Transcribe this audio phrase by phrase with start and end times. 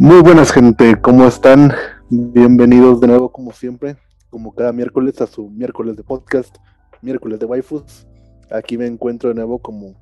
[0.00, 1.74] Muy buenas gente, ¿cómo están?
[2.08, 3.96] Bienvenidos de nuevo como siempre,
[4.30, 6.56] como cada miércoles a su miércoles de podcast,
[7.02, 8.06] miércoles de waifus.
[8.48, 10.00] Aquí me encuentro de nuevo como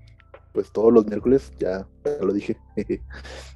[0.52, 1.86] pues todos los miércoles, ya,
[2.20, 2.58] lo dije,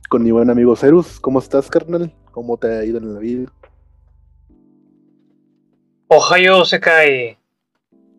[0.09, 1.21] con mi buen amigo Cerus.
[1.21, 2.11] ¿Cómo estás, carnal?
[2.31, 3.53] ¿Cómo te ha ido en la vida?
[6.09, 7.39] Ohio se cae.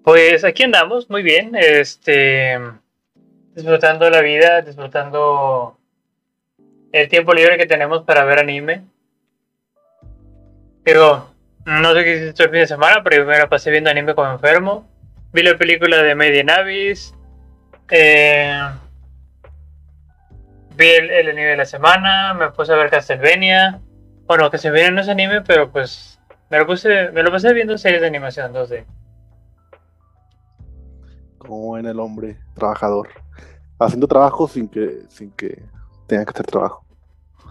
[0.04, 2.60] Pues aquí andamos, muy bien, este
[3.56, 5.81] disfrutando la vida, disfrutando
[6.92, 8.84] el tiempo libre que tenemos para ver anime.
[10.84, 11.30] Pero
[11.66, 14.16] no sé qué hiciste el fin de semana, pero yo me la pasé viendo anime
[14.16, 14.88] como enfermo.
[15.32, 17.16] Vi la película de Made in Abyss.
[17.90, 18.60] Eh,
[20.76, 22.34] vi el, anime de la semana.
[22.34, 23.80] Me puse a ver Castlevania.
[24.26, 26.20] Bueno, Castlevania no es anime, pero pues
[26.50, 28.86] me lo, puse, me lo pasé viendo series de animación 2D.
[31.38, 33.10] Como en el hombre trabajador.
[33.80, 35.64] Haciendo trabajo sin que, sin que
[36.12, 36.86] tenga que hacer trabajo.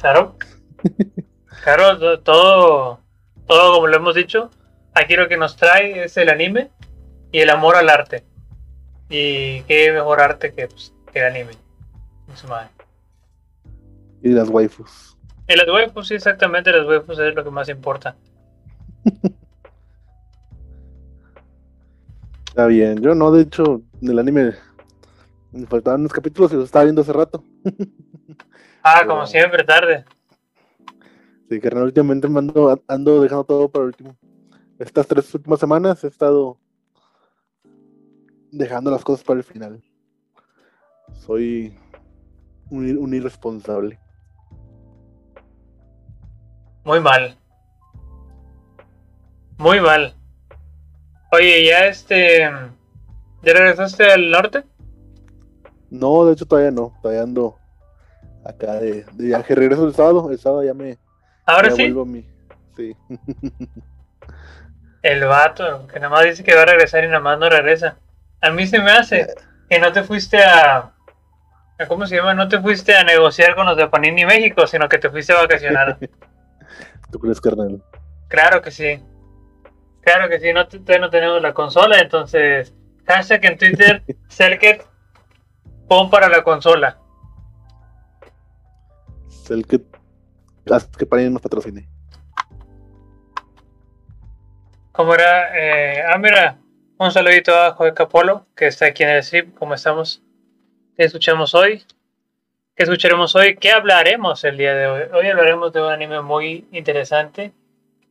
[0.00, 0.37] Claro.
[1.64, 3.01] claro, todo,
[3.46, 4.51] todo como lo hemos dicho,
[4.93, 6.70] aquí lo que nos trae es el anime
[7.32, 8.23] y el amor al arte.
[9.09, 11.52] Y qué mejor arte que, pues, el anime.
[14.23, 15.16] Y las waifus.
[15.48, 18.15] Y las waifus, sí, exactamente, las waifus es lo que más importa.
[22.46, 24.52] Está bien, yo no, de hecho, en el anime
[25.52, 27.42] me faltaban unos capítulos y los estaba viendo hace rato.
[28.82, 30.04] ah, como siempre, tarde.
[31.48, 34.16] Sí, que últimamente me ando, ando dejando todo para el último.
[34.78, 36.59] Estas tres últimas semanas he estado
[38.51, 39.82] dejando las cosas para el final.
[41.26, 41.76] Soy
[42.70, 43.98] un, un irresponsable.
[46.84, 47.36] Muy mal.
[49.58, 50.14] Muy mal.
[51.32, 52.40] Oye, ya este.
[53.42, 54.64] ¿Ya regresaste al norte?
[55.90, 57.60] No, de hecho todavía no, todavía ando
[58.45, 59.55] acá de, viaje.
[59.55, 60.99] Regreso el sábado, el sábado ya me.
[61.46, 61.95] ¿Ahora sí?
[62.77, 62.97] Sí.
[65.03, 67.97] el vato, que nada más dice que va a regresar y nada más no regresa.
[68.41, 69.26] A mí se me hace
[69.69, 70.92] que no te fuiste a.
[71.88, 72.34] ¿Cómo se llama?
[72.34, 75.41] No te fuiste a negociar con los de Panini México, sino que te fuiste a
[75.41, 75.98] vacacionar.
[77.10, 77.82] ¿Tú crees, carnal?
[78.28, 79.03] Claro que sí.
[80.03, 82.75] Claro que sí, no, todavía no tenemos la consola, entonces.
[83.06, 84.87] Hashtag en Twitter, Selket
[85.88, 87.00] Pon para la consola.
[89.50, 89.81] El que
[90.71, 91.88] haz que para nos patrocine.
[94.93, 95.50] ¿Cómo era?
[95.59, 96.59] Eh, ah, mira,
[96.99, 99.50] un saludito a Joe Capolo, que está aquí en el stream.
[99.53, 100.22] ¿Cómo estamos?
[100.97, 101.84] ¿Qué escuchamos hoy?
[102.77, 103.56] ¿Qué escucharemos hoy?
[103.56, 105.03] ¿Qué hablaremos el día de hoy?
[105.12, 107.53] Hoy hablaremos de un anime muy interesante.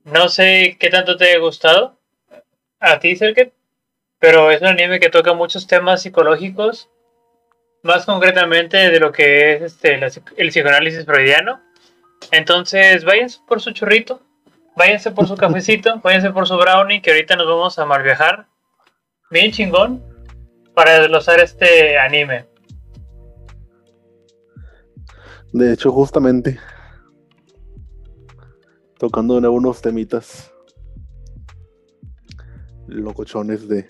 [0.03, 1.97] No sé qué tanto te ha gustado
[2.81, 3.53] a ti, Serket,
[4.19, 6.89] pero es un anime que toca muchos temas psicológicos
[7.83, 9.99] más concretamente de lo que es este,
[10.37, 11.61] el psicoanálisis freudiano.
[12.31, 14.21] Entonces, váyanse por su churrito,
[14.75, 18.47] váyanse por su cafecito, váyanse por su brownie, que ahorita nos vamos a mal viajar.
[19.31, 20.03] Bien chingón
[20.73, 22.45] para desglosar este anime.
[25.51, 26.59] De hecho, justamente
[28.97, 30.51] tocando de nuevo unos temitas
[32.87, 33.87] locochones de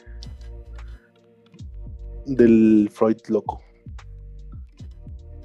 [2.25, 3.61] del Freud loco.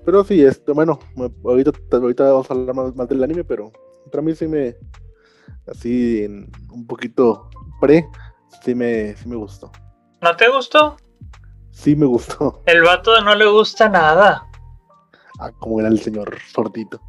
[0.05, 0.99] Pero sí, esto, bueno,
[1.45, 3.73] ahorita, ahorita vamos a hablar más, del anime, pero
[4.11, 4.77] para mí sí me,
[5.67, 6.27] así,
[6.71, 7.49] un poquito
[7.81, 8.07] pre,
[8.63, 9.73] sí me, sí me gustó.
[10.21, 10.97] ¿No te gustó?
[11.71, 12.63] Sí me gustó.
[12.67, 14.47] El vato no le gusta nada.
[15.41, 17.01] Ah, como era el señor sordito.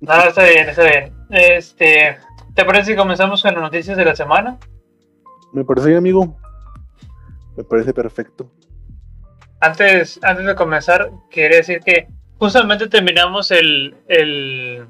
[0.00, 1.12] No, está bien, está bien.
[1.30, 2.18] Este,
[2.54, 4.58] ¿te parece que comenzamos con las noticias de la semana?
[5.52, 6.36] Me parece bien, amigo.
[7.56, 8.48] Me parece perfecto
[9.62, 12.08] antes, antes de comenzar, quería decir que
[12.38, 14.86] justamente terminamos el, el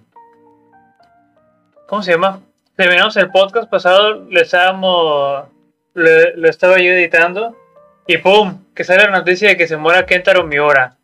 [1.87, 2.41] ¿cómo se llama?
[2.75, 5.45] Terminamos el podcast pasado, le estábamos,
[5.93, 7.55] lo estaba yo editando
[8.07, 8.65] y ¡pum!
[8.75, 10.97] Que sale la noticia de que se muera Kentaro Miura.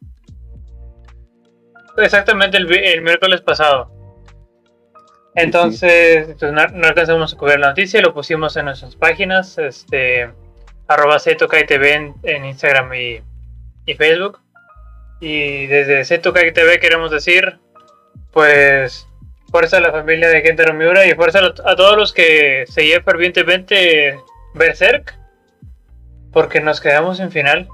[1.98, 3.92] Exactamente el, el miércoles pasado.
[5.34, 10.30] Entonces, pues, no, alcanzamos a cubrir la noticia, lo pusimos en nuestras páginas, este,
[10.86, 13.20] arroba en, en Instagram y,
[13.88, 14.38] y Facebook.
[15.20, 17.58] Y desde Zetukai TV queremos decir,
[18.32, 19.08] pues,
[19.50, 24.20] fuerza a la familia de Kentaro Miura y fuerza a todos los que seguían fervientemente
[24.54, 25.18] Berserk,
[26.32, 27.68] porque nos quedamos en final.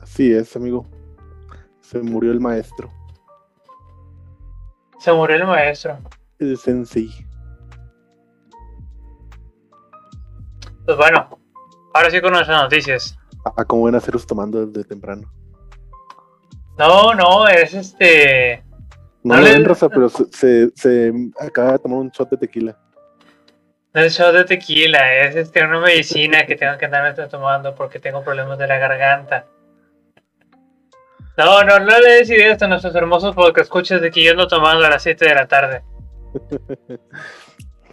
[0.00, 0.86] Así es, amigo.
[1.80, 2.90] Se murió el maestro.
[4.98, 5.98] Se murió el maestro.
[6.38, 7.08] El sensei.
[10.84, 11.41] Pues bueno,
[11.94, 13.16] Ahora sí con nuestras noticias.
[13.44, 15.30] Ah, como ven a haceros tomando desde temprano.
[16.78, 18.62] No, no, es este.
[19.22, 22.36] No, No le- ven, Rosa, pero se, se, se acaba de tomar un shot de
[22.38, 22.78] tequila.
[23.94, 27.98] No es shot de tequila, es este, una medicina que tengo que andarme tomando porque
[28.00, 29.46] tengo problemas de la garganta.
[31.36, 34.48] No, no, no le des ideas a nuestros hermosos porque escuchas de que yo ando
[34.48, 35.82] tomando a las 7 de la tarde.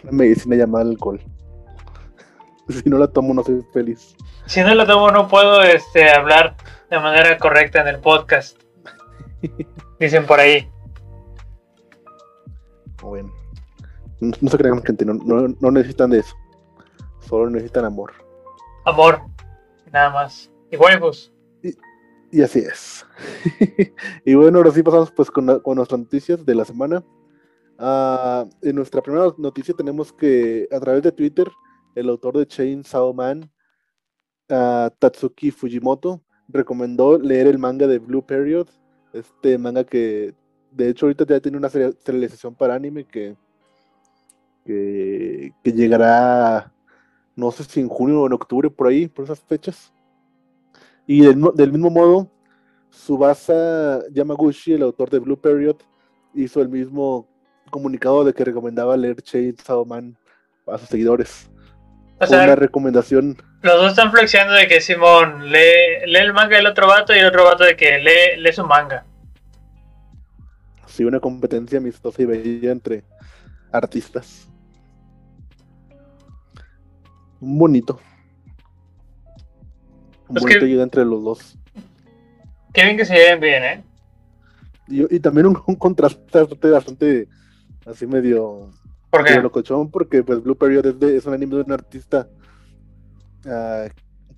[0.03, 1.21] Una medicina llamada alcohol.
[2.83, 4.15] Si no la tomo, no soy feliz.
[4.45, 6.55] Si no lo tomo, no puedo este, hablar
[6.89, 8.61] de manera correcta en el podcast.
[9.99, 10.69] Dicen por ahí.
[13.01, 13.31] Bueno,
[14.19, 16.35] no, no se crean, gente, no, no, no necesitan de eso.
[17.21, 18.13] Solo necesitan amor.
[18.85, 19.21] Amor.
[19.91, 20.51] Nada más.
[20.71, 21.31] Y waifus.
[22.31, 23.05] Y así es.
[24.25, 27.03] y bueno, ahora sí pasamos pues con, la- con nuestras noticias de la semana.
[27.79, 31.49] Ah, en nuestra primera noticia tenemos que a través de Twitter,
[31.95, 33.51] el autor de Chainsaw Man,
[34.49, 38.67] ah, Tatsuki Fujimoto, recomendó leer el manga de Blue Period.
[39.13, 40.33] Este manga que
[40.71, 43.35] de hecho ahorita ya tiene una seri- serialización para anime que,
[44.65, 46.73] que, que llegará,
[47.35, 49.91] no sé si en junio o en octubre, por ahí, por esas fechas.
[51.07, 52.29] Y del, del mismo modo,
[52.91, 55.77] Subasa Yamaguchi, el autor de Blue Period,
[56.33, 57.27] hizo el mismo
[57.71, 60.17] comunicado de que recomendaba leer Chainsaw Man
[60.67, 61.49] a sus seguidores.
[62.21, 66.67] O una recomendación, los dos están flexiando de que Simón lee, lee el manga del
[66.67, 69.05] otro vato y el otro vato de que lee, lee su manga.
[70.85, 73.03] sí, una competencia amistosa y bella entre
[73.71, 74.49] artistas.
[77.39, 77.99] Un bonito.
[80.27, 81.57] Un Es bonito que- ayuda entre los dos.
[82.73, 83.83] Qué bien que se lleven bien, ¿eh?
[84.87, 87.27] Y, y también un, un contraste bastante
[87.85, 88.69] así medio
[89.11, 92.27] Porque Pero locochón, porque pues Blue Period es, de- es un anime de un artista,
[93.45, 93.87] ah,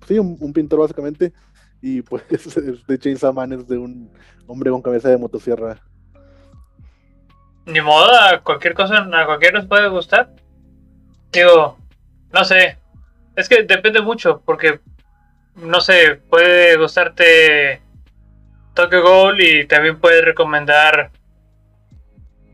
[0.06, 1.32] sí, un, un pintor básicamente,
[1.80, 4.10] y pues es de Chainsaw Man es de un
[4.46, 5.78] hombre con cabeza de motosierra.
[7.66, 10.30] ni modo, a cualquier cosa, a cualquiera les puede gustar.
[11.32, 11.78] Digo,
[12.32, 12.78] no sé.
[13.36, 14.80] Es que depende mucho, porque,
[15.56, 17.82] no sé, puede gustarte
[18.74, 21.12] Tokyo Ghoul y también puede recomendar,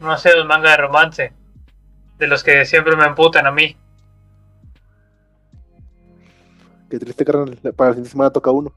[0.01, 1.33] no sé, un manga de romance.
[2.19, 3.77] De los que siempre me emputan a mí.
[6.91, 8.73] Qué triste carnal, para la siguiente semana toca uno.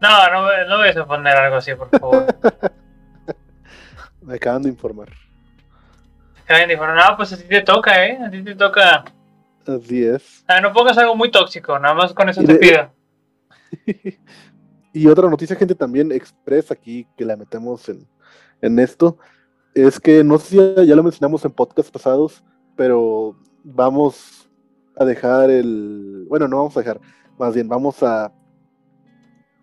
[0.00, 2.26] No, no, me- no vayas a poner algo así, por favor.
[4.22, 5.10] Me acaban de informar.
[6.48, 8.18] Alguien dijo, no, pues a ti te toca, ¿eh?
[8.24, 9.04] A ti te toca.
[9.66, 10.44] Así es.
[10.46, 12.94] Ah, no pongas algo muy tóxico, nada más con eso Y te de- pido.
[14.92, 18.06] y otra noticia, gente, también express aquí, que la metemos en,
[18.62, 19.18] en esto,
[19.74, 22.44] es que no sé si ya, lo mencionamos en podcasts pasados,
[22.76, 24.48] pero vamos
[24.96, 26.26] a dejar el...
[26.28, 27.00] Bueno, no vamos a dejar,
[27.38, 28.32] más bien vamos a,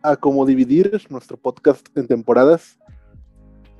[0.03, 2.77] a como dividir nuestro podcast en temporadas.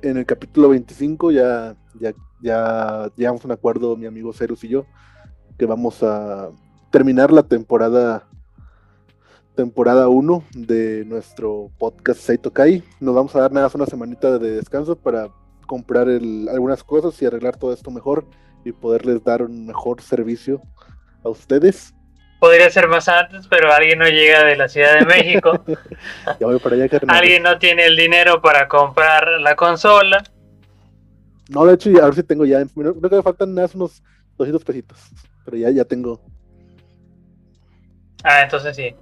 [0.00, 4.68] En el capítulo 25 ya, ya, ya llegamos a un acuerdo, mi amigo Cerus y
[4.68, 4.86] yo,
[5.58, 6.50] que vamos a
[6.90, 8.26] terminar la temporada
[9.54, 12.82] temporada 1 de nuestro podcast Seito Kai.
[13.00, 15.28] Nos vamos a dar nada más una semanita de descanso para
[15.66, 18.26] comprar el- algunas cosas y arreglar todo esto mejor
[18.64, 20.62] y poderles dar un mejor servicio
[21.24, 21.94] a ustedes.
[22.40, 25.52] Podría ser más antes, pero alguien no llega de la Ciudad de México.
[26.40, 27.16] Ya voy para allá, carnal.
[27.16, 30.22] alguien no tiene el dinero para comprar la consola.
[31.48, 32.64] No, de hecho, a ver si tengo ya.
[32.64, 34.02] Creo que me faltan más unos
[34.38, 34.98] 200 pesitos.
[35.44, 36.20] Pero ya, ya tengo.
[38.24, 38.94] Ah, entonces sí.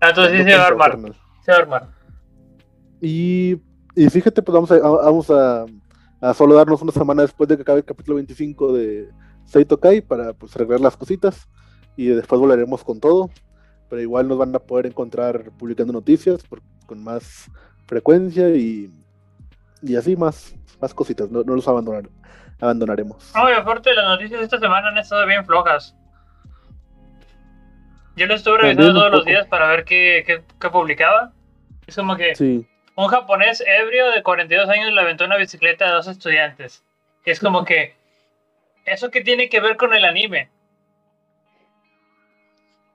[0.00, 0.90] Ah, entonces sí se va a armar.
[0.92, 1.16] carnal.
[1.44, 1.88] Se va a armar.
[3.00, 3.56] Y,
[4.04, 5.64] y fíjate, pues vamos a, vamos a,
[6.20, 9.08] a solo darnos una semana después de que acabe el capítulo 25 de
[9.44, 11.48] Seito Kai para pues arreglar las cositas
[11.96, 13.30] y después volveremos con todo.
[13.88, 17.50] Pero igual nos van a poder encontrar publicando noticias por- con más
[17.86, 18.90] frecuencia y,
[19.82, 21.30] y así más, más cositas.
[21.30, 22.08] No, no los abandonar,
[22.60, 23.32] abandonaremos.
[23.34, 25.96] No, y aparte las noticias de esta semana han estado bien flojas.
[28.16, 31.32] Yo lo estuve revisando todos los días para ver qué, qué, qué publicaba.
[31.86, 32.66] Es como que Sí,
[32.98, 36.84] un japonés ebrio de 42 años le aventó una bicicleta a dos estudiantes.
[37.24, 37.94] Y es como que,
[38.84, 40.50] ¿eso qué tiene que ver con el anime?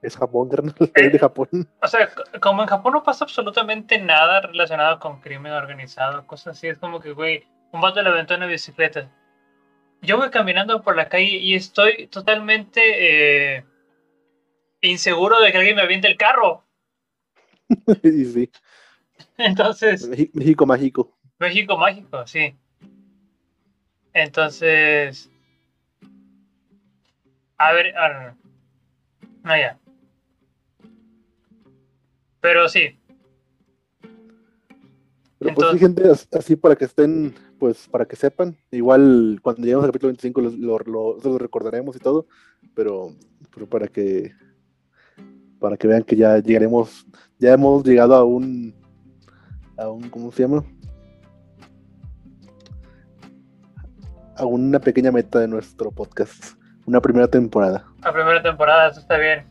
[0.01, 0.75] es Japón, carnal.
[0.93, 1.47] Es de Japón.
[1.81, 2.09] O sea,
[2.41, 6.99] como en Japón no pasa absolutamente nada relacionado con crimen organizado, cosas así, es como
[6.99, 9.09] que, güey, un vato le aventó una bicicleta.
[10.01, 12.81] Yo voy caminando por la calle y estoy totalmente
[13.55, 13.65] eh,
[14.81, 16.65] inseguro de que alguien me aviente el carro.
[18.03, 18.51] y sí,
[19.37, 21.17] Entonces, México mágico.
[21.39, 22.55] México mágico, sí.
[24.13, 25.29] Entonces,
[27.57, 28.37] a ver, ah, no, no.
[29.43, 29.79] no ya.
[32.41, 32.99] Pero sí.
[35.39, 39.61] Pero pues sí, gente, as- así para que estén, pues para que sepan, igual cuando
[39.63, 42.27] lleguemos al capítulo 25 los- lo, lo- lo recordaremos y todo,
[42.75, 43.09] pero,
[43.53, 44.31] pero para que
[45.59, 47.05] para que vean que ya llegaremos,
[47.39, 48.73] ya hemos llegado a un,
[49.77, 50.63] a un, ¿cómo se llama?
[54.37, 57.85] A una pequeña meta de nuestro podcast, una primera temporada.
[58.03, 59.45] La primera temporada, eso está bien.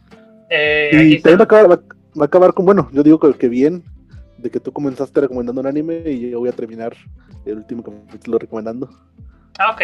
[0.50, 1.76] Eh, aquí Y está- también va a, acabar, va,
[2.20, 3.84] va a acabar con, bueno, yo digo que, que bien,
[4.38, 6.94] de que tú comenzaste recomendando un anime y yo voy a terminar
[7.44, 8.88] el último capítulo recomendando.
[9.58, 9.80] Ah, ok.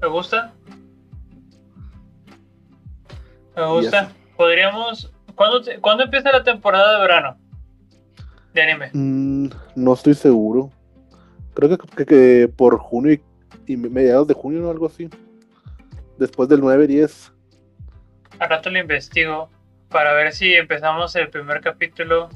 [0.00, 0.52] Me gusta.
[3.56, 4.12] Me gusta.
[4.36, 5.12] Podríamos.
[5.34, 7.36] ¿Cuándo, te- ¿Cuándo empieza la temporada de verano?
[8.54, 8.90] De anime.
[8.92, 10.70] Mm, no estoy seguro.
[11.54, 13.22] Creo que, que- que por junio y,
[13.72, 15.08] y mediados de junio o algo así.
[16.18, 17.32] Después del 9-10.
[18.38, 19.48] Al rato lo investigo
[19.88, 22.28] para ver si empezamos el primer capítulo.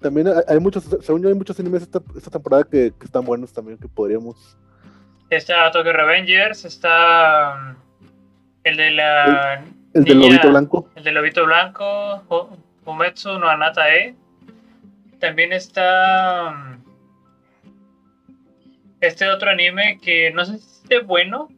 [0.00, 3.24] También hay, hay muchos, según yo, hay muchos animes esta, esta temporada que, que están
[3.24, 4.56] buenos también, que podríamos.
[5.30, 7.76] Está Tokyo Revengers, está mm,
[8.64, 9.64] el de la
[9.94, 10.88] El del Niña- lobito blanco.
[10.94, 12.54] el de Lobito Blanco,
[12.86, 14.14] Fumetsu no Anata E.
[15.18, 16.84] También está mm,
[19.00, 21.48] este otro anime que no sé si esté bueno,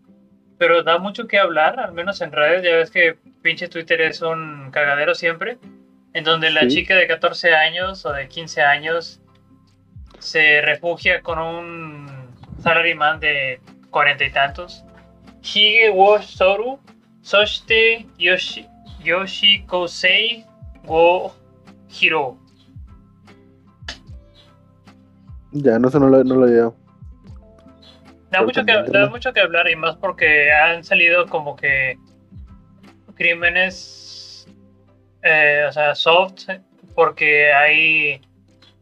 [0.59, 2.63] pero da mucho que hablar, al menos en redes.
[2.65, 5.59] Ya ves que pinche Twitter es un cagadero siempre.
[6.15, 6.69] En donde la Sí.
[6.69, 9.21] chica de 14 años o de 15 años
[10.19, 14.83] se refugia con un salaryman de cuarenta y tantos.
[15.43, 16.81] Hige wo Soru,
[17.21, 18.67] Soshite Yoshi,
[19.05, 20.45] Yoshi Kousei
[20.89, 21.35] wo
[21.89, 22.39] Hiro.
[25.53, 26.75] Ya, no sé, no lo, no lo veo.
[28.31, 31.99] Da mucho, que, da mucho que hablar y más porque han salido como que
[33.15, 34.47] crímenes,
[35.23, 36.49] eh, o sea, soft,
[36.95, 38.21] porque hay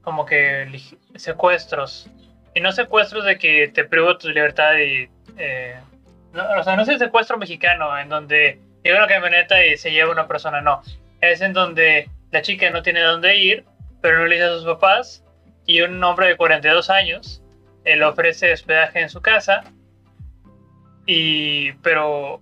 [0.02, 0.80] como que
[1.14, 2.10] secuestros.
[2.54, 5.08] Y no secuestros de que te privo tu libertad y...
[5.36, 5.76] eh,
[6.32, 9.92] no, o sea, no es el secuestro mexicano en donde llega una camioneta y se
[9.92, 10.82] lleva una persona, no.
[11.30, 13.64] Es en donde la chica no tiene dónde ir,
[14.00, 15.24] pero no le dice a sus papás
[15.66, 17.42] y un hombre de 42 años
[17.84, 19.64] él ofrece hospedaje en su casa
[21.06, 22.40] y pero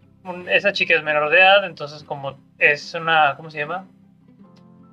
[0.48, 3.86] esa chica es menor de edad entonces como es una cómo se llama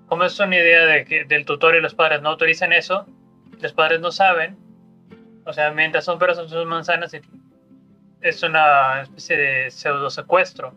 [0.07, 3.05] como es una idea de que del tutor y los padres no autorizan eso
[3.60, 4.57] los padres no saben
[5.45, 7.15] o sea mientras son peras son sus manzanas
[8.21, 10.75] es una especie de pseudo secuestro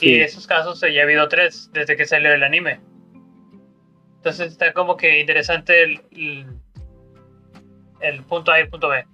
[0.00, 0.14] y Sí.
[0.20, 2.80] esos casos ya ha habido tres desde que salió el anime.
[4.16, 6.46] Entonces está como que interesante el, el,
[8.00, 9.04] el punto A y el punto B.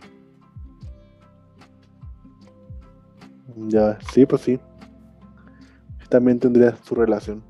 [3.69, 4.59] Ya, sí, pues sí.
[6.09, 7.43] También tendría su relación.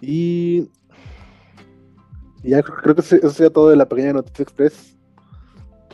[0.00, 0.68] Y
[2.42, 4.96] y ya creo creo que eso sería todo de la pequeña noticia express.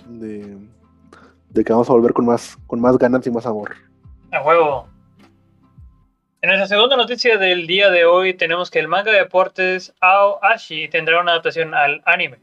[0.09, 0.57] De,
[1.57, 3.75] de que vamos a volver con más, con más ganas y más amor.
[4.31, 4.89] A huevo.
[6.43, 10.39] En nuestra segunda noticia del día de hoy tenemos que el manga de deportes Ao
[10.45, 12.39] Ashi tendrá una adaptación al anime.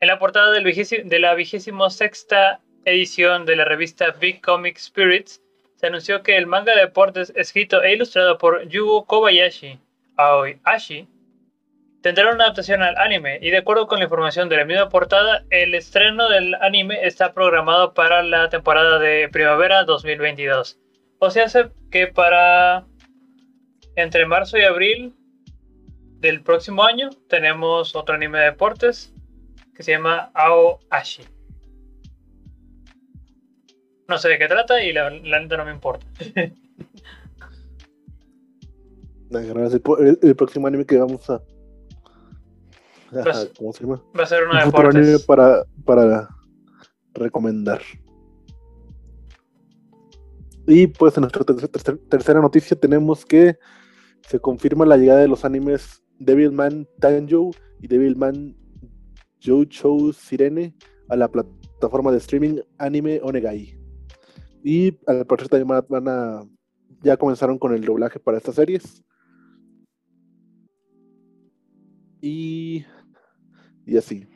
[0.00, 5.40] En la portada de la vigésimo sexta edición de la revista Big Comic Spirits
[5.76, 9.78] se anunció que el manga de deportes escrito e ilustrado por Yugo Kobayashi,
[10.16, 11.08] Aoi Ashi,
[12.02, 15.44] tendrá una adaptación al anime y de acuerdo con la información de la misma portada,
[15.50, 20.78] el estreno del anime está programado para la temporada de primavera 2022.
[21.20, 21.46] O sea,
[21.90, 22.84] que para
[23.94, 25.14] entre marzo y abril
[26.18, 29.14] del próximo año tenemos otro anime de deportes
[29.74, 31.22] que se llama Ao Ashi.
[34.08, 36.04] No sé de qué trata y la, la neta no me importa.
[39.32, 41.40] El próximo anime que vamos a.
[43.18, 44.02] a- Pues- ¿Cómo se llama?
[44.18, 45.26] Va a ser uno de anime deportes.
[45.26, 46.28] para, para
[47.14, 47.80] recomendar.
[50.66, 53.58] Y pues en nuestra tercer- tercer- tercera noticia tenemos que
[54.28, 58.56] se confirma la llegada de los animes Devilman Tanjou y Devilman
[59.44, 60.74] Joujou Sirene
[61.08, 63.76] a la plataforma de streaming Anime Onegai.
[64.62, 66.42] Y al parecer también van a
[67.02, 69.02] ya comenzaron con el doblaje para estas series.
[72.20, 72.84] Y
[73.86, 74.26] y así.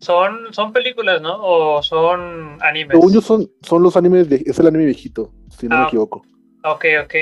[0.00, 1.36] Son, son películas, ¿no?
[1.40, 2.96] O son animes.
[2.96, 5.80] Según yo son, son los animes, de, es el anime viejito, si no Ah.
[5.82, 6.22] me equivoco.
[6.64, 7.14] Ok, ok.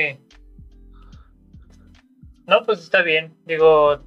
[2.46, 3.34] No, pues está bien.
[3.46, 4.00] Digo,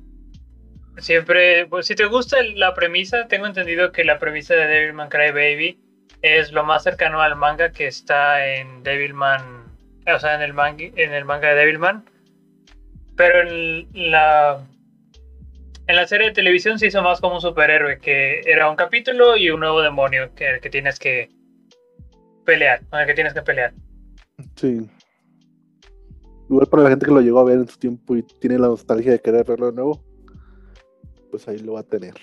[0.98, 5.80] siempre, pues si te gusta la premisa, tengo entendido que la premisa de Devilman Crybaby
[6.22, 9.66] es lo más cercano al manga que está en Devilman,
[10.14, 12.06] o sea, en el manga, en el manga de Devilman.
[13.16, 14.66] Pero en la,
[15.88, 19.36] en la serie de televisión se hizo más como un superhéroe, que era un capítulo
[19.36, 21.30] y un nuevo demonio que, que tienes que
[22.46, 23.74] pelear, con el que tienes que pelear.
[24.56, 24.90] Sí.
[26.50, 28.68] Igual para la gente que lo llegó a ver en su tiempo y tiene la
[28.68, 30.04] nostalgia de querer verlo de nuevo,
[31.32, 32.14] pues ahí lo va a tener.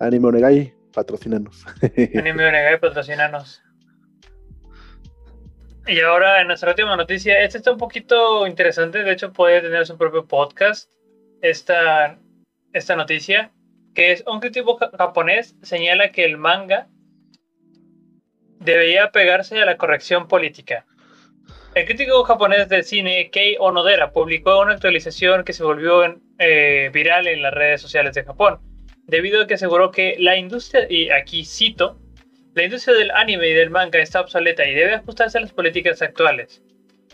[0.00, 1.64] Anime Onegai, patrocínanos.
[2.14, 3.62] Anime Onegai, patrocínanos.
[5.86, 9.86] Y ahora en nuestra última noticia, esta está un poquito interesante, de hecho puede tener
[9.86, 10.90] su propio podcast,
[11.42, 12.18] esta,
[12.72, 13.52] esta noticia,
[13.94, 16.88] que es un crítico japonés señala que el manga
[18.60, 20.86] debería pegarse a la corrección política.
[21.74, 27.28] El crítico japonés de cine Kei Onodera publicó una actualización que se volvió eh, viral
[27.28, 28.58] en las redes sociales de Japón,
[29.06, 31.98] debido a que aseguró que la industria, y aquí cito,
[32.54, 36.02] la industria del anime y del manga está obsoleta y debe ajustarse a las políticas
[36.02, 36.62] actuales.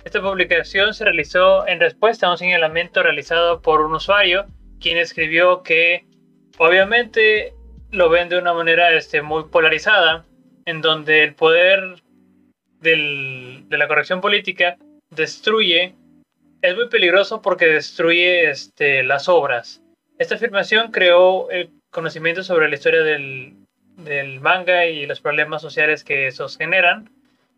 [0.05, 4.47] Esta publicación se realizó en respuesta a un señalamiento realizado por un usuario,
[4.79, 6.05] quien escribió que
[6.59, 7.55] obviamente
[7.91, 10.27] lo ven de una manera este, muy polarizada,
[10.67, 12.03] en donde el poder
[12.81, 14.77] de la corrección política
[15.09, 15.95] destruye,
[16.61, 19.83] es muy peligroso porque destruye este, las obras.
[20.19, 23.55] Esta afirmación creó el conocimiento sobre la historia del,
[23.97, 27.11] del manga y los problemas sociales que esos generan.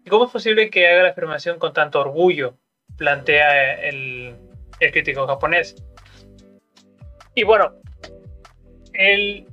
[0.06, 2.54] ¿Y cómo es posible que haga la afirmación con tanto orgullo?
[2.96, 4.36] Plantea el,
[4.78, 5.75] el crítico japonés.
[7.34, 7.75] Y bueno,
[8.92, 9.48] el,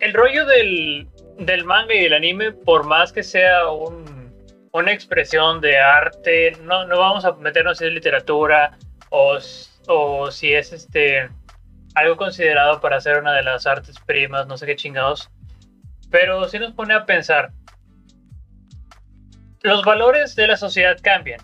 [0.00, 4.34] el rollo del, del manga y del anime, por más que sea un,
[4.72, 8.76] una expresión de arte, no, no vamos a meternos en literatura
[9.10, 9.38] o,
[9.86, 11.28] o si es este
[11.94, 15.30] algo considerado para ser una de las artes primas, no sé qué chingados.
[16.10, 17.52] Pero si nos pone a pensar,
[19.66, 21.40] los valores de la sociedad cambian.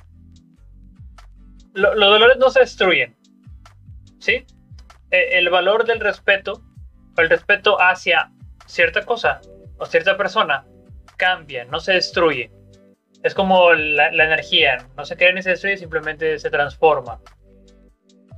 [1.75, 3.17] los valores no se destruyen.
[4.19, 4.47] ¿Sí?
[5.11, 6.63] E, el valor del respeto,
[7.17, 8.31] el respeto hacia
[8.67, 9.41] cierta cosa
[9.79, 10.65] o cierta persona,
[11.17, 12.51] cambia, no se destruye.
[13.23, 17.21] Es como la, energía, no se crea ni se destruye, simplemente se transforma.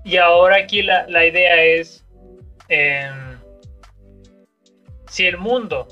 [0.05, 2.05] Y ahora aquí la, la idea es
[2.69, 3.39] Em,
[5.07, 5.87] si el mundo,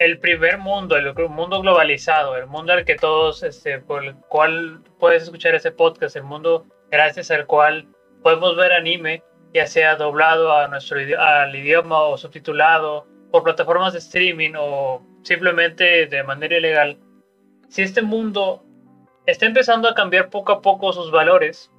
[0.00, 4.82] el primer mundo, el mundo globalizado, el mundo al que todos, este, por el cual
[4.98, 7.86] puedes escuchar ese podcast, el mundo gracias al cual
[8.22, 13.98] podemos ver anime, ya sea doblado a nuestro al idioma o subtitulado por plataformas de
[13.98, 16.98] streaming o simplemente de manera ilegal,
[17.68, 18.64] si este mundo
[19.26, 21.70] está empezando a cambiar poco a poco sus valores,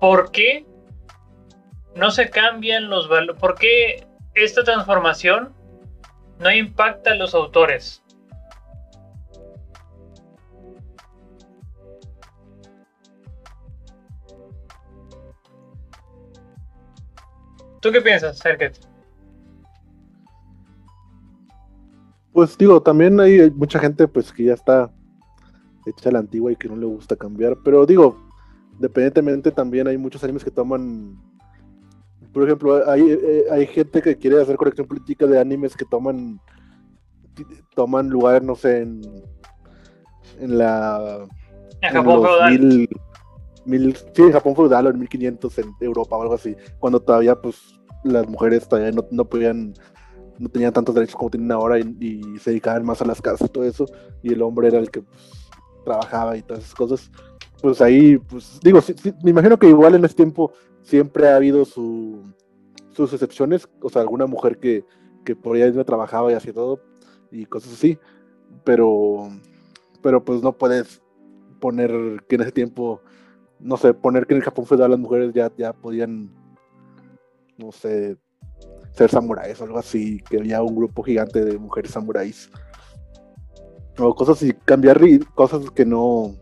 [0.00, 0.64] ¿por qué
[1.94, 3.40] no se cambian los valores.
[3.40, 5.54] ¿Por qué esta transformación
[6.38, 8.02] no impacta a los autores?
[17.80, 18.70] ¿Tú qué piensas, Sergio?
[22.32, 24.90] Pues digo, también hay mucha gente pues que ya está
[25.86, 28.16] hecha la antigua y que no le gusta cambiar, pero digo,
[28.72, 31.16] independientemente también hay muchos animes que toman
[32.34, 36.40] por ejemplo, hay, eh, hay gente que quiere hacer corrección política de animes que toman
[37.74, 39.00] toman lugar, no sé, en,
[40.38, 41.26] en la...
[41.80, 42.88] En, Japón feudal.
[43.66, 47.40] Mil, sí, en Japón feudal o en 1500 en Europa o algo así, cuando todavía
[47.40, 49.72] pues las mujeres todavía no, no podían,
[50.38, 53.52] no tenían tantos derechos como tienen ahora y, se dedicaban más a las casas y
[53.52, 53.86] todo eso,
[54.22, 55.50] y el hombre era el que pues,
[55.84, 57.10] trabajaba y todas esas cosas.
[57.62, 58.80] Pues ahí, pues digo,
[59.22, 60.52] me imagino que igual en ese tiempo
[60.84, 62.22] siempre ha habido su,
[62.90, 64.84] sus excepciones, o sea, alguna mujer que,
[65.24, 66.80] que por ella no trabajaba y hacía todo
[67.30, 67.98] y cosas así,
[68.62, 69.28] pero,
[70.02, 71.02] pero pues no puedes
[71.60, 73.00] poner que en ese tiempo,
[73.58, 76.30] no sé, poner que en el Japón feudal las mujeres ya, ya podían,
[77.58, 78.16] no sé,
[78.92, 82.50] ser samuráis o algo así, que había un grupo gigante de mujeres samuráis.
[83.98, 85.00] O cosas así, cambiar
[85.34, 86.34] cosas que no,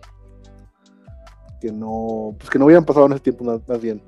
[1.61, 4.03] que no, pues que no habían pasado en ese tiempo más bien.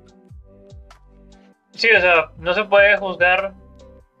[1.75, 3.53] Sí, o sea, no se puede juzgar,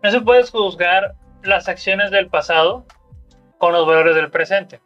[0.03, 2.85] no se puede juzgar las acciones del pasado
[3.57, 4.81] con los valores del presente.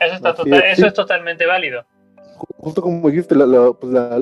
[0.00, 1.84] Eso, está total, es, eso es totalmente válido.
[2.56, 4.18] Justo como dijiste, la, pues la,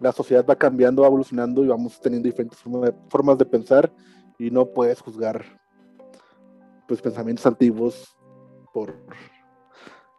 [0.00, 2.58] la, sociedad va cambiando, va evolucionando y vamos teniendo diferentes
[3.08, 3.90] formas de pensar
[4.38, 5.44] y no puedes juzgar
[6.88, 8.16] pues pensamientos antiguos
[8.72, 8.94] por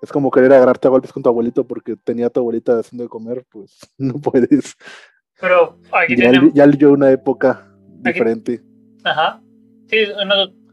[0.02, 3.04] es como querer agarrarte a golpes con tu abuelito porque tenía a tu abuelita haciendo
[3.04, 4.76] de comer, pues no puedes.
[5.42, 6.54] Pero aquí ya, tenemos...
[6.54, 7.68] ya yo una época
[8.00, 8.62] diferente.
[9.04, 9.42] Ajá.
[9.88, 9.98] Sí,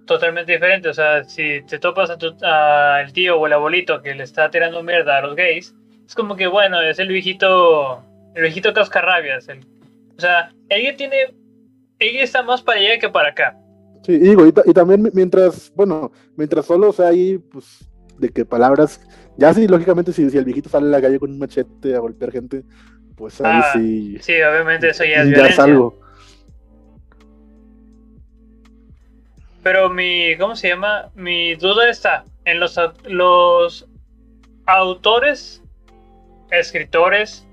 [0.04, 0.88] totalmente diferente.
[0.88, 4.24] O sea, si te topas a, tu, a el tío o el abuelito que le
[4.24, 5.74] está tirando mierda a los gays,
[6.06, 8.02] es como que, bueno, es el viejito,
[8.34, 9.48] el viejito cascarrabias.
[9.48, 9.60] El,
[10.16, 11.34] o sea, ella tiene,
[11.98, 13.58] ella está más para allá que para acá.
[14.04, 18.28] Sí, y digo, y, y también mientras, bueno, mientras solo o sea ahí, pues, de
[18.28, 19.00] que palabras,
[19.36, 22.00] ya sí, lógicamente, si, si el viejito sale a la calle con un machete a
[22.00, 22.64] golpear gente,
[23.18, 25.64] pues ahí Ah, sí, Sí, obviamente eso ya es ya es violencia.
[25.64, 26.00] algo.
[29.62, 31.10] Pero mi, ¿cómo se llama?
[31.14, 33.86] Mi duda está en los, los
[34.66, 35.62] autores,
[36.50, 37.46] escritores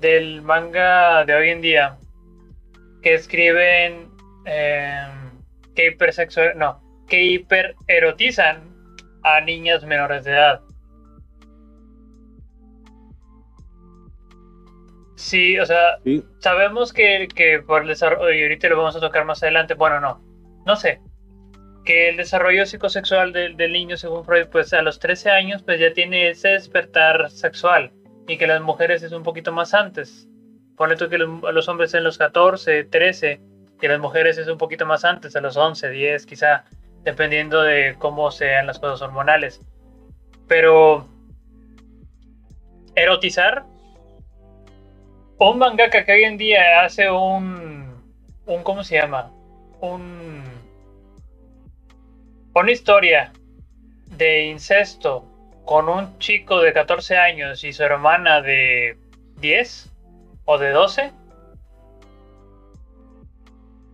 [0.00, 1.96] del manga de hoy en día
[3.02, 4.10] que escriben
[4.44, 5.06] eh,
[5.74, 8.62] que hipersexual, no, que hipererotizan
[9.22, 10.60] a niñas menores de edad.
[15.16, 19.00] Sí, o sea, Sí, sabemos que, que por el desarrollo, y ahorita lo vamos a
[19.00, 20.22] tocar más adelante, bueno, no,
[20.64, 21.00] no sé,
[21.84, 25.80] que el desarrollo psicosexual del, del niño, según Freud, pues a los 13 años, pues
[25.80, 27.92] ya tiene ese despertar sexual,
[28.28, 30.28] y que las mujeres es un poquito más antes.
[30.76, 33.40] Ponle tú que los, los hombres en los 14, 13,
[33.80, 36.64] y las mujeres es un poquito más antes, a los 11, 10, quizá,
[37.04, 39.62] dependiendo de cómo sean las cosas hormonales.
[40.48, 41.08] Pero
[42.94, 43.64] erotizar
[45.38, 47.86] un mangaka que hoy en día hace un,
[48.46, 49.30] un ¿cómo se llama?
[49.80, 50.44] Un
[52.54, 53.32] una historia
[54.16, 55.24] de incesto
[55.66, 58.96] con un chico de 14 años y su hermana de
[59.40, 59.90] 10
[60.46, 61.12] o de 12.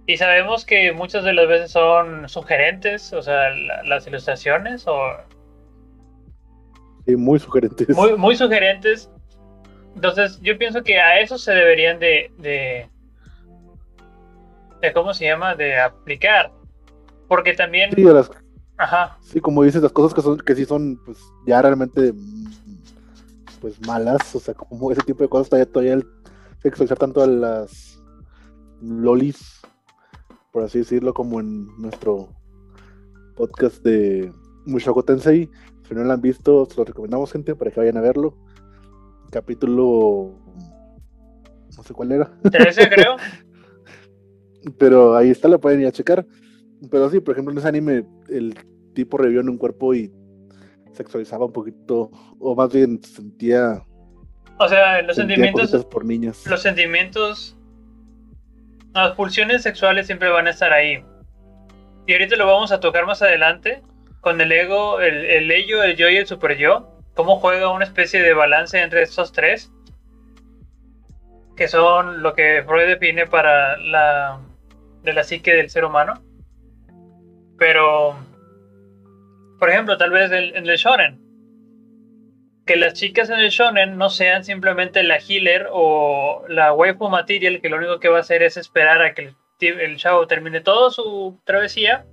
[0.07, 4.97] Y sabemos que muchas de las veces son sugerentes, o sea, la- las ilustraciones, o
[7.07, 7.89] sí, muy sugerentes.
[7.97, 9.11] muy, muy sugerentes.
[9.95, 12.89] Entonces, yo pienso que a eso se deberían de, de,
[14.81, 15.55] de ¿cómo se llama?
[15.55, 16.53] De aplicar.
[17.29, 18.31] Porque también, Sí, las-
[18.77, 22.13] ajá, sí, como dices, las cosas que son, que sí son, pues, ya realmente,
[23.61, 26.07] pues, malas, o sea, como ese tipo de cosas, todavía, todavía el
[26.63, 28.01] sexualizar tanto a las
[28.81, 29.61] lolis,
[30.53, 32.29] por así decirlo, como en nuestro
[33.37, 34.33] podcast de
[34.67, 35.49] Mushoku Tensei.
[35.89, 38.37] Si no lo han visto, se lo recomendamos, gente, para que vayan a verlo.
[39.33, 40.39] Capítulo.
[41.75, 43.17] No sé cuál era, 13 creo.
[44.79, 46.27] pero ahí está, lo pueden ir a checar.
[46.91, 48.55] Pero sí, por ejemplo, en ese anime, el
[48.95, 50.13] tipo revivió en un cuerpo y
[50.93, 53.83] sexualizaba un poquito, o más bien sentía,
[54.59, 56.47] O sea, los sentimientos, por niñas.
[56.47, 57.57] los sentimientos,
[58.93, 61.03] las pulsiones sexuales siempre van a estar ahí.
[62.07, 63.81] Y ahorita lo vamos a tocar más adelante
[64.21, 66.92] con el ego, el, el ello, el yo y el super yo.
[67.15, 69.71] Cómo juega una especie de balance entre estos tres.
[71.57, 74.41] Que son lo que Freud define para la,
[75.03, 76.23] de la psique del ser humano.
[77.59, 78.17] Pero,
[79.59, 81.21] por ejemplo, tal vez en el shonen.
[82.65, 87.61] Que las chicas en el shonen no sean simplemente la healer o la waifu material
[87.61, 90.61] que lo único que va a hacer es esperar a que el, el chavo termine
[90.61, 92.07] toda su travesía,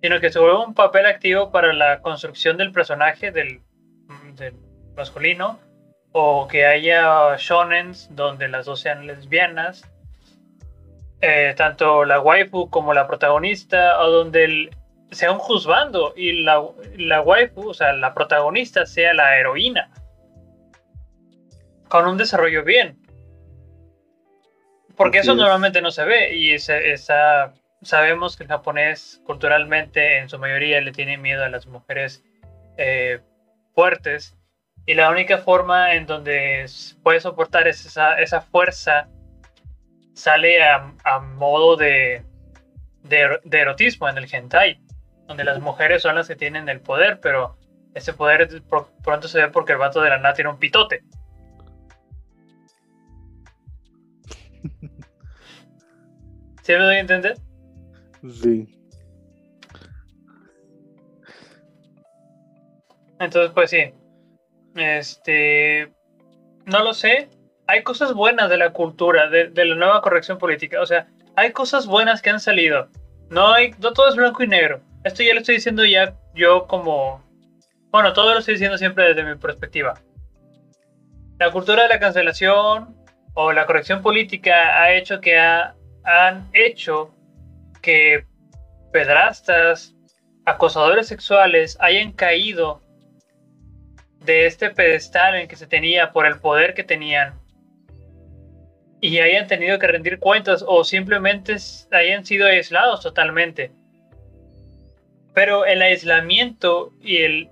[0.00, 3.60] sino que se vuelva un papel activo para la construcción del personaje del
[4.96, 5.58] masculino,
[6.12, 9.84] o que haya shonens donde las dos sean lesbianas,
[11.20, 14.70] eh, tanto la waifu como la protagonista, o donde el,
[15.10, 16.62] sea un juzgando y la,
[16.96, 19.90] la waifu, o sea, la protagonista sea la heroína.
[21.88, 22.98] Con un desarrollo bien.
[24.96, 25.38] Porque Así eso es.
[25.38, 30.92] normalmente no se ve y esa, sabemos que el japonés culturalmente en su mayoría le
[30.92, 32.24] tiene miedo a las mujeres
[32.78, 33.20] eh,
[33.74, 34.34] fuertes
[34.86, 36.66] y la única forma en donde
[37.02, 39.08] puede soportar es esa, esa fuerza
[40.14, 42.22] sale a, a modo de,
[43.02, 44.80] de, ero- de erotismo en el hentai,
[45.26, 47.56] donde las mujeres son las que tienen el poder, pero
[47.94, 50.58] ese poder de- pro- pronto se ve porque el vato de la nada tiene un
[50.58, 51.02] pitote.
[56.62, 57.36] ¿Sí me doy a entender?
[58.42, 58.72] Sí.
[63.18, 63.92] Entonces, pues sí.
[64.76, 65.92] Este.
[66.64, 67.28] No lo sé.
[67.66, 70.80] Hay cosas buenas de la cultura, de, la nueva corrección política.
[70.80, 72.88] O sea, hay cosas buenas que han salido.
[73.30, 73.72] No hay.
[73.80, 74.80] No todo es blanco y negro.
[75.04, 77.24] Esto ya lo estoy diciendo ya yo como.
[77.90, 79.94] Bueno, todo lo estoy diciendo siempre desde mi perspectiva.
[81.38, 82.96] La cultura de la cancelación
[83.34, 87.14] o la corrección política ha hecho que ha- han hecho
[87.82, 88.24] que
[88.92, 89.94] pedrastas,
[90.46, 92.80] acosadores sexuales hayan caído
[94.26, 97.34] de este pedestal en que se tenía por el poder que tenían
[99.00, 101.56] y hayan tenido que rendir cuentas o simplemente
[101.92, 103.70] hayan sido aislados totalmente.
[105.34, 107.50] Pero el aislamiento y el,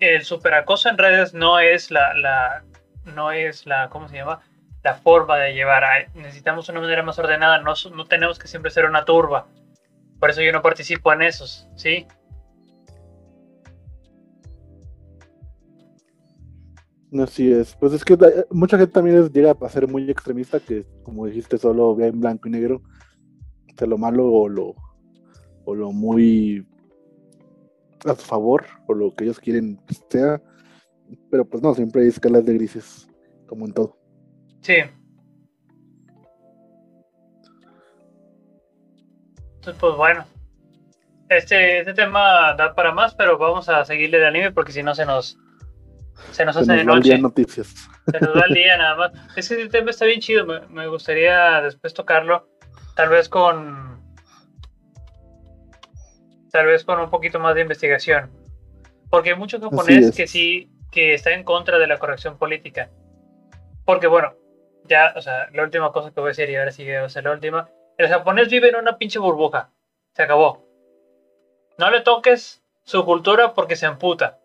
[0.00, 2.64] el superacoso en redes no es la, la,
[3.04, 4.40] no es la, ¿cómo se llama?
[4.82, 6.08] La forma de llevar.
[6.14, 9.46] Necesitamos una manera más ordenada, no, no tenemos que siempre ser una turba.
[10.18, 12.06] Por eso yo no participo en esos, ¿sí?
[17.12, 17.74] Así es.
[17.76, 18.18] Pues es que
[18.50, 22.48] mucha gente también llega a ser muy extremista, que como dijiste, solo ve en blanco
[22.48, 22.82] y negro.
[23.80, 24.74] O lo malo o lo,
[25.64, 26.66] o lo muy
[28.04, 30.42] a su favor, o lo que ellos quieren sea.
[31.30, 33.08] Pero pues no, siempre hay escalas de grises,
[33.46, 33.96] como en todo.
[34.60, 34.74] Sí.
[39.54, 40.24] Entonces, pues bueno.
[41.28, 44.94] Este, este tema da para más, pero vamos a seguirle el anime porque si no
[44.94, 45.38] se nos
[46.32, 47.18] se nos hace de noche.
[47.18, 47.74] noticias.
[48.10, 49.12] Se nos va el día nada más.
[49.36, 50.46] Es que el tema está bien chido.
[50.46, 52.48] Me, gustaría después tocarlo.
[52.94, 54.02] Tal vez con.
[56.50, 58.30] Tal vez con un poquito más de investigación.
[59.10, 60.70] Porque hay muchos japoneses que sí.
[60.90, 62.90] que está en contra de la corrección política.
[63.84, 64.34] Porque bueno,
[64.84, 67.08] ya, o sea, la última cosa que voy a decir y ahora sí va a
[67.08, 67.68] ser la última.
[67.96, 69.70] El japonés vive en una pinche burbuja.
[70.14, 70.66] Se acabó.
[71.78, 74.37] No le toques su cultura porque se amputa.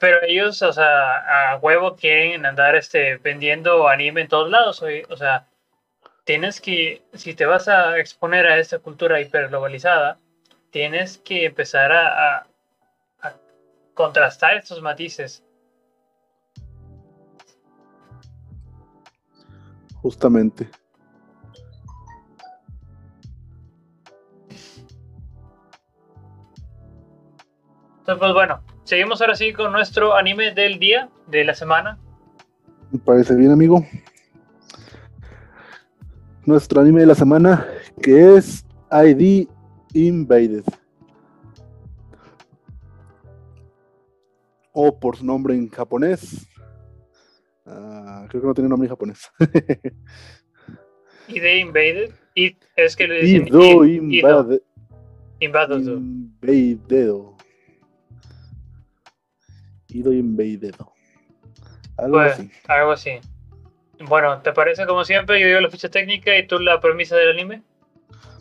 [0.00, 4.82] Pero ellos, o sea, a huevo quieren andar este, vendiendo anime en todos lados.
[5.10, 5.46] O, sea,
[6.24, 10.18] tienes que, si te vas a exponer a esta cultura hiperglobalizada,
[10.70, 12.46] tienes que empezar a,
[13.20, 13.36] a
[13.92, 15.44] contrastar estos matices.
[19.96, 20.70] Justamente.
[27.98, 31.96] Entonces, pues bueno, seguimos ahora sí con nuestro anime del día, de la semana.
[32.90, 33.86] Me parece bien, amigo.
[36.44, 37.68] Nuestro anime de la semana,
[38.02, 39.46] que es ID
[39.94, 40.64] Invaded.
[44.72, 46.48] O por su nombre en japonés.
[47.64, 49.30] Ah, creo que no tiene nombre en japonés.
[51.28, 52.10] ID Invaded.
[52.34, 54.62] Y es que le dicen Ido Invaded.
[55.38, 57.39] Invaded.
[59.92, 60.92] Ido invadido.
[61.96, 62.50] Algo pues, así.
[62.68, 63.18] Algo así.
[64.00, 65.40] Bueno, ¿te parece como siempre?
[65.40, 67.62] Yo digo la ficha técnica y tú la premisa del anime.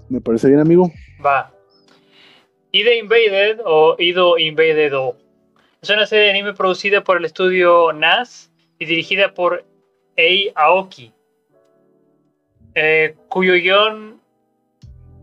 [0.07, 0.91] Me parece bien, amigo.
[1.23, 1.51] Va.
[2.71, 4.93] Ido Invaded o Ido Invaded
[5.81, 9.65] es una serie de anime producida por el estudio NAS y dirigida por
[10.17, 11.13] Ei Aoki,
[12.75, 14.19] eh, cuyo guion,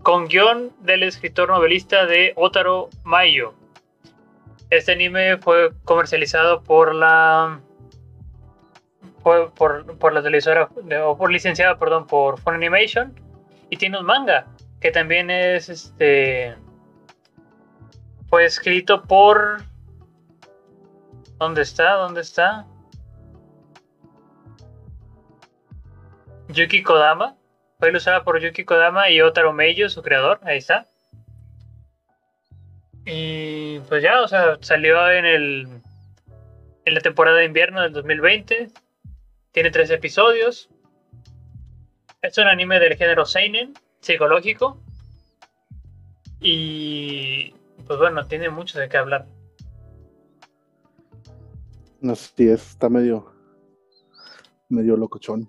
[0.03, 3.53] con guion del escritor novelista de Otaro Mayo.
[4.71, 7.61] Este anime fue comercializado por la
[9.23, 10.69] por, por, la televisora
[11.05, 13.13] o por licenciado, perdón, por Funimation
[13.71, 14.47] y tiene un manga
[14.81, 16.55] que también es este
[18.29, 19.63] fue escrito por
[21.39, 21.93] ¿Dónde está?
[21.93, 22.67] ¿Dónde está?
[26.49, 27.37] Yuki Kodama.
[27.79, 30.41] Fue ilustrada por Yuki Kodama y Otaro Meiyo, su creador.
[30.45, 30.87] Ahí está.
[33.07, 35.69] Y pues ya, o sea, salió en el
[36.85, 38.71] en la temporada de invierno del 2020.
[39.53, 40.69] Tiene tres episodios.
[42.21, 44.81] Es un anime del género seinen, psicológico.
[46.41, 47.55] Y
[47.87, 49.27] pues bueno, tiene mucho de qué hablar.
[52.01, 53.33] No sé si está medio
[54.69, 55.47] medio locochón.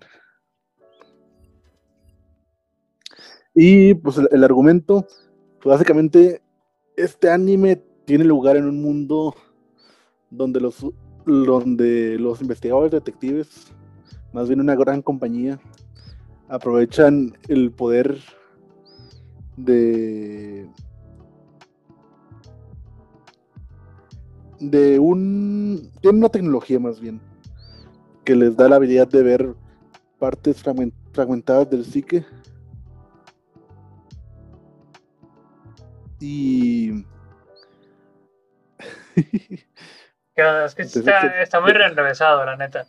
[3.52, 5.08] Y pues el argumento,
[5.60, 6.40] pues básicamente
[6.98, 9.34] este anime tiene lugar en un mundo
[10.30, 10.84] donde los,
[11.24, 13.72] donde los investigadores detectives,
[14.32, 15.60] más bien una gran compañía,
[16.48, 18.18] aprovechan el poder
[19.56, 20.68] de
[24.60, 27.20] de un tiene una tecnología más bien
[28.24, 29.54] que les da la habilidad de ver
[30.18, 30.62] partes
[31.12, 32.24] fragmentadas del psique
[36.20, 37.04] Y.
[39.16, 42.86] es que está, muy reenrevesado, la neta.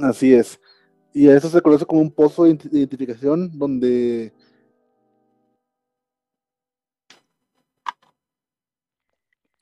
[0.00, 0.60] Así es.
[1.12, 4.32] Y a eso se conoce como un pozo de identificación donde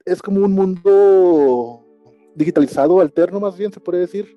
[0.04, 1.84] es como un mundo
[2.34, 4.36] digitalizado, alterno más bien se puede decir,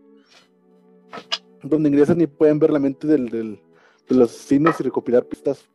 [1.64, 3.60] donde ingresan y pueden ver la mente del, del,
[4.08, 5.68] de los asesinos y recopilar pistas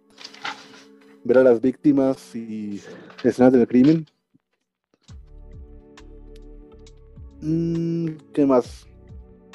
[1.24, 2.80] ver a las víctimas y
[3.24, 4.06] escenas del crimen.
[7.40, 8.86] Mm, ¿Qué más?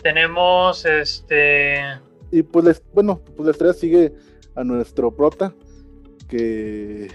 [0.04, 1.80] Tenemos este.
[2.32, 4.14] Y pues, les- bueno, pues la historia sigue
[4.56, 5.54] a nuestro prota,
[6.28, 7.08] que,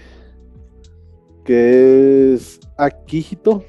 [1.45, 3.63] que es Akihito,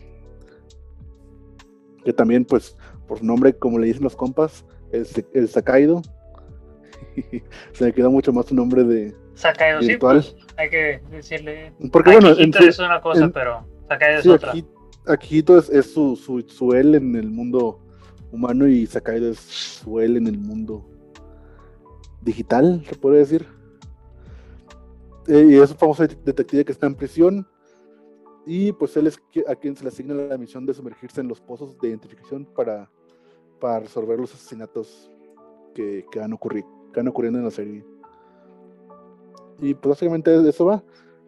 [2.04, 6.00] que también, pues, por su nombre, como le dicen los compas, el, Se- el Sakaido.
[7.72, 10.16] Se me queda mucho más su nombre de Sakaido, sí, virtual.
[10.22, 11.72] pues, hay que decirle.
[11.92, 14.52] Porque bueno, en es una cosa, en- pero Sakaido es sí, otra.
[14.52, 14.66] Aki-
[15.06, 17.80] Akihito es, es su, su, su él en el mundo
[18.32, 20.88] humano y Sakaido es su él en el mundo
[22.22, 23.46] digital, se puede decir.
[25.26, 27.46] Eh, y es un famoso det- detective que está en prisión.
[28.46, 29.18] Y pues él es
[29.48, 32.90] a quien se le asigna la misión de sumergirse en los pozos de identificación para,
[33.58, 35.10] para resolver los asesinatos
[35.74, 37.84] que, que, han ocurrido, que han ocurriendo en la serie.
[39.64, 40.82] Y pues básicamente eso va.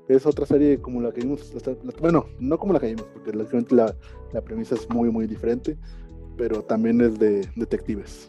[0.08, 1.52] Es otra serie como la que vimos.
[2.00, 3.94] bueno, no como la que vimos, porque lógicamente la,
[4.32, 5.76] la premisa es muy, muy diferente.
[6.36, 8.28] Pero también es de detectives.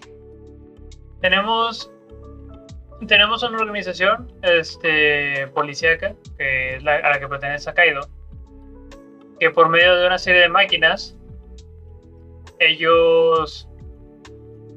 [1.20, 1.92] Tenemos.
[3.06, 8.02] Tenemos una organización este, policíaca, que es a la que pertenece Sakaido,
[9.40, 11.16] que por medio de una serie de máquinas,
[12.60, 13.70] ellos.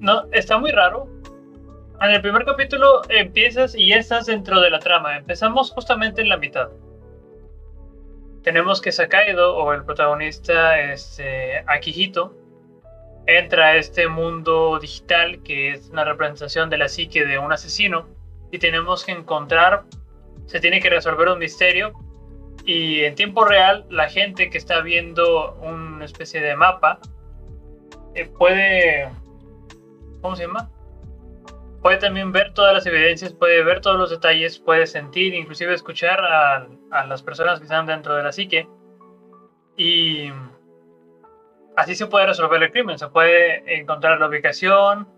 [0.00, 1.08] No, está muy raro.
[2.02, 5.18] En el primer capítulo empiezas y ya estás dentro de la trama.
[5.18, 6.70] Empezamos justamente en la mitad.
[8.42, 12.34] Tenemos que Sakaido, o el protagonista, este, Akihito,
[13.26, 18.08] entra a este mundo digital que es una representación de la psique de un asesino
[18.50, 19.84] y tenemos que encontrar,
[20.46, 21.92] se tiene que resolver un misterio
[22.64, 26.98] y en tiempo real la gente que está viendo una especie de mapa
[28.14, 29.10] eh, puede,
[30.22, 30.70] ¿cómo se llama?
[31.82, 36.20] Puede también ver todas las evidencias, puede ver todos los detalles, puede sentir, inclusive escuchar
[36.20, 38.68] a, a las personas que están dentro de la psique
[39.76, 40.30] y
[41.74, 42.98] así se puede resolver el crimen.
[42.98, 45.08] Se puede encontrar la ubicación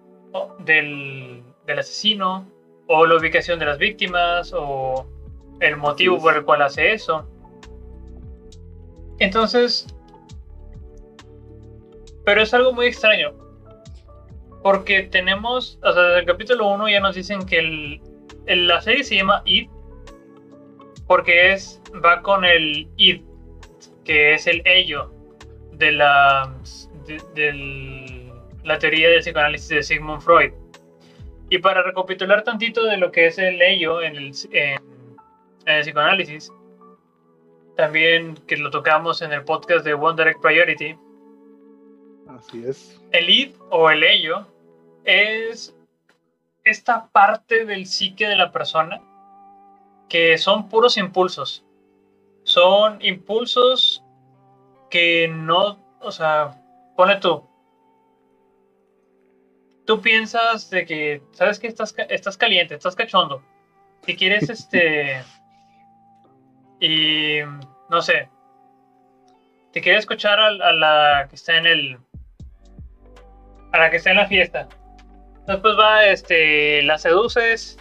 [0.60, 2.48] del, del asesino,
[2.86, 5.06] o la ubicación de las víctimas, o
[5.60, 7.28] el motivo por el cual hace eso.
[9.18, 9.86] Entonces,
[12.24, 13.32] pero es algo muy extraño.
[14.62, 18.00] Porque tenemos, o sea, desde el capítulo 1 ya nos dicen que el,
[18.46, 19.68] el- la serie se llama Id,
[21.06, 23.22] porque es, va con el Id,
[24.04, 25.12] que es el ello
[25.72, 26.54] de la,
[27.34, 28.32] de,
[28.64, 30.52] la teoría del psicoanálisis de Sigmund Freud.
[31.50, 34.80] Y para recapitular tantito de lo que es el ello en el, en-
[35.66, 36.52] en el psicoanálisis,
[37.76, 40.96] también que lo tocamos en el podcast de One Direct Priority,
[42.28, 43.00] Así es.
[43.12, 44.46] el id o el ello
[45.04, 45.74] es
[46.64, 49.00] esta parte del psique de la persona
[50.08, 51.64] que son puros impulsos.
[52.44, 54.04] Son impulsos
[54.90, 56.60] que no, o sea,
[56.96, 57.48] pone tú.
[59.86, 63.42] Tú piensas de que, sabes que estás, estás caliente, estás cachondo.
[64.04, 65.22] Si quieres, este.
[66.80, 67.38] Y.
[67.88, 68.28] No sé.
[69.72, 71.98] Te quieres escuchar a, a la que está en el
[73.72, 74.68] a la que está en la fiesta.
[75.46, 77.78] Después va, este, la seduces,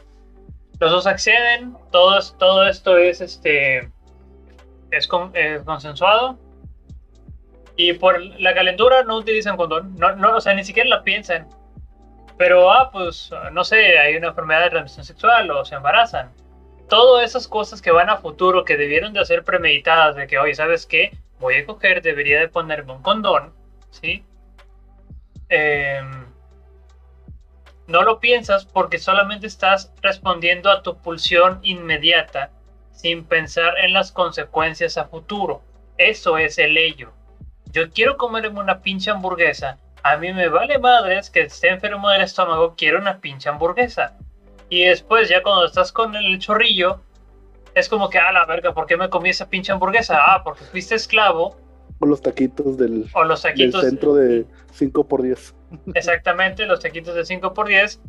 [0.80, 3.90] los dos acceden, todo, todo esto es, este,
[4.90, 6.38] es, con- es consensuado.
[7.76, 11.48] Y por la calentura no utilizan condón, no, no, o sea, ni siquiera la piensan.
[12.38, 16.32] Pero, ah, pues, no sé, hay una enfermedad de transmisión sexual o se embarazan.
[16.90, 20.56] Todas esas cosas que van a futuro, que debieron de ser premeditadas, de que, oye,
[20.56, 21.16] ¿sabes qué?
[21.40, 23.54] Voy a coger, debería de ponerme un condón,
[23.92, 24.24] ¿sí?
[25.50, 26.02] eh,
[27.92, 32.50] no lo piensas porque solamente estás respondiendo a tu pulsión inmediata
[32.92, 35.62] sin pensar en las consecuencias a futuro.
[35.98, 37.12] Eso es el ello.
[37.72, 39.78] Yo quiero comerme una pinche hamburguesa.
[40.04, 44.18] A mí me vale madres que esté enfermo del estómago, quiero una pinche hamburguesa.
[44.70, 47.02] Y después, ya cuando estás con el chorrillo,
[47.76, 50.18] es como que, a la verga, ¿por qué me comí esa pinche hamburguesa?
[50.20, 51.58] Ah, porque fuiste esclavo.
[52.02, 53.82] O los taquitos del, O los del taquitos.
[53.82, 54.46] centro de
[54.78, 55.54] 5x10.
[55.96, 58.00] Exactamente, los taquitos de 5x10.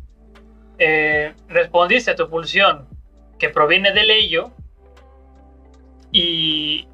[0.79, 2.87] eh, respondiste a tu pulsión
[3.39, 4.51] que proviene del ello.
[6.11, 6.87] Y.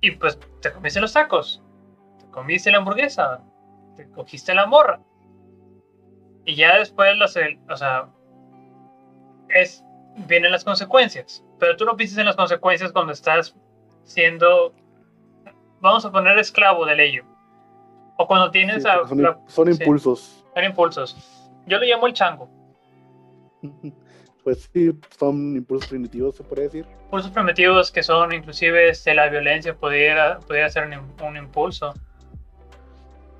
[0.00, 1.62] Y pues te comiste los tacos.
[2.18, 3.40] Te comiste la hamburguesa.
[3.96, 5.00] Te cogiste la morra.
[6.44, 7.36] Y ya después, los,
[7.70, 8.08] o sea.
[9.48, 9.82] Es,
[10.26, 11.44] vienen las consecuencias.
[11.58, 13.56] Pero tú no piensas en las consecuencias cuando estás
[14.06, 14.72] siendo.
[15.80, 17.24] Vamos a poner esclavo del ello.
[18.16, 19.82] O cuando tienes Sí, a- son, la- son sí.
[19.82, 20.44] impulsos.
[20.54, 21.42] son impulsos.
[21.66, 22.48] Yo le llamo el chango.
[24.44, 26.86] Pues sí, son impulsos primitivos, se puede decir.
[27.06, 31.92] Impulsos primitivos que son inclusive este, la violencia pudiera, pudiera ser un, un impulso.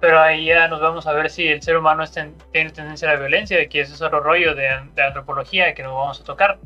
[0.00, 2.02] Pero ahí ya nos vamos a ver si el ser humano
[2.50, 5.94] tiene tendencia a la violencia, que eso es otro rollo de, de antropología que no
[5.94, 6.58] vamos a tocar.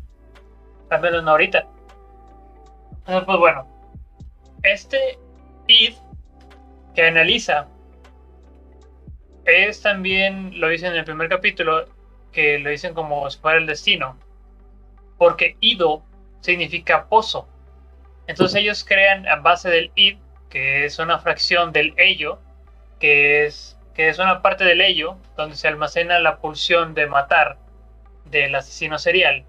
[0.88, 1.66] Al menos no ahorita.
[3.00, 3.66] Entonces, pues bueno,
[4.62, 5.18] este
[5.66, 5.94] id
[6.94, 7.68] que analiza
[9.44, 11.86] es también, lo dicen en el primer capítulo,
[12.32, 14.16] que lo dicen como si fuera el destino,
[15.18, 16.02] porque ido
[16.40, 17.48] significa pozo.
[18.26, 22.38] Entonces ellos crean a base del id, que es una fracción del ello,
[22.98, 27.58] que es, que es una parte del ello donde se almacena la pulsión de matar
[28.26, 29.44] del asesino serial.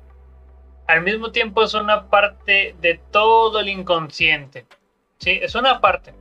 [0.88, 4.66] Al mismo tiempo es una parte de todo el inconsciente.
[5.22, 5.40] ¿Sí?
[5.42, 6.14] Es una parte.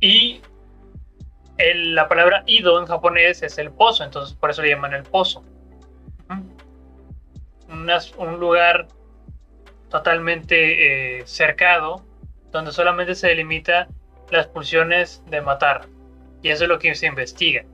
[0.00, 0.40] Y
[1.58, 5.42] la palabra ido en japonés es el pozo, entonces por eso le llaman el pozo.
[7.68, 8.86] un lugar
[9.90, 12.04] totalmente eh, cercado
[12.52, 13.88] donde solamente se delimita
[14.30, 15.86] las pulsiones de matar.
[16.42, 17.64] Y eso es lo que se investiga.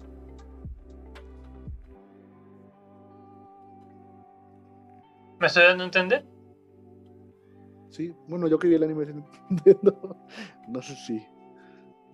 [5.39, 6.34] ¿Me estoy dando a entender?
[7.95, 9.07] Sí, bueno, yo que vi el anime.
[10.67, 11.25] No sé si,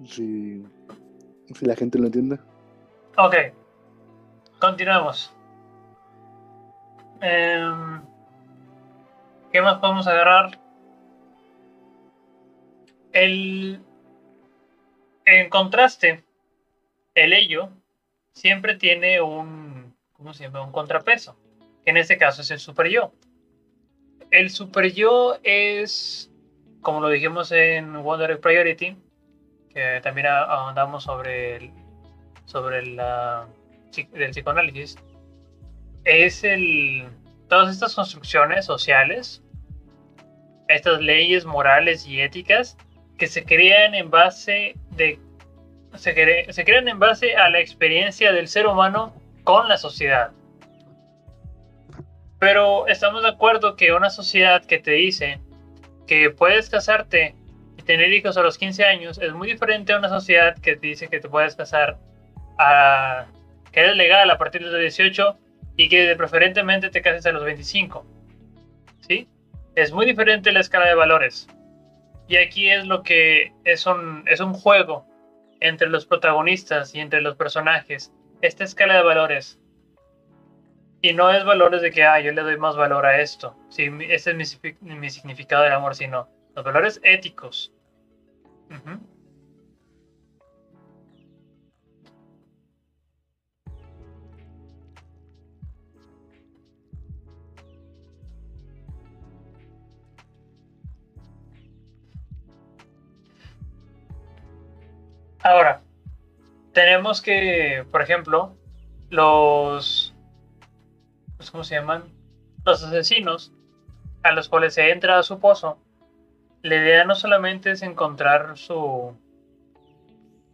[0.05, 0.63] si,
[1.55, 2.39] si la gente lo entiende.
[3.17, 3.35] Ok,
[4.61, 5.35] continuamos.
[7.23, 8.03] Em,
[9.51, 10.61] ¿Qué más podemos agarrar?
[13.13, 13.81] El,
[15.25, 16.23] en contraste,
[17.15, 17.71] el ello
[18.33, 20.47] siempre tiene un, ¿cómo se?
[20.47, 21.39] Un contrapeso,
[21.83, 23.15] que en este caso es el super yo.
[24.31, 26.31] El super yo es,
[26.83, 28.97] como lo dijimos en Wonder Priority,
[29.75, 31.71] que también ahondamos sobre el,
[32.45, 33.47] sobre la
[34.13, 34.97] del psicoanálisis,
[36.05, 37.09] es el
[37.49, 39.43] todas estas construcciones sociales,
[40.69, 42.77] estas leyes morales y éticas
[43.19, 45.19] que se crean en base de
[45.97, 49.13] se, se crean en base a la experiencia del ser humano
[49.43, 50.31] con la sociedad.
[52.41, 55.39] Pero estamos de acuerdo que una sociedad que te dice
[56.07, 57.37] que puedes casarte
[57.77, 60.87] y tener hijos a los 15 años es muy diferente a una sociedad que te
[60.89, 61.99] dice que te puedes casar
[62.59, 63.27] a
[63.71, 65.39] que eres legal a partir de los 18
[65.77, 68.07] y que preferentemente te cases a los 25.
[69.07, 69.29] ¿Sí?
[69.77, 71.47] Es muy diferente la escala de valores.
[72.27, 75.07] Y aquí es lo que es un, es un juego
[75.61, 78.13] entre los protagonistas y entre los personajes.
[78.41, 79.61] Esta escala de valores.
[81.03, 83.57] Y no es valores de que, ah, yo le doy más valor a esto.
[83.71, 87.73] Sí, ese es mi, significado del amor, sino los valores éticos.
[105.43, 105.83] Ahora,
[106.73, 108.55] tenemos que, por ejemplo,
[109.09, 110.10] los,
[111.41, 112.05] pues, ¿cómo se llaman?
[112.67, 113.51] Los asesinos
[114.23, 115.79] a los cuales se entra a su pozo,
[116.61, 119.17] la idea no solamente es encontrar su,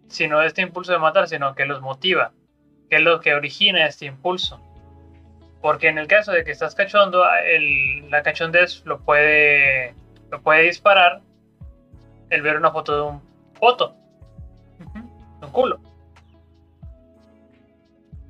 [0.06, 2.30] sino este impulso de matar, sino que los motiva,
[2.88, 4.60] que es lo que origina este impulso.
[5.60, 9.92] Porque en el caso de que estás cachondo, el, la cachondez lo puede,
[10.30, 11.20] lo puede disparar
[12.30, 13.22] el ver una foto de un
[13.54, 13.96] foto
[15.42, 15.80] un culo.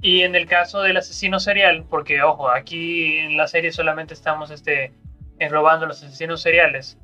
[0.06, 4.52] Y en el caso del asesino serial, porque ojo, aquí en la serie solamente estamos
[4.52, 4.92] este,
[5.40, 6.96] englobando los asesinos seriales,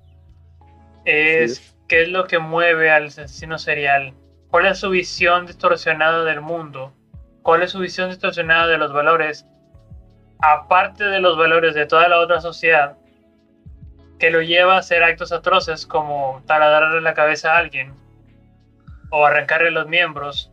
[1.04, 4.14] es qué es lo que mueve al asesino serial,
[4.52, 6.92] cuál es su visión distorsionada del mundo,
[7.42, 9.46] cuál es su visión distorsionada de los valores,
[10.38, 12.98] aparte de los valores de toda la otra sociedad,
[14.20, 17.94] que lo lleva a hacer actos atroces como taladrarle la cabeza a alguien,
[19.10, 20.51] o arrancarle los miembros,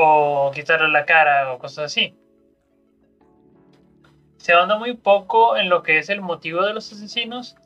[0.00, 2.16] o quitarle la cara, o cosas así.
[4.36, 7.56] Se ahonda muy poco en lo que es el motivo de los asesinos,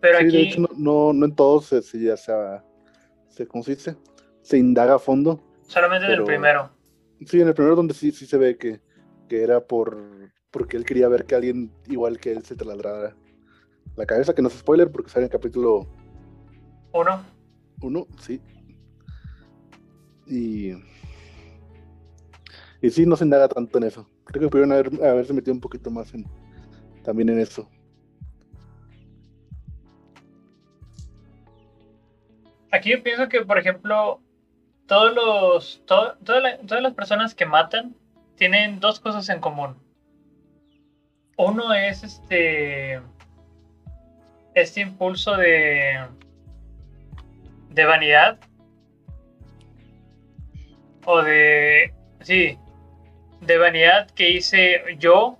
[0.00, 0.30] pero aquí...
[0.30, 3.96] De hecho, no, no, en todos se, ya se, consiste,
[4.42, 5.40] se indaga a fondo.
[5.62, 6.70] Solamente en el primero.
[7.26, 8.80] Sí, en el primero donde sí, sí se ve que,
[9.28, 13.16] que era por porque él quería ver que alguien igual que él se taladrara
[13.96, 15.88] la cabeza, que no es spoiler porque sale en el capítulo
[16.92, 17.24] uno.
[17.80, 18.40] Uno, sí.
[20.26, 20.72] Y.
[22.82, 24.08] Y sí, no se indaga tanto en eso.
[24.24, 26.26] Creo que pudieron haber, haberse metido un poquito más en,
[27.04, 27.70] también en eso.
[32.72, 34.20] Aquí yo pienso que, por ejemplo,
[34.86, 37.94] todos los, todas las personas que matan
[38.34, 39.76] tienen dos cosas en común.
[41.36, 43.00] Uno es este,
[44.54, 46.04] este impulso de,
[47.70, 48.38] de vanidad
[51.04, 52.58] o de, sí,
[53.42, 55.38] de vanidad que hice yo,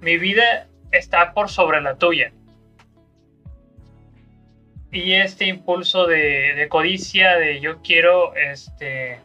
[0.00, 2.32] mi vida está por sobre la tuya.
[4.90, 9.18] Y este impulso de, de codicia, de yo quiero, este,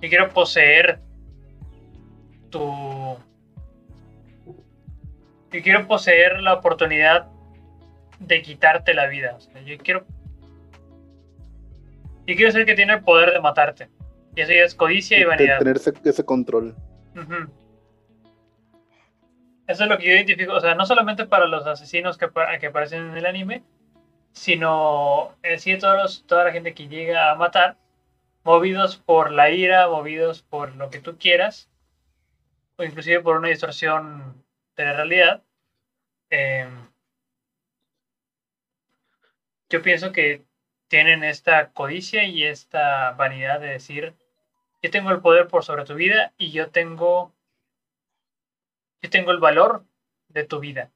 [0.00, 1.00] yo quiero poseer
[2.50, 3.16] tu,
[5.54, 7.28] yo quiero poseer la oportunidad
[8.18, 9.38] de quitarte la vida.
[9.64, 10.04] yo quiero.
[12.26, 13.88] Yo quiero ser el que tiene el poder de matarte.
[14.34, 15.58] Y eso ya es codicia y, vanidad.
[15.58, 16.74] Tener ese, control.
[19.66, 20.52] Eso es lo que yo identifico.
[20.54, 22.28] O sea, no solamente para los asesinos que,
[22.60, 23.62] que aparecen en el anime,
[24.32, 27.78] sino en sí todos toda la gente que llega a matar,
[28.42, 31.70] movidos por la ira, movidos por lo que tú quieras,
[32.76, 34.44] o inclusive por una distorsión
[34.76, 35.42] de la realidad.
[36.30, 36.68] Eh,
[39.70, 40.42] yo pienso que
[40.88, 44.14] tienen esta codicia y esta vanidad de decir,
[44.84, 47.32] yo tengo el poder por sobre tu vida y yo tengo,
[49.00, 49.86] yo tengo el valor
[50.28, 50.92] de tu vida.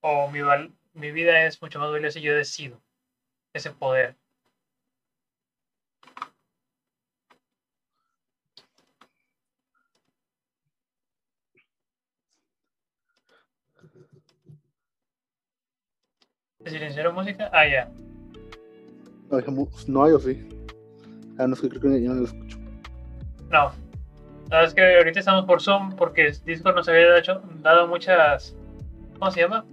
[0.00, 0.38] O mi,
[0.92, 2.80] mi vida es mucho más valiosa y yo decido
[3.52, 4.16] ese poder.
[16.64, 17.50] silenciaron música?
[17.52, 17.90] Ah, ya.
[19.88, 20.61] No, hay o sí.
[21.38, 22.58] Ah, no, es que creo que ya no lo escucho.
[23.50, 23.72] No.
[24.44, 28.56] Verdad es que ahorita estamos por Zoom porque Discord nos había dado, dado muchas.
[29.18, 29.64] ¿Cómo se llama?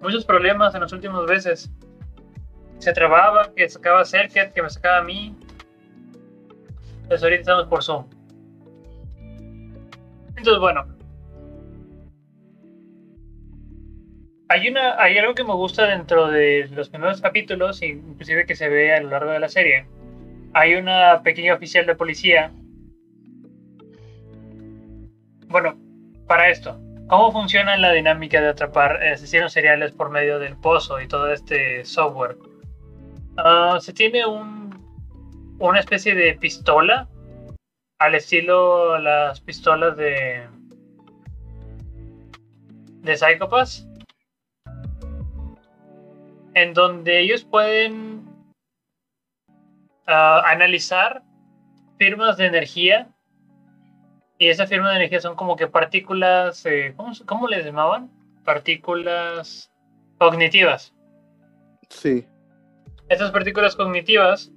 [0.00, 1.70] Muchos problemas en las últimas veces.
[2.78, 5.36] Se trababa, que sacaba Circuit, que me sacaba a mí.
[7.02, 8.06] Entonces ahorita estamos por Zoom.
[10.36, 10.86] Entonces, bueno,
[14.52, 18.68] Hay, una, hay algo que me gusta dentro de los primeros capítulos, inclusive que se
[18.68, 19.86] ve a lo largo de la serie.
[20.52, 22.52] Hay una pequeña oficial de policía.
[25.46, 25.78] Bueno,
[26.26, 31.08] para esto, ¿cómo funciona la dinámica de atrapar asesinos seriales por medio del pozo y
[31.08, 32.36] todo este software?
[33.36, 34.74] Ah, se tiene un,
[35.58, 37.08] una especie de pistola
[37.98, 40.46] al estilo las pistolas de
[43.02, 43.86] de Psychopaths
[46.54, 48.29] en donde ellos pueden
[50.10, 51.22] analizar
[51.98, 53.08] firmas de energía.
[54.38, 56.94] Y esas firmas de energía son como que partículas, eh,
[57.26, 58.10] ¿cómo, les llamaban?
[58.44, 59.70] Partículas
[60.18, 60.94] cognitivas.
[61.90, 62.26] Sí.
[63.08, 64.50] Estas partículas cognitivas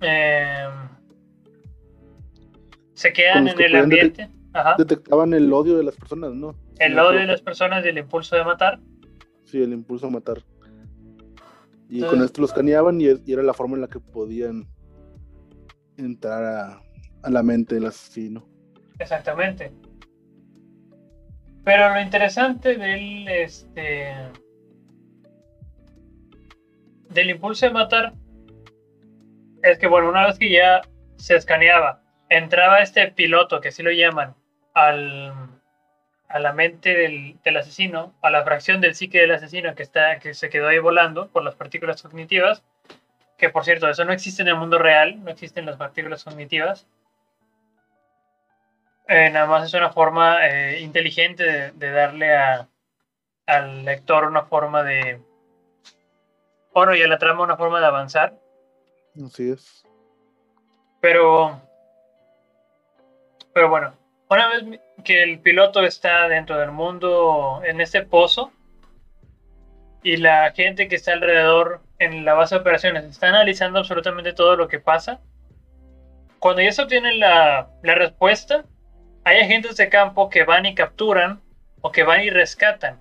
[0.00, 0.88] em,
[2.94, 4.30] se quedan en el ambiente.
[4.78, 6.54] Detectaban el odio de las personas, ¿no?
[6.78, 8.78] El odio de las personas y el impulso de matar.
[9.44, 10.42] Sí, el impulso a matar.
[11.88, 14.66] Y con esto los caneaban y, era la forma en la que podían
[15.96, 16.44] entrar
[17.22, 18.46] a, la mente del asesino.
[18.98, 19.72] Exactamente.
[21.64, 24.14] Pero lo interesante del este
[27.10, 28.14] del impulso de matar
[29.62, 30.82] es que bueno, una vez que ya
[31.16, 34.36] se escaneaba, entraba este piloto, que así lo llaman,
[34.74, 35.32] al
[36.28, 40.34] a la mente del, asesino, a la fracción del psique del asesino que, está, que
[40.34, 42.62] se quedó ahí volando por las partículas cognitivas,
[43.38, 46.86] que por cierto, eso no existe en el mundo real, no existen las partículas cognitivas.
[49.08, 52.68] Eh, nada más es una forma eh, inteligente de, darle a,
[53.46, 55.20] al lector una forma de...
[56.74, 58.34] Bueno, y a la trama una forma de avanzar.
[59.24, 59.84] Así es.
[61.00, 61.60] Pero...
[63.54, 63.94] Pero bueno,
[64.28, 68.52] una vez que el piloto está dentro del mundo, en este pozo,
[70.02, 74.56] y la gente que está alrededor en la base de operaciones está analizando absolutamente todo
[74.56, 75.20] lo que pasa,
[76.38, 78.64] cuando ya se obtiene la, la respuesta,
[79.24, 81.40] hay agentes de campo que van y capturan
[81.80, 83.00] o que van y rescatan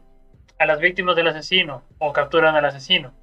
[0.58, 3.14] a las víctimas del asesino o capturan al asesino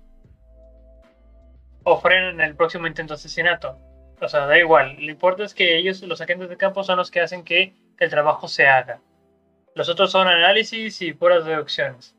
[1.84, 3.78] o frenan el próximo intento de asesinato.
[4.22, 4.96] O sea, da igual.
[5.00, 8.08] Lo importante es que ellos, los agentes de campo, son los que hacen que el
[8.08, 9.00] trabajo se haga.
[9.74, 12.14] Los otros son análisis y puras deducciones.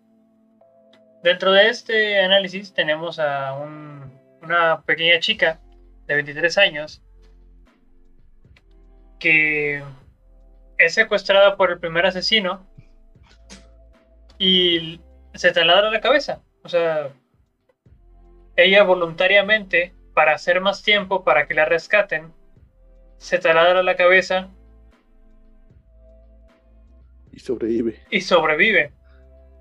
[1.24, 3.54] Dentro de este análisis tenemos a
[4.42, 5.62] una pequeña chica
[6.06, 7.02] de 23 años
[9.20, 9.82] que
[10.78, 12.68] es secuestrada por el primer asesino
[14.38, 15.00] y
[15.34, 16.42] se taladra la cabeza.
[16.66, 17.10] O sea,
[18.58, 22.34] ella voluntariamente, para hacer más tiempo, para que la rescaten,
[23.18, 24.50] se taladra la cabeza
[27.34, 28.00] y sobrevive.
[28.12, 28.92] Y sobrevive.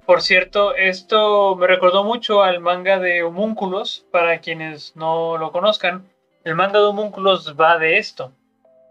[0.05, 6.07] Por cierto, esto me recordó mucho al manga de Homúnculos, para quienes no lo conozcan.
[6.45, 8.33] El manga de Homúnculos va de esto.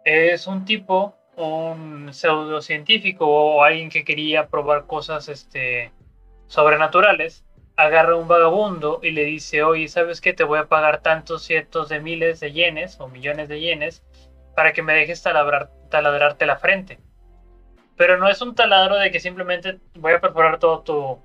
[0.03, 5.91] Es un tipo, un pseudocientífico o alguien que quería probar cosas este,
[6.47, 7.45] sobrenaturales,
[7.82, 10.34] agarra un vagabundo y le dice, oye, ¿sabes qué?
[10.34, 14.03] Te voy a pagar tantos cientos de miles de yenes o millones de yenes
[14.55, 16.99] para que me dejes taladrarte la frente.
[17.97, 21.19] Pero no es un taladro de que simplemente voy a perforar todo tu,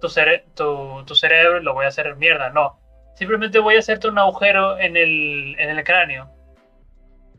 [0.00, 2.50] tu, tu, cerebro y lo voy a hacer mierda.
[2.50, 2.78] No.
[3.14, 6.30] Simplemente voy a hacerte un agujero en el, en el cráneo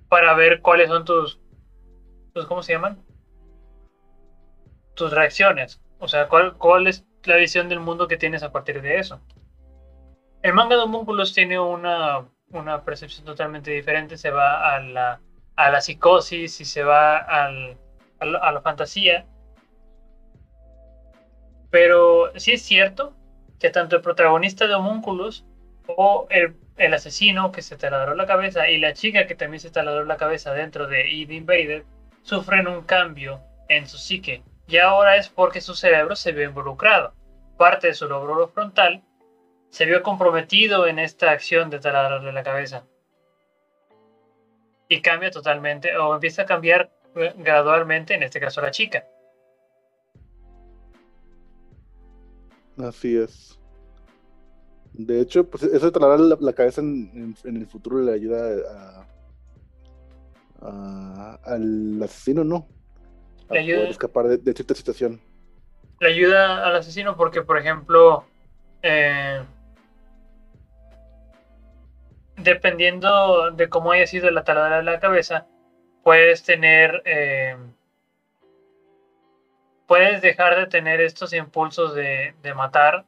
[0.07, 1.39] para ver cuáles son tus,
[2.33, 2.45] tus.
[2.45, 3.03] ¿Cómo se llaman?
[4.95, 5.81] Tus reacciones.
[5.99, 9.21] O sea, cuál, cuál es la visión del mundo que tienes a partir de eso.
[10.41, 14.17] El manga de Homúnculos tiene una, una percepción totalmente diferente.
[14.17, 15.21] Se va a la,
[15.55, 17.77] a la psicosis y se va al,
[18.19, 19.25] a, la, fantasía.
[21.69, 23.13] Pero sí es cierto
[23.59, 25.45] que tanto el protagonista de Homúnculos
[25.87, 29.71] o el, el, asesino que se taladró la cabeza y la chica que también se
[29.71, 31.85] taladró la cabeza dentro de Eve Invader
[32.21, 34.43] sufren un cambio en su psique.
[34.67, 37.13] Y ahora es porque su cerebro se vio involucrado.
[37.57, 39.03] Parte de su lóbulo frontal
[39.69, 42.85] se vio comprometido en esta acción de taladrarle la cabeza.
[44.87, 46.91] Y cambia totalmente, o empieza a cambiar
[47.37, 49.05] gradualmente, en este caso la chica.
[52.77, 53.59] Así es.
[54.93, 59.07] De hecho, pues eso de trasladar la, cabeza en, el futuro le ayuda
[61.43, 62.67] al asesino, ¿no?
[63.59, 65.21] A poder escapar de, cierta situación.
[65.99, 68.25] Le ayuda al asesino porque, por ejemplo,
[68.81, 69.41] eh,
[72.37, 75.47] dependiendo de cómo haya sido la taladra de la cabeza,
[76.03, 77.55] puedes tener, eh,
[79.87, 83.05] puedes dejar de tener estos impulsos de, matar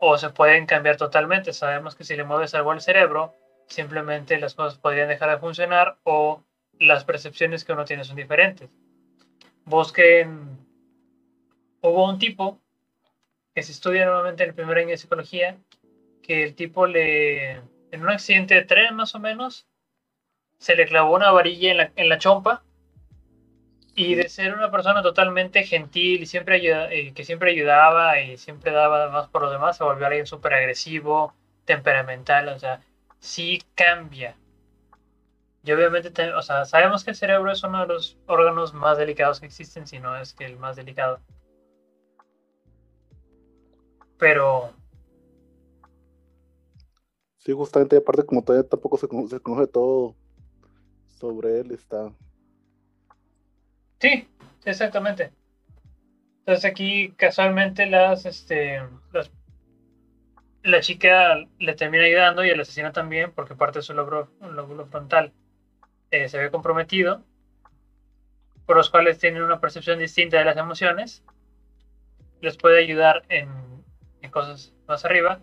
[0.00, 1.52] o se pueden cambiar totalmente.
[1.52, 3.34] Sabemos que si le mueves algo al cerebro,
[3.66, 6.42] simplemente las cosas podrían dejar de funcionar o
[6.78, 8.70] las percepciones que uno tiene son diferentes.
[9.66, 10.58] Busquen,
[11.82, 12.60] hubo un tipo
[13.52, 15.58] que se estudia nuevamente en el primer año de psicología,
[16.22, 17.52] que el tipo le,
[17.90, 19.66] en un accidente de tren más o menos,
[20.58, 22.62] se le clavó una varilla en la, en la chompa
[23.96, 28.70] y de ser una persona totalmente gentil y siempre eh, que siempre ayudaba y siempre
[28.70, 32.82] daba más por los demás, se volvió alguien súper agresivo, temperamental, o sea,
[33.18, 34.36] sí cambia.
[35.66, 39.40] Y obviamente, o sea, sabemos que el cerebro es uno de los órganos más delicados
[39.40, 41.18] que existen, si no es que el más delicado.
[44.16, 44.72] Pero...
[47.38, 50.14] Sí, justamente, aparte como todavía tampoco se se conoce todo
[51.18, 52.12] sobre él está.
[53.98, 54.28] Sí,
[54.64, 55.32] exactamente.
[56.40, 58.80] Entonces aquí casualmente las, este,
[60.62, 65.32] la chica le termina ayudando y el asesino también, porque parte de su lóbulo, frontal
[66.10, 67.22] eh, se ve comprometido,
[68.66, 71.22] por los cuales tienen una percepción distinta de las emociones,
[72.40, 73.48] les puede ayudar en,
[74.30, 75.40] cosas más arriba.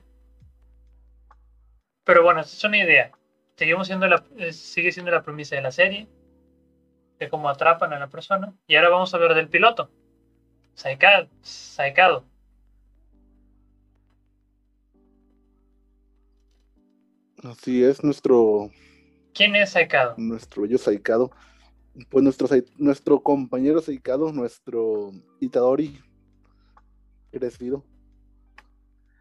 [2.04, 3.12] Pero bueno, esta es una idea
[3.56, 6.08] seguimos siendo la, sigue siendo la premisa de la serie,
[7.20, 8.54] de cómo atrapan a la persona.
[8.68, 9.90] Y ahora vamos a hablar del piloto,
[10.74, 11.30] Saikado.
[11.42, 12.26] Saikado.
[17.44, 18.72] Así es, nuestro...
[19.34, 20.16] ¿Quién es Saikado?
[20.18, 21.32] Nuestro bello Saikado.
[22.10, 26.00] Pues nuestro, nuestro compañero Saikado, nuestro Itadori
[27.32, 27.84] crecido.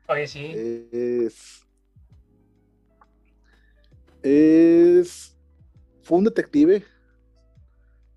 [0.09, 0.53] Oye, sí.
[0.55, 1.63] Es
[4.23, 5.37] es.
[6.03, 6.85] Fue un detective.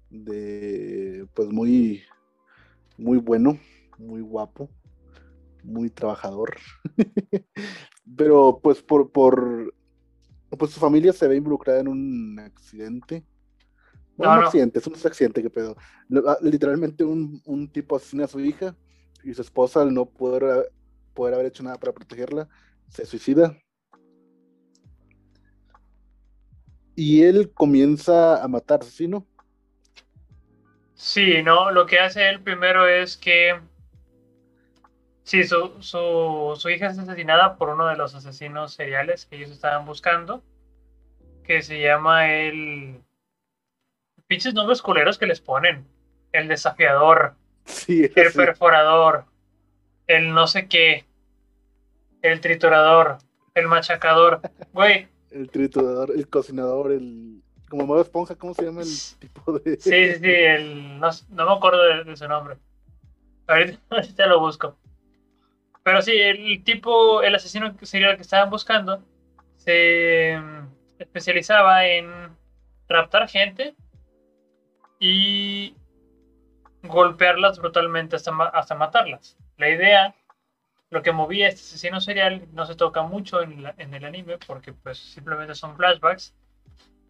[0.10, 1.28] De.
[1.34, 2.04] Pues muy.
[2.98, 3.60] Muy bueno.
[3.98, 4.70] Muy guapo.
[5.64, 6.56] Muy trabajador.
[8.18, 9.74] Pero pues por, por.
[10.58, 13.24] Pues su familia se ve involucrada en un accidente.
[14.18, 15.76] No, un accidente, es un accidente que pedo.
[16.26, 18.76] Ah, literalmente un, un tipo asesina a su hija
[19.24, 20.72] y su esposa al no poder,
[21.14, 22.48] poder haber hecho nada para protegerla,
[22.88, 23.58] se suicida
[26.96, 29.28] y él comienza a matar, ¿sí, no?
[30.94, 33.60] Sí, no, lo que hace él primero es que.
[35.26, 39.84] Sí, su, su, hija es asesinada por uno de los asesinos seriales que ellos estaban
[39.88, 40.44] buscando,
[41.44, 43.02] que se llama el.
[44.28, 45.88] Pinches nombres culeros que les ponen.
[46.32, 49.26] El desafiador, sí, el perforador,
[50.06, 51.06] el no sé qué,
[52.22, 53.18] el triturador,
[53.56, 54.42] el machacador.
[54.74, 57.42] Güey, el triturador, el cocinador, el.
[57.68, 59.78] Como modo esponja, ¿cómo se llama el tipo de.?
[59.78, 61.00] Sí, sí, sí, el.
[61.00, 62.58] No, me acuerdo de, su nombre.
[63.48, 63.80] Ahorita,
[64.28, 64.78] lo busco.
[65.86, 69.04] Pero sí, el tipo, el asesino serial que estaban buscando,
[69.56, 70.68] se mm,
[70.98, 72.36] especializaba en
[72.90, 73.76] raptar gente
[75.00, 75.76] y
[76.82, 79.38] golpearlas brutalmente hasta, hasta matarlas.
[79.58, 80.16] La idea,
[80.90, 84.40] lo que movía a este asesino serial, no se toca mucho en, en el anime
[84.40, 86.34] porque pues simplemente son flashbacks,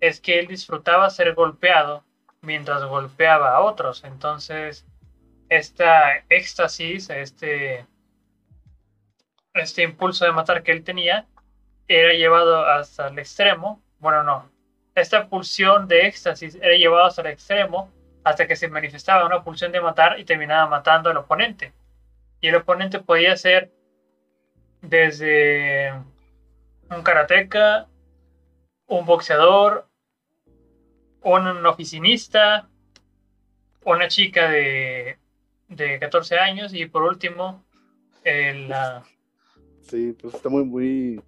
[0.01, 2.03] es que él disfrutaba ser golpeado
[2.41, 4.03] mientras golpeaba a otros.
[4.03, 4.85] Entonces,
[5.47, 7.85] esta éxtasis, este,
[9.55, 11.25] este impulso de matar que él tenía,
[11.87, 13.81] era llevado hasta el extremo.
[13.99, 14.49] Bueno, no.
[14.93, 17.91] Esta pulsión de éxtasis era llevado hasta el extremo
[18.23, 21.73] hasta que se manifestaba una pulsión de matar y terminaba matando al oponente.
[22.41, 23.71] Y el oponente podía ser
[24.81, 25.93] desde
[26.89, 27.87] un karateca,
[28.87, 29.87] un boxeador,
[31.21, 32.67] un oficinista,
[33.83, 35.17] una chica de,
[35.67, 37.63] de 14 años y por último,
[38.23, 38.73] el...
[39.87, 41.21] Sí, pues está muy, muy...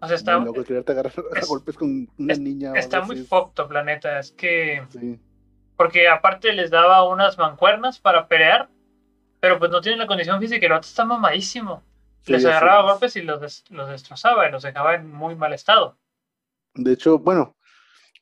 [0.00, 0.38] O sea, está...
[0.38, 2.72] Muy loco, quererte agarrar a golpes con una niña.
[2.74, 4.18] Está muy fucked, planeta.
[4.18, 4.82] Es que...
[4.90, 5.18] Sí.
[5.76, 8.70] Porque aparte les daba unas mancuernas para pelear,
[9.40, 11.82] pero pues no tienen la condición física y el otro está mamadísimo.
[12.26, 15.98] les agarraba golpes y los, los destrozaba y los dejaba en muy mal estado.
[16.74, 17.56] De hecho, bueno,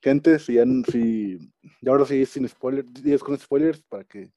[0.03, 1.39] gente, si ya, si,
[1.81, 4.31] ya ahora sí sin spoilers, con spoilers para que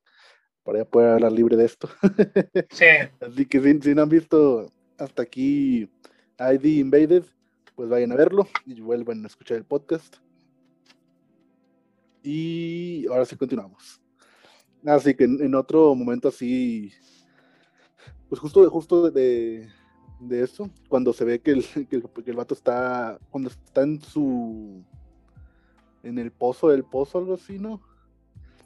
[0.63, 1.89] para ya poder hablar libre de esto.
[2.69, 2.85] Sí.
[3.19, 5.89] Así que si, si, no han visto hasta aquí
[6.39, 7.23] ID Invaded,
[7.75, 10.17] pues vayan a verlo y vuelvan a escuchar el podcast.
[12.23, 14.01] Y ahora sí continuamos.
[14.85, 16.91] Así que en, otro momento así,
[18.29, 19.69] pues justo, justo de,
[20.19, 24.83] de eso, cuando se ve que el, que el, vato está, cuando está en su,
[26.03, 27.81] en el pozo del pozo, algo así, ¿no?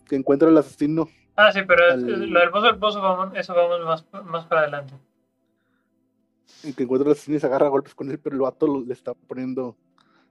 [0.08, 1.08] Que encuentra al asesino.
[1.36, 4.94] Ah, sí, pero lo del pozo del pozo, vamos, eso vamos más, más para adelante.
[6.76, 9.14] Que encuentra al asesino y se agarra golpes con él, pero el vato le está
[9.14, 9.76] poniendo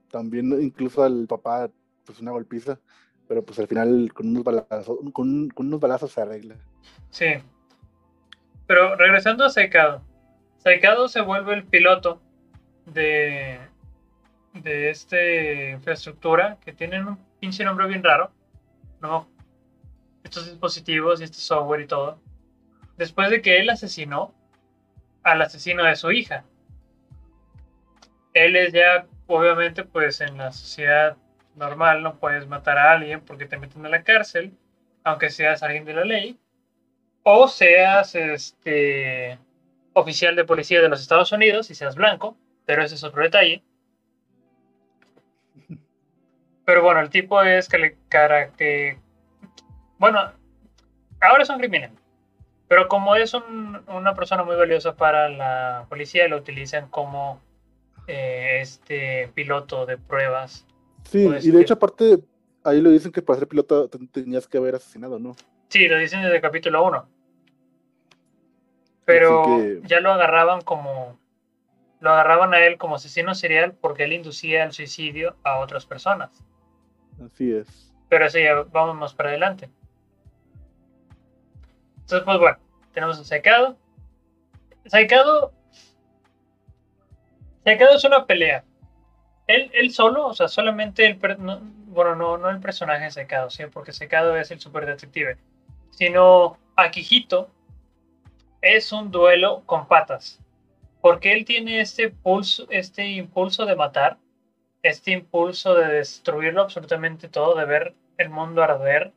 [0.09, 1.69] también, incluso al papá,
[2.05, 2.79] pues una golpiza.
[3.27, 6.55] Pero pues al final con unos balazos, con, unos balazos se arregla.
[7.09, 7.27] Sí.
[8.67, 10.01] Pero regresando a Secado.
[10.57, 12.21] Secado se vuelve el piloto
[12.85, 13.57] de,
[14.53, 15.17] de esta
[15.71, 18.31] infraestructura que tienen un pinche nombre bien raro.
[19.01, 19.27] ¿no?
[20.23, 22.19] Estos dispositivos y este software y todo.
[22.97, 24.33] Después de que él asesinó
[25.23, 26.43] al asesino de su hija.
[28.33, 31.17] Él es ya, obviamente, pues en la sociedad
[31.55, 34.53] normal no puedes matar a alguien porque te meten a la cárcel,
[35.03, 36.39] aunque seas alguien de la ley,
[37.23, 39.37] o seas este
[39.93, 43.63] oficial de policía de los Estados Unidos y seas blanco, pero ese es otro detalle.
[46.65, 47.97] Pero bueno, el tipo es que le
[48.57, 48.97] que
[49.97, 50.19] bueno,
[51.19, 51.91] ahora es un criminal,
[52.71, 57.41] pero como es una persona muy valiosa para la policía, lo utilizan como
[58.07, 60.65] eh, este piloto de pruebas
[61.03, 62.19] Sí, y de hecho, aparte,
[62.63, 65.35] ahí lo dicen que para ser piloto tenías que haber asesinado, ¿no?
[65.67, 67.09] Sí, lo dicen desde el capítulo 1.
[69.03, 71.19] Pero ya lo agarraban como.
[71.99, 76.41] Lo agarraban a él como asesino serial porque él inducía el suicidio a otras personas.
[77.21, 77.93] Así es.
[78.07, 79.69] Pero eso ya vamos más para adelante.
[82.11, 82.57] Entonces, pues bueno,
[82.93, 83.77] tenemos a Saikado.
[84.85, 85.53] Saikado.
[87.63, 88.63] Saikado es una pelea
[89.47, 93.63] él, solo, o sea, solamente el, bueno, no, no el personaje secado, ¿sí?
[93.71, 95.37] porque secado es el super detective,
[95.89, 97.49] sino Akihito
[98.61, 100.39] es un duelo con patas,
[101.01, 104.17] porque él tiene este pulso, este impulso de matar,
[104.83, 109.11] este impulso de destruirlo absolutamente todo, de ver el mundo arder,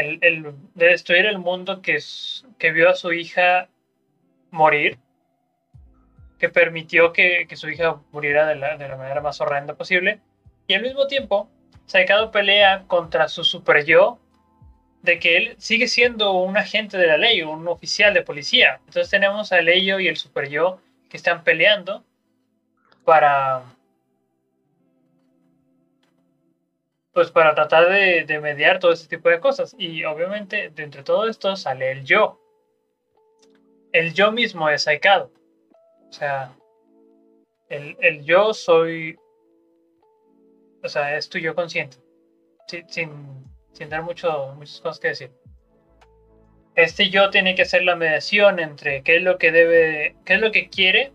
[0.00, 1.98] el, de destruir el mundo que,
[2.58, 3.68] que vio a su hija
[4.50, 4.98] morir
[6.40, 10.20] que permitió que, su hija muriera de la, manera más horrenda posible.
[10.66, 11.50] Y al mismo tiempo,
[11.84, 14.18] Saikado pelea contra su super yo
[15.02, 18.80] de que él sigue siendo un agente de la ley, un oficial de policía.
[18.86, 20.80] Entonces tenemos al ello y el super yo
[21.10, 22.04] que están peleando
[23.04, 23.62] para
[27.20, 29.76] pues para tratar de, mediar todo ese tipo de cosas.
[29.76, 32.40] Y obviamente, de entre todo esto sale el yo.
[33.92, 35.30] El yo mismo es Saikado.
[36.08, 36.56] O sea,
[37.68, 39.18] el, yo soy,
[40.82, 41.98] o sea, es tu yo consciente,
[42.88, 43.10] sin,
[43.90, 45.30] dar mucho, muchas cosas que decir.
[46.74, 50.40] Este yo tiene que hacer la mediación entre qué es lo que debe, qué es
[50.40, 51.12] lo que quiere,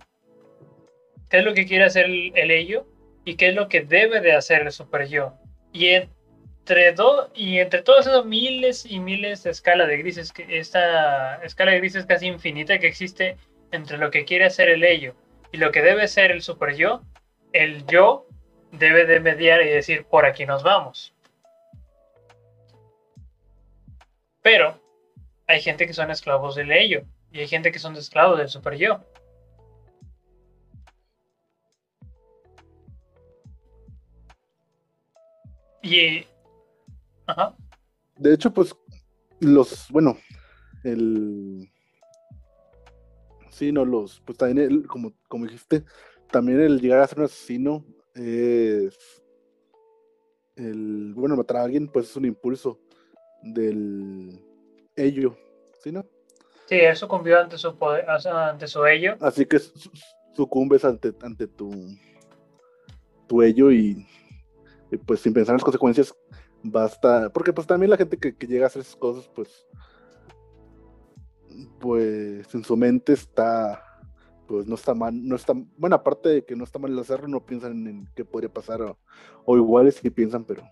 [1.32, 2.86] qué es lo que quiere hacer el, ello
[3.24, 5.34] y qué es lo que debe de hacer el super yo.
[5.76, 10.58] Y entre, do, y entre todos esos miles y miles de escala de grises, que
[10.58, 13.36] esta escala de grises casi infinita que existe
[13.72, 15.16] entre lo que quiere hacer el ello
[15.52, 17.02] y lo que debe ser el super yo,
[17.52, 18.26] el yo
[18.72, 21.14] debe de mediar y decir por aquí nos vamos.
[24.42, 24.80] Pero
[25.48, 27.04] hay gente que son esclavos del ello
[27.34, 29.02] y hay gente que son esclavos del super yo.
[35.86, 36.26] Y.
[37.28, 37.56] Ajá.
[38.18, 38.76] De hecho, pues,
[39.40, 39.88] los.
[39.92, 40.18] Bueno,
[40.84, 41.70] el.
[43.52, 44.20] Sí, no, los.
[44.26, 45.84] Pues también, el, como, como dijiste,
[46.32, 49.24] también el llegar a ser un asesino es.
[50.56, 51.14] El.
[51.14, 52.80] Bueno, matar a alguien, pues es un impulso
[53.44, 54.42] del
[54.96, 55.38] ello,
[55.84, 56.06] ¿sí, no?
[56.66, 59.18] Sí, él sucumbió ante su poder, ante su ello.
[59.22, 59.60] Así que
[60.34, 61.70] sucumbes ante, ante tu,
[63.28, 64.08] tu ello y
[65.06, 66.16] pues sin pensar en las consecuencias,
[66.64, 67.30] basta.
[67.30, 69.66] Porque pues también la gente que, llega a hacer esas cosas, pues.
[71.80, 73.82] Pues en su mente está.
[74.48, 75.54] Pues no está mal, no está.
[75.78, 78.82] Bueno, aparte de que no está mal el hacerlo, no piensan en qué podría pasar.
[79.46, 80.64] O, iguales sí piensan, pero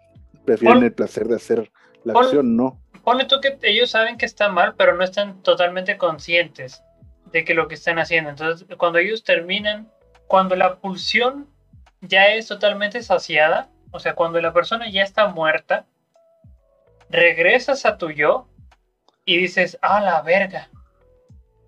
[0.46, 1.72] prefieren el placer de hacer
[2.04, 2.80] la acción, ¿no?
[3.04, 6.84] Pone tú que ellos saben que está mal, pero no están totalmente conscientes
[7.32, 8.30] de que lo que están haciendo.
[8.30, 9.92] Entonces, cuando ellos terminan,
[10.28, 11.48] cuando la pulsión
[12.02, 15.86] ya es totalmente saciada, o sea, cuando la persona ya está muerta,
[17.10, 18.48] regresas a tu yo
[19.24, 20.68] y dices, ah, la verga.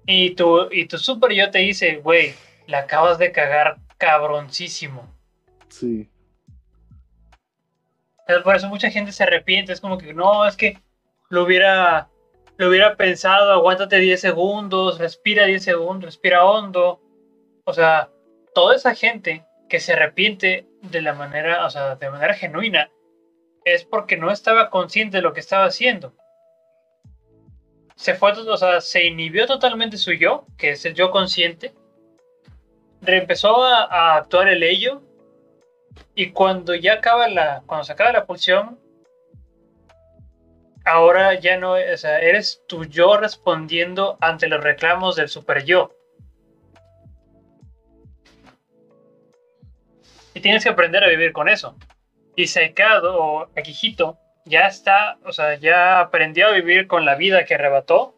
[0.08, 2.34] Y tu, y tu super yo te dice, güey,
[2.66, 5.08] la acabas de cagar cabroncísimo.
[5.70, 6.10] Sí.
[8.44, 9.72] Por eso mucha gente se arrepiente.
[9.72, 10.80] Es como que, no, es que
[11.30, 12.10] lo hubiera,
[12.58, 17.00] lo hubiera pensado, aguántate 10 segundos, respira 10 segundos, respira hondo.
[17.66, 18.10] O sea,
[18.56, 22.90] toda esa gente que se arrepiente de la manera, o sea, de manera genuina,
[23.64, 26.14] es porque no estaba consciente de lo que estaba haciendo.
[27.96, 31.74] Se fue, o sea, se inhibió totalmente su yo, que es el yo consciente.
[33.02, 35.02] Reempezó a, actuar el ello.
[36.14, 38.80] Y cuando ya acaba la, cuando se acaba la pulsión,
[40.84, 45.92] ahora ya no, o sea, eres tu yo respondiendo ante los reclamos del super yo.
[50.36, 51.76] Y tienes que aprender a vivir con eso.
[52.36, 57.46] Y Seikado o Akihito ya está, o sea, ya aprendió a vivir con la vida
[57.46, 58.14] que arrebató,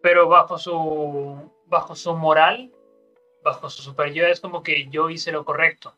[0.00, 2.70] pero bajo su, bajo su moral,
[3.42, 5.96] bajo su super yo, es como que yo hice lo correcto.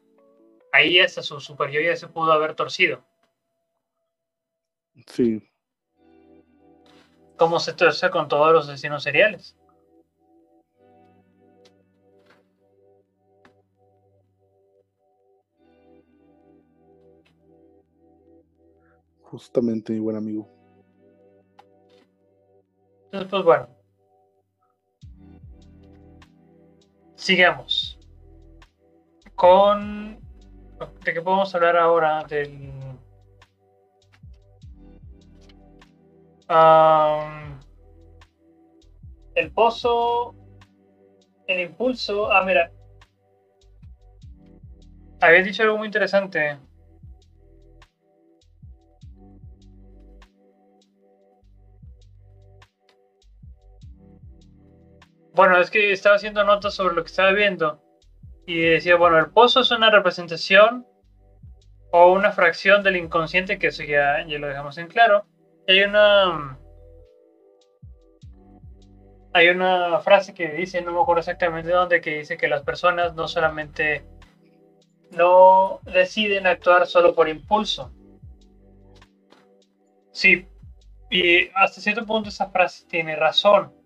[0.73, 3.05] Ahí hasta su super yo ya se pudo haber torcido.
[5.07, 5.47] Sí.
[7.37, 9.58] Como se torce con todos los asesinos seriales.
[19.31, 20.49] Justamente, mi buen amigo.
[23.05, 23.69] Entonces, pues bueno.
[27.15, 27.99] Sigamos.
[29.35, 30.19] Con.
[31.05, 32.25] ¿De qué podemos hablar ahora?
[32.25, 32.73] Del.
[39.35, 40.35] el pozo.
[41.47, 42.33] El impulso.
[42.33, 42.73] Ah, mira.
[45.21, 46.59] Habías dicho algo muy interesante.
[55.39, 57.81] Bueno, es que estaba haciendo notas sobre lo que estaba viendo
[58.45, 60.85] y decía, bueno, el pozo es una representación
[61.93, 65.27] o una fracción del inconsciente, que eso ya, ya lo dejamos en claro.
[65.69, 66.59] hay una
[69.33, 73.15] hay una frase que dice, no me acuerdo exactamente dónde, que dice que las personas
[73.15, 74.05] no solamente
[75.13, 77.93] no deciden actuar solo por impulso.
[80.11, 80.49] Sí,
[81.09, 83.78] y hasta cierto punto esa frase tiene razón.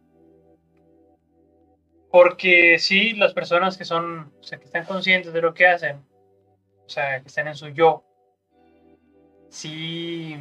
[2.12, 6.04] Porque sí, las personas que son, o sea, que están conscientes de lo que hacen,
[6.84, 8.04] o sea, que están en su yo,
[9.48, 10.36] sí.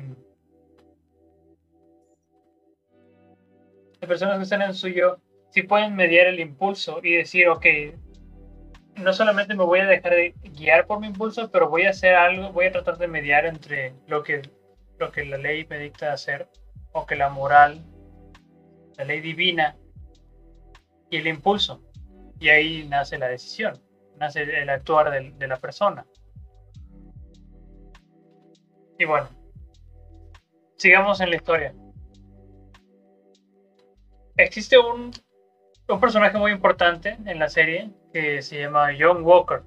[4.02, 5.20] Las personas que están en su yo,
[5.52, 7.66] sí pueden mediar el impulso y decir, ok,
[8.98, 12.16] no solamente me voy a dejar de guiar por mi impulso, pero voy a hacer
[12.16, 14.42] algo, voy a tratar de mediar entre lo que,
[15.00, 16.50] lo que la ley me dicta hacer,
[16.92, 17.82] o que la moral,
[18.98, 19.78] la ley divina,
[21.12, 21.84] y el impulso.
[22.40, 23.80] Y ahí nace la decisión,
[24.18, 26.08] nace el actuar de, la persona.
[28.98, 29.30] Y bueno,
[30.78, 31.76] sigamos en la historia.
[34.38, 35.12] Existe un,
[35.88, 39.62] un personaje muy importante en la serie que se llama John Walker.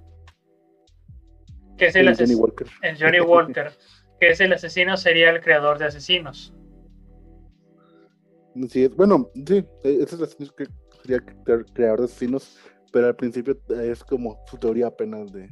[1.78, 2.66] Que es el, el Johnny Walker.
[2.82, 3.72] El Johnny Walker,
[4.20, 6.53] que es el asesino serial creador de asesinos.
[8.68, 10.66] Sí, bueno, sí, e, es que
[11.05, 11.22] sería
[11.74, 12.59] creador de asesinos,
[12.90, 15.50] pero al principio es como su teoría apenas de,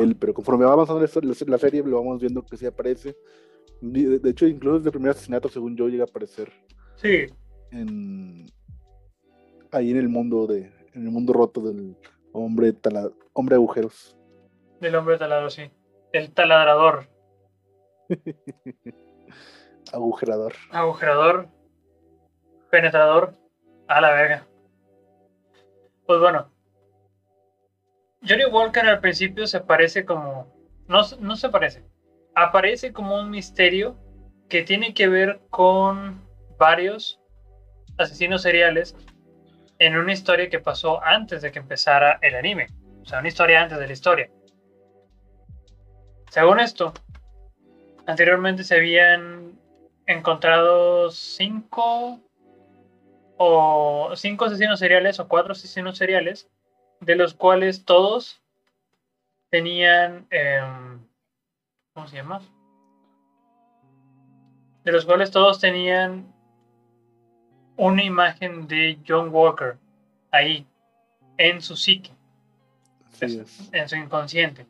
[0.00, 1.00] él, pero conforme va avanzando
[1.46, 3.16] la, serie lo vamos viendo que sí aparece.
[3.80, 6.50] De, hecho, incluso desde el primer asesinato, según yo, llega a aparecer.
[6.96, 7.26] Sí.
[7.70, 8.46] En,
[9.70, 11.96] ahí en el mundo de, en el mundo roto del
[12.32, 14.16] hombre tala, hombre agujeros.
[14.80, 15.70] Del hombre taladro, sí.
[16.12, 17.06] El taladrador.
[19.92, 20.54] Agujerador.
[20.70, 21.48] Agujerador.
[22.70, 23.34] Penetrador.
[23.88, 24.46] A la verga.
[26.06, 26.50] Pues bueno.
[28.26, 30.52] Johnny Walker al principio se parece como.
[30.86, 31.84] No, no se parece.
[32.34, 33.96] Aparece como un misterio
[34.48, 36.26] que tiene que ver con
[36.58, 37.20] varios
[37.98, 38.96] asesinos seriales
[39.78, 42.66] en una historia que pasó antes de que empezara el anime.
[43.02, 44.30] O sea, una historia antes de la historia.
[46.30, 46.92] Según esto,
[48.06, 49.58] anteriormente se habían
[50.06, 52.20] encontrado cinco
[53.46, 56.48] o cinco asesinos seriales o cuatro asesinos seriales,
[57.00, 58.42] de los cuales todos
[59.50, 61.06] tenían, em,
[61.92, 62.40] ¿cómo se llama?
[64.84, 66.32] De los cuales todos tenían
[67.76, 69.76] una imagen de John Walker
[70.30, 70.66] ahí,
[71.36, 72.12] en su psique,
[73.72, 74.66] en su inconsciente.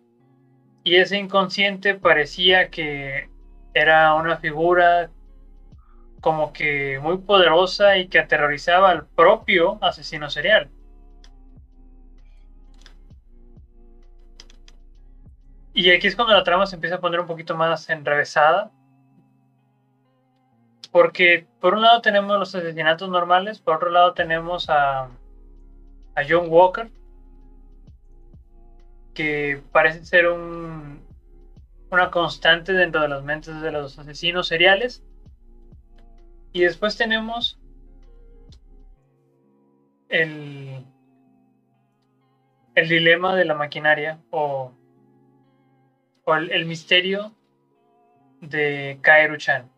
[0.83, 3.29] Y ese inconsciente parecía que
[3.73, 5.11] era una figura
[6.25, 10.71] como que muy poderosa y que aterrorizaba al propio asesino serial.
[15.75, 18.71] Y aquí es cuando la trama se empieza a poner un poquito más enrevesada,
[20.91, 26.47] porque por un lado tenemos los asesinatos normales, por otro lado tenemos a, a John
[26.49, 26.91] Walker,
[29.13, 31.03] que parece ser un,
[31.91, 35.05] una constante dentro de las mentes de los asesinos seriales.
[36.55, 37.59] Y después tenemos
[40.09, 40.87] el,
[42.77, 44.73] el dilema de la maquinaria o,
[46.25, 47.35] o el, misterio
[48.41, 49.69] de Kaeru-chan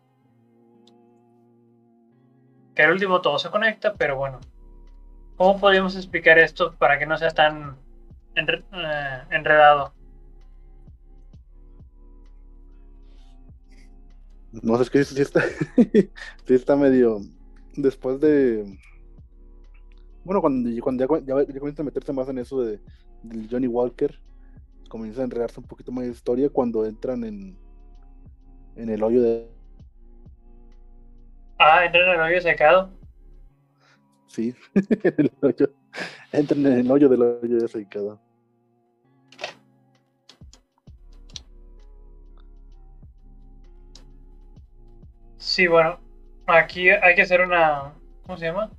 [2.75, 4.39] que al último todo se conecta, pero bueno,
[5.35, 7.75] ¿cómo podríamos explicar esto para que no sea tan
[8.35, 9.96] eh, enredado?
[14.61, 15.41] No sé, es que sí está,
[15.77, 17.21] sí está medio.
[17.75, 18.77] Después de.
[20.23, 22.79] Bueno, cuando, cuando ya, ya, comienza a meterse más en eso de,
[23.49, 24.19] Johnny Walker,
[24.89, 27.57] comienza a enredarse un poquito más de historia cuando entran en,
[28.75, 29.47] en el hoyo de
[31.59, 32.91] Ah, entran en el hoyo secado.
[34.27, 35.73] Sí, en el hoyo.
[36.31, 38.19] Entran en el hoyo del hoyo secado.
[45.57, 45.99] Sí, bueno,
[46.45, 47.95] aquí hay que hacer una.
[48.27, 48.69] ¿Cómo se llama?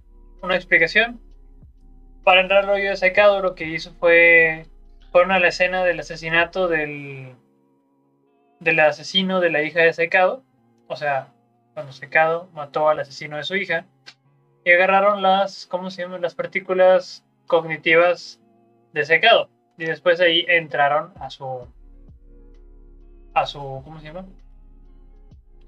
[0.42, 1.20] Una explicación.
[2.22, 4.64] Para entrar al hoyo secado, lo que hizo fue.
[5.10, 7.34] Fueron a la escena del asesinato del.
[8.60, 10.44] del asesino de la hija de secado.
[10.86, 11.32] O sea,
[11.74, 13.84] cuando Secado mató al asesino de su hija,
[14.64, 16.22] y agarraron las, ¿cómo se llaman?
[16.22, 18.40] Las partículas cognitivas
[18.92, 19.50] de Secado.
[19.78, 21.66] Y después ahí entraron a su,
[23.34, 24.26] a su, ¿cómo se llama?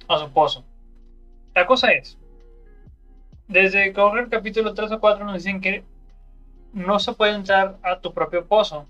[0.07, 0.70] A su pozo.
[1.61, 2.17] La cosa es,
[3.47, 5.85] desde el capítulo 3 o 4 nos dicen que
[6.73, 8.87] no se puede entrar a tu propio pozo,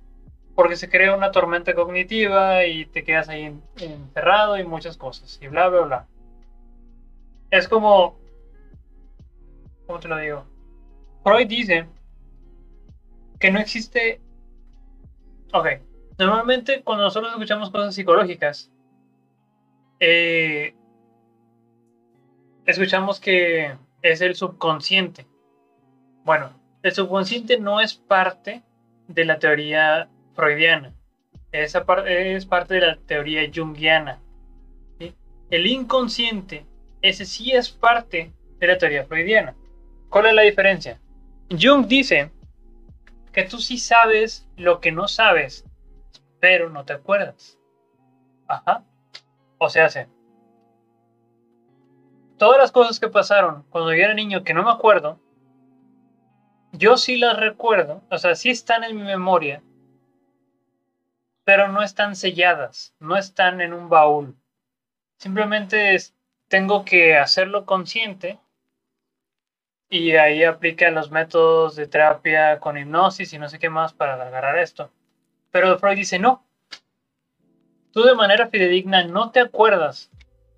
[0.55, 5.49] porque se crea una tormenta cognitiva y te quedas ahí encerrado y muchas cosas, y
[5.49, 6.07] bla, bla, bla
[7.51, 8.17] es como,
[9.89, 10.45] ¿cómo te lo digo?
[11.25, 11.89] Freud dice
[13.41, 14.21] que no existe,
[15.53, 15.67] ok,
[16.19, 18.71] normalmente cuando nosotros escuchamos cosas psicológicas,
[19.99, 20.77] eh,
[22.71, 25.27] escuchamos que es el subconsciente.
[26.25, 26.53] Bueno,
[26.83, 28.63] el subconsciente no es parte
[29.09, 30.93] de la teoría freudiana,
[31.53, 34.21] Esa es parte de la teoría junguiana.
[35.51, 36.65] El inconsciente
[37.03, 39.55] ese sí es parte de la teoría freudiana.
[40.11, 41.01] ¿Cuál es la diferencia?
[41.51, 42.31] Jung dice
[43.33, 45.65] que tú sí sabes lo que no sabes,
[46.41, 47.59] pero no te acuerdas.
[48.47, 48.85] Ajá.
[49.59, 50.09] O sea, hace.
[52.41, 55.21] Todas las cosas que pasaron cuando yo era niño que no me acuerdo,
[56.73, 59.63] yo sí las recuerdo, o sea, sí están en mi memoria,
[61.45, 64.35] pero no están selladas, no están en un baúl.
[65.19, 65.99] Simplemente
[66.49, 68.41] tengo que hacerlo consciente
[69.91, 74.15] y ahí aplica los métodos de terapia con hipnosis y no sé qué más para
[74.15, 74.91] agarrar esto.
[75.51, 76.47] Pero Freud dice, no,
[77.93, 80.11] tú de manera fidedigna no te acuerdas.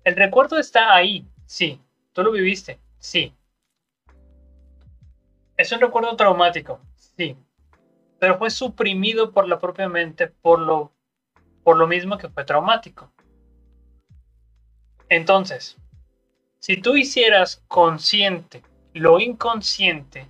[0.05, 1.79] El recuerdo está ahí, sí.
[2.13, 3.31] Tú lo viviste, sí.
[5.55, 7.37] Es un recuerdo traumático, sí.
[8.19, 10.91] Pero fue suprimido por la propia mente por lo,
[11.63, 13.11] por lo mismo que fue traumático.
[15.09, 15.77] Entonces,
[16.57, 20.27] si tú hicieras consciente lo inconsciente,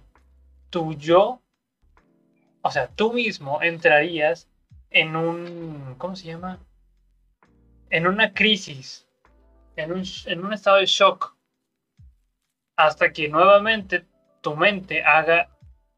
[0.70, 1.42] tu yo,
[2.62, 4.50] o sea, tú mismo entrarías
[4.90, 6.60] en un, ¿cómo se llama?
[7.90, 9.08] En una crisis,
[9.76, 11.36] en un, en un estado de shock,
[12.76, 14.06] hasta que nuevamente
[14.42, 15.50] tu mente haga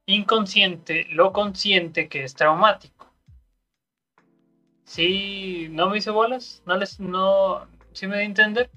[0.06, 3.12] inconsciente lo consciente que es traumático.
[4.84, 5.68] ¿Sí?
[5.72, 6.62] ¿No me hice bolas?
[6.66, 8.70] ¿No les, no, ¿Sí me da a entender?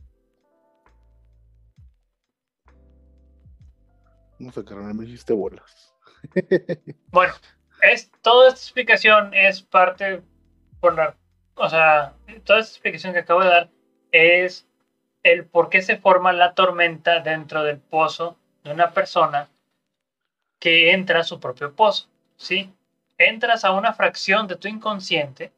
[4.38, 5.94] No sé, carnal, me hiciste bolas.
[7.10, 7.34] bueno,
[7.82, 10.22] es, toda esta explicación es parte
[10.80, 11.16] por la.
[11.56, 13.70] O sea, toda esta explicación que acabo de dar
[14.12, 14.67] es
[15.22, 19.48] el por qué se forma la tormenta dentro del pozo de una persona
[20.58, 22.08] que entra a su propio pozo.
[22.36, 22.72] ¿Sí?
[23.16, 25.52] Entras a una fracción de tu inconsciente,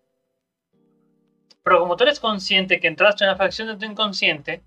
[1.62, 4.62] pero como tú eres consciente que entraste a una fracción de tu inconsciente,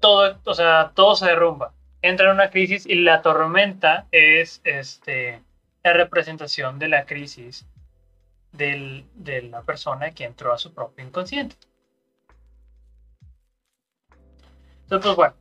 [0.00, 1.72] todo, o sea, todo se derrumba
[2.02, 5.42] entra en una crisis y la tormenta es este,
[5.82, 7.66] la representación de la crisis
[8.52, 11.56] del, de la persona que entró a su propio inconsciente.
[14.88, 15.34] Entonces, pues bueno.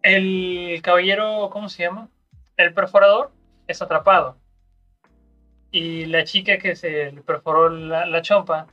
[0.00, 2.08] El caballero, ¿cómo se llama?
[2.56, 3.30] El perforador
[3.66, 4.38] es atrapado.
[5.70, 8.68] Y la chica que se le perforó la, la chompa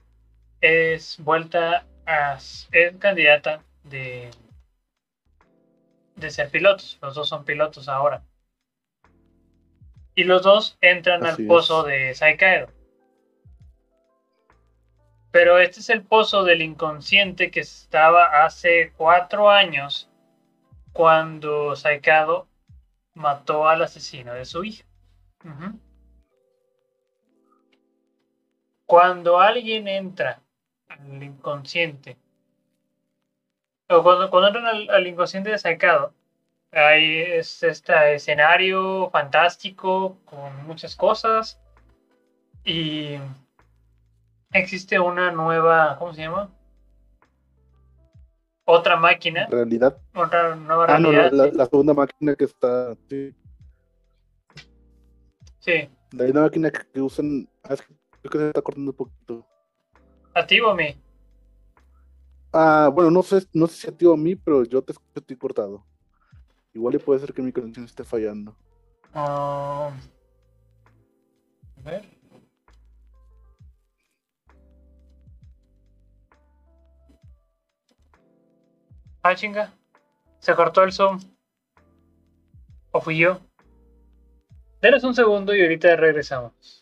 [0.62, 2.38] es vuelta a.
[2.72, 4.32] es candidata de
[6.16, 6.97] de ser pilotos.
[7.02, 8.24] Los dos son pilotos ahora.
[10.16, 12.79] Y los dos entran al pozo de Saikaedo.
[15.32, 20.10] Pero este es el pozo del inconsciente que estaba hace cuatro años
[20.92, 22.48] cuando Saikado
[23.14, 24.86] mató al asesino de su hija.
[28.86, 30.42] Cuando alguien entra
[30.88, 32.18] al inconsciente
[33.90, 36.14] cuando, cuando entran al, inconsciente sacado,
[36.72, 41.60] hay es este escenario fantástico con muchas cosas
[42.64, 43.16] y
[44.52, 46.50] existe una nueva, ¿cómo se llama?
[48.66, 49.47] Otra máquina.
[49.50, 49.97] Realidad.
[50.14, 51.26] Otra nueva realidad.
[51.26, 52.95] Ah, no, la, segunda máquina que está.
[53.10, 53.36] Sí.
[55.60, 55.89] sí.
[56.12, 57.50] La máquina que, usan.
[57.64, 57.76] Ah,
[58.22, 59.45] creo que se está cortando un poquito.
[60.36, 60.95] ¿A ti o a mí?
[62.54, 64.91] Ah, bueno, no sé, no sé si a ti o a mí, pero yo te
[64.91, 65.84] escucho estoy cortado.
[66.74, 68.56] Igual le puede ser que mi conexión esté fallando.
[69.14, 69.91] Ah,
[71.78, 72.19] a ver.
[79.30, 79.72] Ah, chinga.
[80.40, 81.20] Se cortó el Zoom.
[82.90, 83.40] ¿O fui yo?
[84.82, 86.79] Denos un segundo y ahorita regresamos.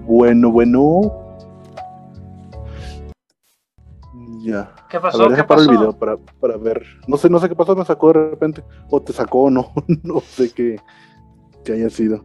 [0.00, 1.00] Bueno, bueno.
[4.40, 4.72] Ya.
[4.88, 5.28] ¿Qué pasó?
[5.28, 5.62] ¿Qué pasó?
[5.62, 6.84] el video para, para, ver.
[7.06, 8.64] No sé, no sé qué pasó, me sacó de repente.
[8.90, 9.72] O te sacó o no.
[10.02, 10.80] no sé qué,
[11.64, 12.24] qué haya sido.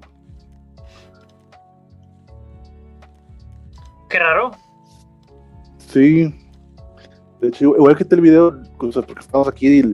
[4.10, 4.52] Qué raro.
[5.77, 6.34] Sí.
[7.41, 9.94] De hecho, igual que el video, porque estamos aquí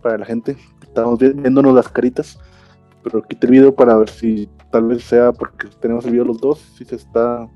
[0.00, 2.38] para la gente, estamos viéndonos las caritas.
[3.02, 6.40] Pero quité el video para ver si tal vez sea porque tenemos el video los
[6.40, 7.48] dos, si se está.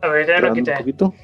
[0.00, 0.70] A ver, ya lo quité.
[0.70, 1.14] Un poquito.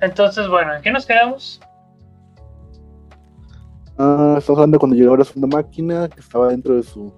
[0.00, 1.60] Entonces, bueno, ¿en qué nos quedamos?
[3.98, 7.12] Ah, estamos hablando cuando llegó la segunda máquina, que estaba dentro de su,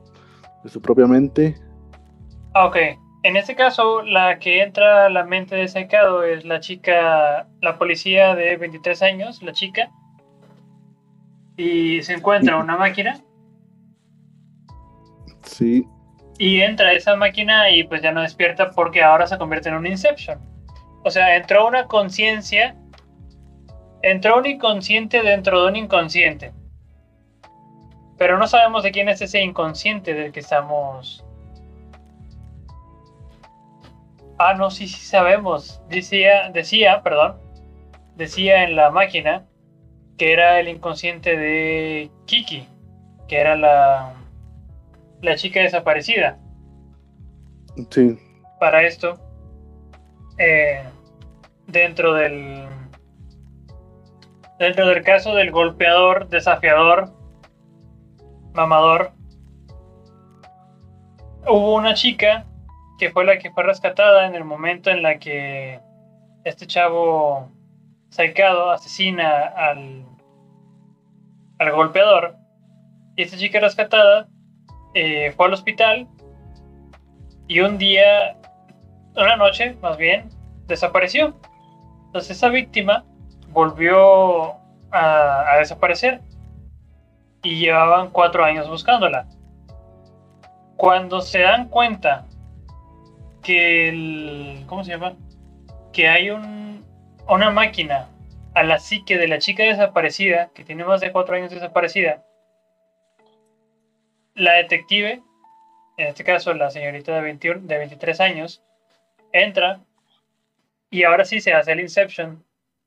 [0.65, 1.55] de su propia mente.
[2.55, 2.77] Ah, ok.
[3.25, 7.77] En este caso, la que entra a la mente de Secado es la chica, la
[7.77, 9.91] policía de 23 años, la chica,
[11.59, 13.23] y se encuentra una máquina.
[15.49, 15.87] Sí.
[16.39, 19.87] Y entra esa máquina y pues ya no despierta porque ahora se convierte en un
[19.87, 20.39] Inception.
[21.05, 22.77] O sea, entró una conciencia,
[24.03, 26.53] entró un inconsciente dentro de un inconsciente.
[28.17, 31.25] Pero no sabemos de quién es ese inconsciente del que estamos.
[34.39, 35.81] Ah, no, sí, sí sabemos.
[35.89, 37.39] Decía, decía, perdón,
[38.17, 39.47] decía en la máquina
[40.17, 42.69] que era el inconsciente de Kiki,
[43.29, 44.18] que era la,
[45.23, 46.39] la chica desaparecida.
[47.91, 48.19] Sí.
[48.59, 49.15] Para esto,
[50.39, 50.83] eh,
[51.67, 52.67] dentro del
[54.59, 57.13] dentro del caso del golpeador, desafiador,
[58.55, 59.13] mamador,
[61.47, 62.45] hubo una chica
[62.99, 65.81] que fue la que fue rescatada en el momento en la que
[66.45, 67.51] este chavo
[68.11, 70.05] Saikado asesina al,
[71.59, 72.37] al golpeador.
[73.17, 74.29] Y esta chica rescatada
[75.01, 76.09] eh, fue al hospital
[77.47, 78.37] y un día,
[79.15, 80.29] una noche más bien,
[80.67, 81.37] desapareció.
[82.07, 83.05] Entonces esa víctima
[83.51, 84.57] volvió
[84.91, 86.21] a, desaparecer
[87.45, 89.29] y llevaban cuatro años buscándola.
[90.77, 92.27] Cuando se dan cuenta
[93.41, 95.15] que el, ¿cómo se llama?
[95.93, 96.85] Que hay un,
[97.29, 98.09] una máquina
[98.55, 102.25] a la psique de la chica desaparecida, que tiene más de cuatro años desaparecida,
[104.39, 105.23] la detective,
[105.97, 108.63] en este caso la señorita de, 21, de 23 años,
[109.33, 109.81] entra
[110.91, 112.45] y ahora sí se hace el Inception,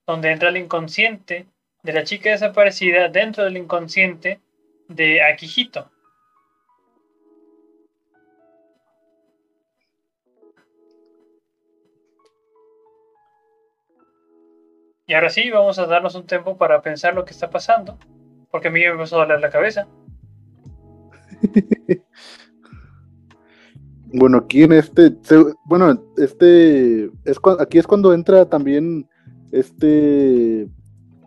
[0.08, 1.46] donde entra el inconsciente
[1.84, 4.40] de la chica desaparecida dentro del inconsciente
[4.88, 5.92] de Akihito.
[15.06, 18.00] Y ahora sí, vamos a darnos un tiempo para pensar lo que está pasando,
[18.50, 19.86] porque a mí me empezó a doler la cabeza.
[24.14, 25.16] bueno, aquí en este,
[25.66, 29.08] bueno, este, es, aquí es cuando entra también
[29.52, 30.68] este,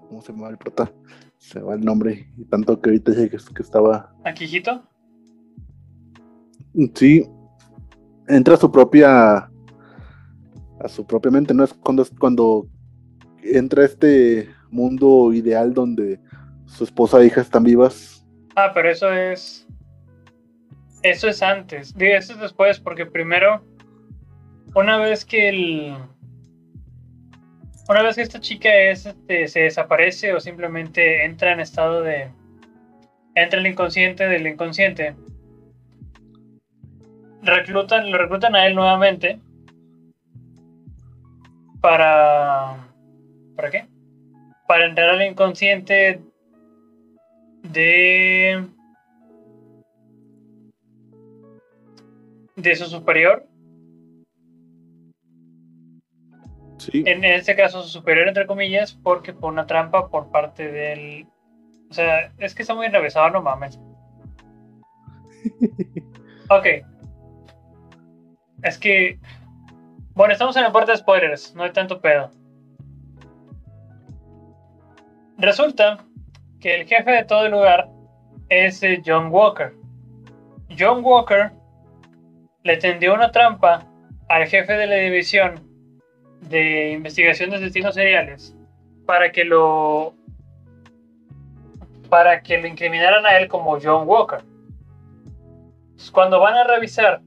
[0.08, 0.92] ¿cómo se llama el prota?
[1.38, 4.14] Se va el nombre, y tanto que ahorita dije que, estaba...
[4.24, 4.82] ¿Aquijito?
[6.94, 7.28] Sí,
[8.26, 9.36] entra a su propia,
[10.80, 11.64] a su propia mente, ¿no?
[11.64, 12.66] Es cuando, cuando
[13.42, 16.18] entra este mundo ideal donde
[16.66, 18.26] su esposa e hija están vivas.
[18.56, 19.66] Ah, pero eso es.
[21.04, 21.94] Eso es antes.
[21.94, 23.62] Digo, eso es después, porque primero,
[24.74, 25.94] una vez que el.
[27.88, 32.30] Una vez que esta chica es, este, se desaparece o simplemente entra en estado de.
[33.34, 35.14] Entra en el inconsciente del inconsciente.
[37.42, 39.38] Reclutan, lo reclutan a él nuevamente.
[41.82, 42.84] Para
[43.56, 43.86] ¿Para qué?
[44.66, 46.20] Para entrar al inconsciente
[47.62, 48.66] de.
[52.64, 53.46] De su superior.
[56.78, 57.04] Sí.
[57.06, 61.26] En este caso, su superior, entre comillas, porque fue una trampa por parte del.
[61.90, 63.78] O sea, es que está muy enrevesado, no mames.
[66.50, 66.66] ok.
[68.62, 69.18] Es que.
[70.14, 72.30] Bueno, estamos en la parte de spoilers, no hay tanto pedo.
[75.38, 76.04] Resulta
[76.60, 77.88] que el jefe de todo el lugar
[78.48, 79.74] es eh, John Walker.
[80.78, 81.52] John Walker
[82.64, 83.86] le tendió una trampa
[84.28, 85.68] al jefe de la división
[86.40, 88.56] de investigación de destinos seriales
[89.06, 90.14] para que lo
[92.08, 94.40] para que lo incriminaran a él como John Walker.
[96.12, 97.20] Cuando van a revisar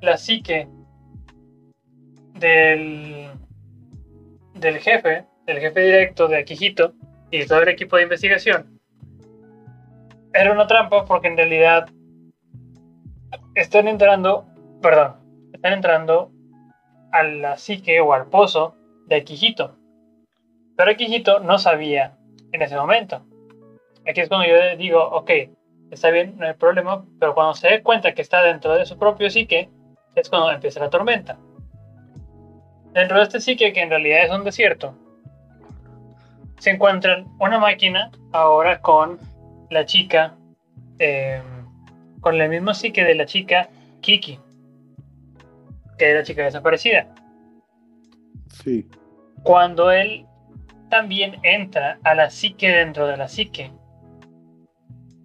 [0.00, 0.68] la psique
[2.34, 3.30] del,
[4.54, 6.94] del jefe, el jefe directo de Akihito
[7.30, 8.80] y todo el equipo de investigación,
[10.32, 11.88] era una trampa porque en realidad
[13.54, 14.46] están entrando,
[14.80, 15.16] perdón,
[15.52, 16.30] están entrando
[17.12, 18.74] a la psique o al pozo
[19.06, 19.76] de Akihito.
[20.76, 22.16] Pero Akihito no sabía
[22.52, 23.24] en ese momento.
[24.06, 25.30] Aquí es cuando yo digo, ok,
[25.90, 28.98] está bien, no hay problema, pero cuando se dé cuenta que está dentro de su
[28.98, 29.70] propio psique,
[30.14, 31.38] es cuando empieza la tormenta.
[32.92, 34.94] Dentro de este psique, que en realidad es un desierto,
[36.58, 39.18] se encuentran una máquina ahora con
[39.70, 40.34] la chica,
[40.98, 41.42] em,
[42.24, 43.68] con el mismo psique de la chica
[44.00, 44.40] Kiki,
[45.98, 47.14] que es la chica desaparecida.
[48.48, 48.88] Sí.
[49.42, 50.26] Cuando él
[50.88, 53.70] también entra a la psique dentro de la psique.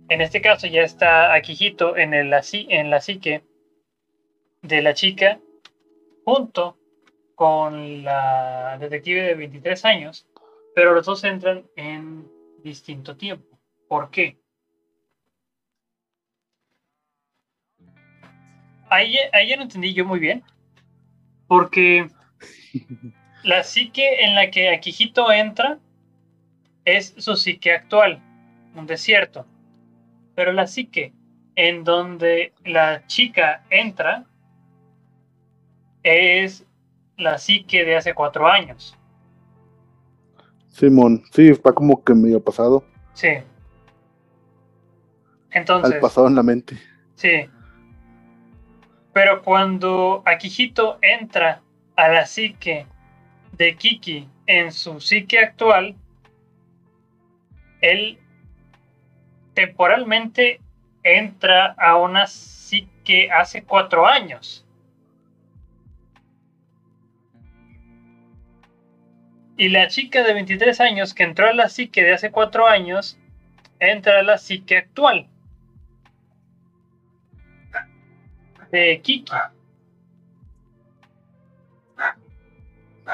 [0.10, 3.44] En este caso ya está Akihito en, el, en la psique
[4.62, 5.40] de la chica
[6.26, 6.78] junto
[7.36, 10.28] con la detective de 23 años
[10.76, 12.26] pero los dos entran en
[12.64, 13.58] distinto tiempo.
[13.88, 14.38] ¿Por qué?
[18.90, 20.44] Ahí, ahí ya no entendí yo muy bien,
[21.48, 22.08] porque
[23.44, 25.80] la psique en la que Akihito entra
[26.86, 28.22] es su psique actual,
[28.76, 29.46] un desierto.
[30.36, 31.12] pero la psique
[31.56, 34.26] en donde la chica entra
[36.02, 36.66] es
[37.18, 38.98] la psique de hace cuatro años.
[40.70, 42.86] Simón, sí, está como que medio pasado.
[43.14, 43.28] Sí.
[45.52, 45.94] Entonces.
[45.94, 46.78] Al pasado en la mente.
[47.16, 47.50] Sí.
[49.22, 51.62] Pero cuando Akihito entra
[51.98, 52.86] a la psique
[53.52, 55.94] de Kiki en su psique actual,
[57.82, 58.18] él
[59.54, 60.62] temporalmente
[61.04, 64.66] entra a una psique hace cuatro años.
[69.58, 73.20] Y la chica de 23 años que entró a la psique de hace cuatro años,
[73.82, 75.28] entra a la psique actual.
[78.72, 79.32] De Kiki.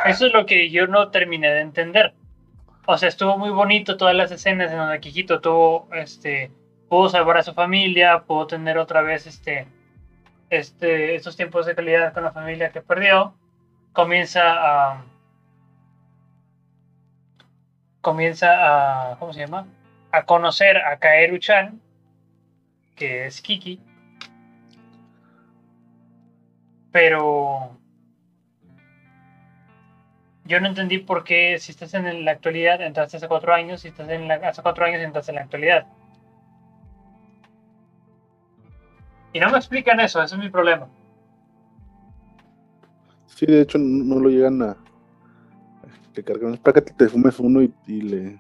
[0.05, 2.13] Eso es lo que yo no terminé de entender.
[2.85, 6.51] O sea, estuvo muy bonito todas las escenas en donde Kikito tuvo, este,
[6.89, 9.67] pudo salvar a su familia, pudo tener otra vez, este,
[10.49, 13.33] este, estos tiempos de calidad con la familia que perdió.
[13.93, 15.05] Comienza a
[18.01, 19.65] comienza a, ¿cómo se llama?
[20.11, 21.81] A conocer a Kaeru-chan,
[22.95, 23.81] que es Kiki.
[26.95, 27.77] Pero
[30.45, 33.89] yo no entendí por qué si estás en la actualidad entraste hace cuatro años, si
[33.89, 35.87] estás en la, hace cuatro años entraste en la actualidad.
[39.33, 40.87] Y no me explican eso, ese es mi problema.
[43.25, 44.77] Sí, de hecho no lo llegan a,
[46.13, 48.39] te cargan para que te fumes uno y, le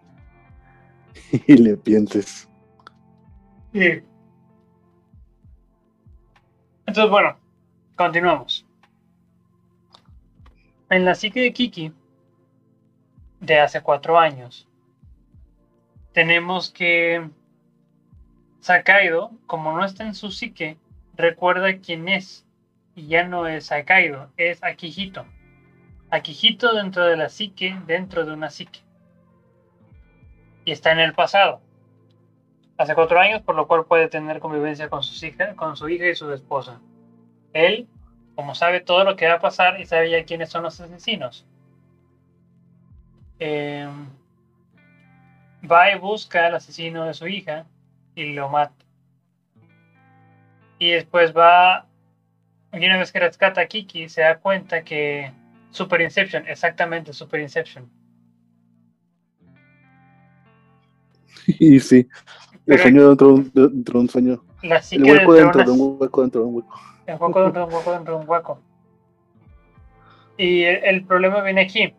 [1.45, 2.47] y le pienses.
[3.73, 4.01] Sí.
[6.85, 7.44] Entonces, bueno,
[7.95, 8.65] continuamos.
[10.89, 11.93] En la psique de Kiki,
[13.39, 14.67] de hace cuatro años,
[16.13, 17.29] tenemos que
[18.59, 20.77] Sakaido, como no está en su psique,
[21.15, 22.45] recuerda quién es.
[22.95, 25.25] Y ya no es Sakaido, es Akihito.
[26.09, 28.79] Akihito dentro de la psique, dentro de una psique.
[30.63, 31.61] Y está en el pasado.
[32.77, 36.07] Hace cuatro años, por lo cual puede tener convivencia con, sus hijas, con su hija
[36.07, 36.79] y su esposa.
[37.55, 37.87] Él,
[38.35, 41.47] como sabe todo lo que va a pasar y sabe ya quiénes son los asesinos,
[43.39, 44.09] em,
[45.69, 47.65] va y busca al asesino de su hija
[48.13, 48.75] y lo mata.
[50.79, 51.87] Y después va,
[52.73, 55.31] y una vez que rescata a Kiki, se da cuenta que
[55.71, 57.89] Super Inception, exactamente, Super Inception.
[61.59, 62.09] Y sí,
[62.65, 64.43] el sueño dentro, dentro, de un sueño.
[64.63, 66.94] La el hueco dentro de un hueco dentro de un hueco.
[67.05, 68.61] El hueco dentro de un hueco dentro de un hueco.
[70.37, 71.93] Y el, problema viene aquí.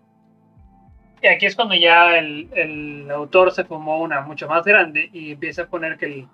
[1.22, 5.32] Y aquí es cuando ya el, el, autor se fumó una mucho más grande y
[5.32, 6.28] empieza a poner que, el,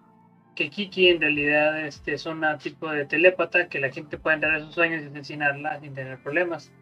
[0.57, 4.55] que Kiki en realidad este, es un tipo de telépata que la gente puede entrar
[4.55, 6.73] a sus sueños y asesinarla sin tener problemas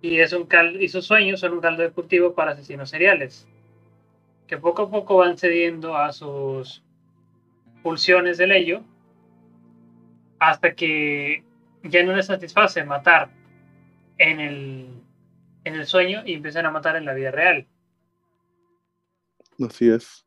[0.00, 0.46] y, es un
[0.78, 3.46] y sus sueños son un caldo de cultivo para asesinos seriales,
[4.46, 6.82] que poco a poco van cediendo a sus
[7.82, 8.82] pulsiones de ello
[10.38, 11.44] hasta que
[11.82, 13.30] ya no les satisface matar
[14.18, 15.02] en el,
[15.64, 17.66] en el sueño y empiezan a matar en la vida real.
[19.64, 20.26] Así es.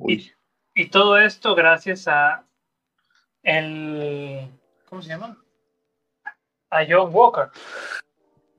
[0.00, 0.32] Y,
[0.74, 2.44] y, todo esto gracias a
[3.42, 4.50] el...
[4.88, 5.38] ¿Cómo se llama?
[6.70, 7.50] a John Walker.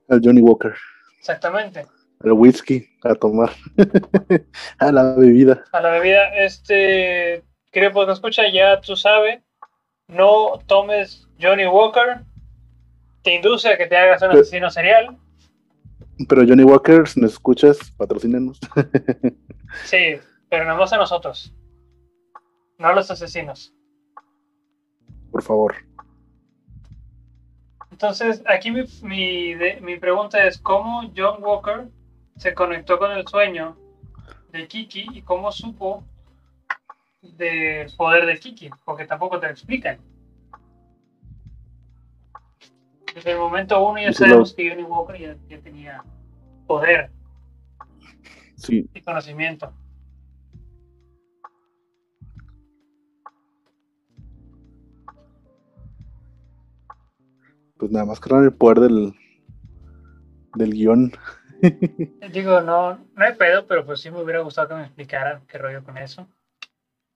[0.10, 0.76] Al Johnny Walker.
[1.20, 1.86] Exactamente.
[2.24, 3.52] Al whisky, a tomar.
[4.80, 5.64] a la bebida.
[5.72, 6.34] A la bebida.
[6.36, 9.42] Este, creo que escucha, ya tú sabes,
[10.08, 12.24] no tomes Johnny Walker.
[13.24, 15.18] Te induce a que te hagas un asesino serial.
[16.30, 18.60] Pero Johnny Walker, si nos escuchas, patrocínenos.
[19.86, 20.20] sí,
[20.50, 21.54] pero nada más a nosotros.
[22.78, 23.74] No a los asesinos.
[25.32, 25.76] Por favor.
[27.92, 28.84] Entonces, aquí mi,
[29.82, 31.88] mi, pregunta es, ¿cómo John Walker
[32.38, 33.76] se conectó con el sueño
[34.52, 36.04] de Kiki y cómo supo
[37.22, 38.70] del poder de Kiki?
[38.86, 40.00] Porque tampoco te lo explican.
[43.14, 46.04] Desde el momento uno ya sabemos que Johnny Walker ya, tenía
[46.68, 47.12] poder
[48.70, 49.74] y conocimiento.
[57.78, 59.14] pues nada más crear el poder del,
[60.56, 61.12] del guion.
[62.34, 65.58] Digo, no, no hay pedo, pero pues sí me hubiera gustado que me explicaran qué
[65.58, 66.28] rollo con eso.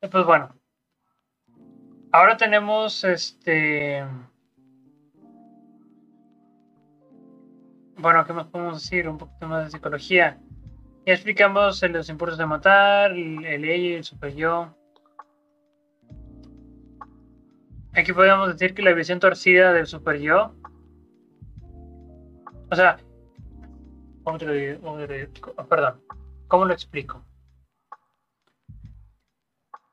[0.10, 0.50] Pues bueno.
[2.12, 4.04] Ahora tenemos este.
[7.98, 9.08] Bueno, ¿qué más podemos decir?
[9.08, 10.40] Un poquito más de psicología.
[11.06, 14.76] Ya explicamos los impulsos de matar, el, el ello y el super yo.
[17.94, 20.56] Aquí podríamos decir que la visión torcida del super yo.
[22.72, 22.98] O sea.
[25.70, 26.02] Perdón,
[26.48, 27.24] ¿cómo lo explico?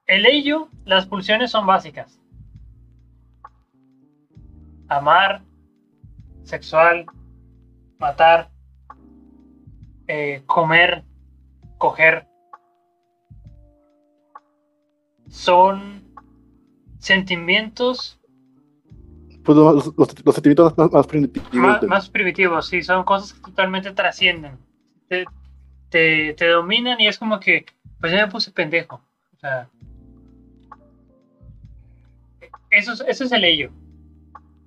[0.08, 2.18] El ello, las pulsiones son básicas.
[4.88, 5.42] Amar,
[6.44, 7.04] sexual,
[7.98, 8.50] matar,
[10.06, 11.04] eh, comer,
[11.76, 12.26] coger.
[15.28, 16.02] Son
[16.98, 18.18] sentimientos.
[19.44, 21.82] Pues los, los, sentimientos más, primitivos.
[21.82, 24.56] Más, primitivos, sí, son cosas que totalmente trascienden.
[25.08, 25.26] Te,
[25.90, 27.66] te, te, dominan y es como que,
[28.00, 29.02] pues ya me puse pendejo.
[29.36, 29.68] O sea,
[32.70, 33.70] eso, eso es el ello.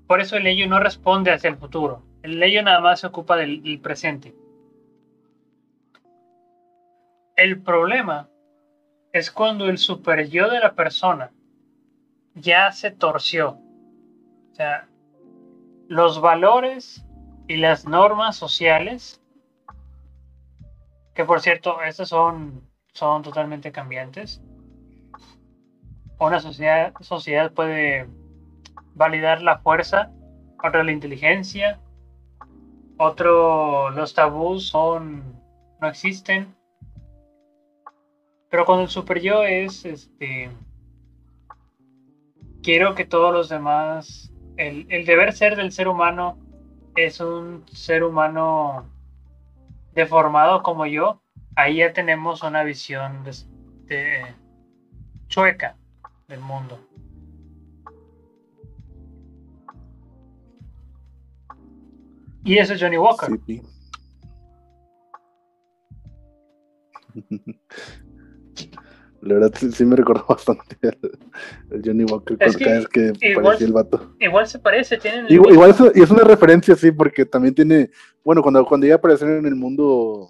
[0.08, 2.04] Por eso el ello no responde hacia el futuro.
[2.24, 4.36] El ello nada más se ocupa del, presente.
[7.36, 8.30] El problema
[9.14, 11.32] es cuando el super yo de la persona
[12.36, 13.52] ya se torció.
[14.52, 14.88] O sea,
[15.88, 17.06] los valores
[17.48, 19.22] y las normas sociales,
[21.16, 24.42] que por cierto, estas son, son totalmente cambiantes.
[26.22, 28.08] Una sociedad, sociedad puede
[28.94, 30.12] validar la fuerza
[30.56, 31.80] contra la inteligencia.
[32.98, 35.42] Otro, los tabús son,
[35.82, 36.56] no existen.
[38.52, 40.52] Pero cuando el super yo es, este,
[42.62, 46.38] quiero que todos los demás, el, deber ser del ser humano
[46.96, 48.86] es un ser humano
[49.96, 51.20] deformado como yo,
[51.56, 54.24] ahí ya tenemos una visión de,
[55.28, 55.78] chueca
[56.32, 56.80] del mundo.
[62.44, 63.30] Y eso es Johnny Walker.
[69.22, 70.98] La verdad sí, me recordó bastante el,
[71.86, 74.16] Johnny Walker cada vez que igual, el vato.
[74.20, 75.28] Igual se parece, tienen.
[75.30, 77.92] Igual, es, y es una referencia, sí, porque también tiene.
[78.24, 80.30] Bueno, cuando, cuando iba a aparecer en el mundo.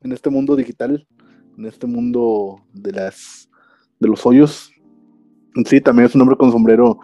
[0.00, 1.08] En este mundo digital,
[1.56, 3.48] en este mundo de las.
[3.98, 4.70] de los hoyos.
[5.66, 7.00] Sí, también es un hombre con sombrero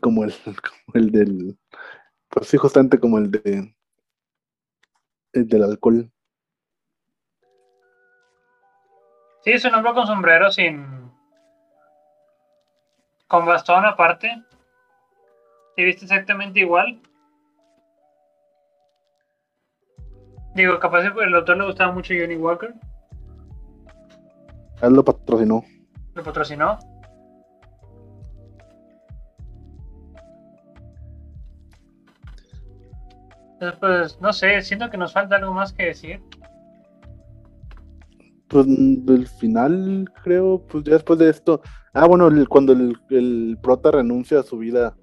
[0.00, 1.58] como el, como el del.
[2.28, 3.74] Pues sí, justamente como el de.
[5.32, 6.10] El del alcohol.
[9.42, 10.86] Sí, es un hombre con sombrero sin.
[13.26, 14.42] con bastón aparte.
[15.76, 17.00] ¿Te viste exactamente igual?
[20.54, 22.74] Digo, capaz el autor le gustaba mucho Johnny Walker.
[24.82, 25.64] Él lo patrocinó.
[26.14, 26.78] ¿Lo patrocinó?
[33.58, 36.20] Pues no sé, siento que nos falta algo más que decir.
[38.48, 41.60] Pues del final, creo, pues ya después de esto.
[41.92, 44.96] Ah, bueno, cuando el, prota renuncia a su vida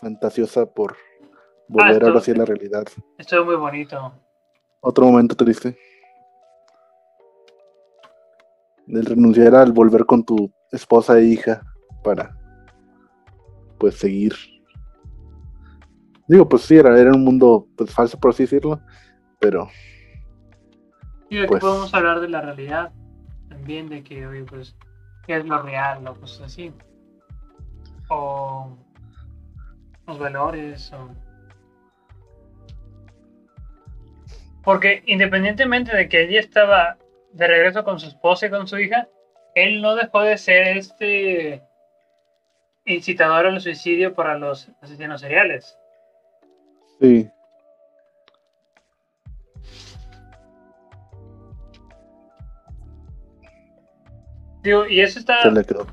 [0.00, 0.96] fantasiosa por
[1.68, 2.84] volver ah, ahora sí a la realidad.
[3.18, 4.12] Esto es muy bonito.
[4.80, 5.76] Otro momento triste.
[8.88, 11.62] El renunciar al volver con tu esposa e hija
[12.04, 12.36] para
[13.78, 14.34] pues seguir.
[16.28, 18.80] Digo, pues sí, era, era un mundo pues falso por así decirlo,
[19.38, 19.68] pero
[21.28, 22.92] y de pues, podemos hablar de la realidad
[23.48, 24.76] también, de que, oye, pues,
[25.26, 26.72] qué es lo real o cosas así.
[28.08, 28.76] O
[30.06, 31.10] los valores, o...
[34.62, 36.96] Porque independientemente de que ella estaba
[37.32, 39.08] de regreso con su esposa y con su hija,
[39.54, 41.62] él no dejó de ser este
[42.84, 45.76] incitador al suicidio para los asesinos seriales.
[47.00, 47.30] Sí.
[54.88, 55.42] y eso está.
[55.42, 55.86] Se le quedó.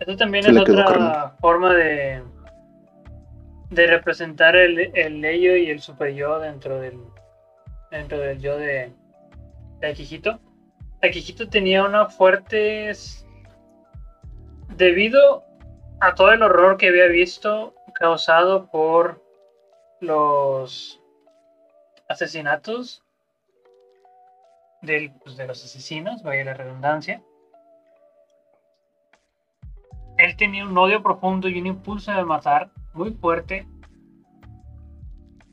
[0.00, 2.22] Eso también es otra forma de.
[3.70, 6.98] de representar el, el ello y el super yo dentro del.
[7.90, 8.92] dentro del yo de.
[9.80, 10.40] de Akihito.
[11.02, 12.92] Akihito tenía una fuerte.
[14.76, 15.44] debido
[16.00, 19.27] a todo el horror que había visto causado por
[20.00, 21.00] los
[22.08, 23.02] asesinatos
[24.82, 27.22] del, pues, de los asesinos, vaya la redundancia,
[30.18, 33.66] él tenía un odio profundo y un impulso de matar muy fuerte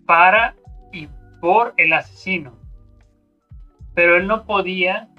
[0.06, 0.56] para
[0.92, 1.08] y
[1.40, 2.54] por el asesino.
[3.94, 5.10] Pero él no podía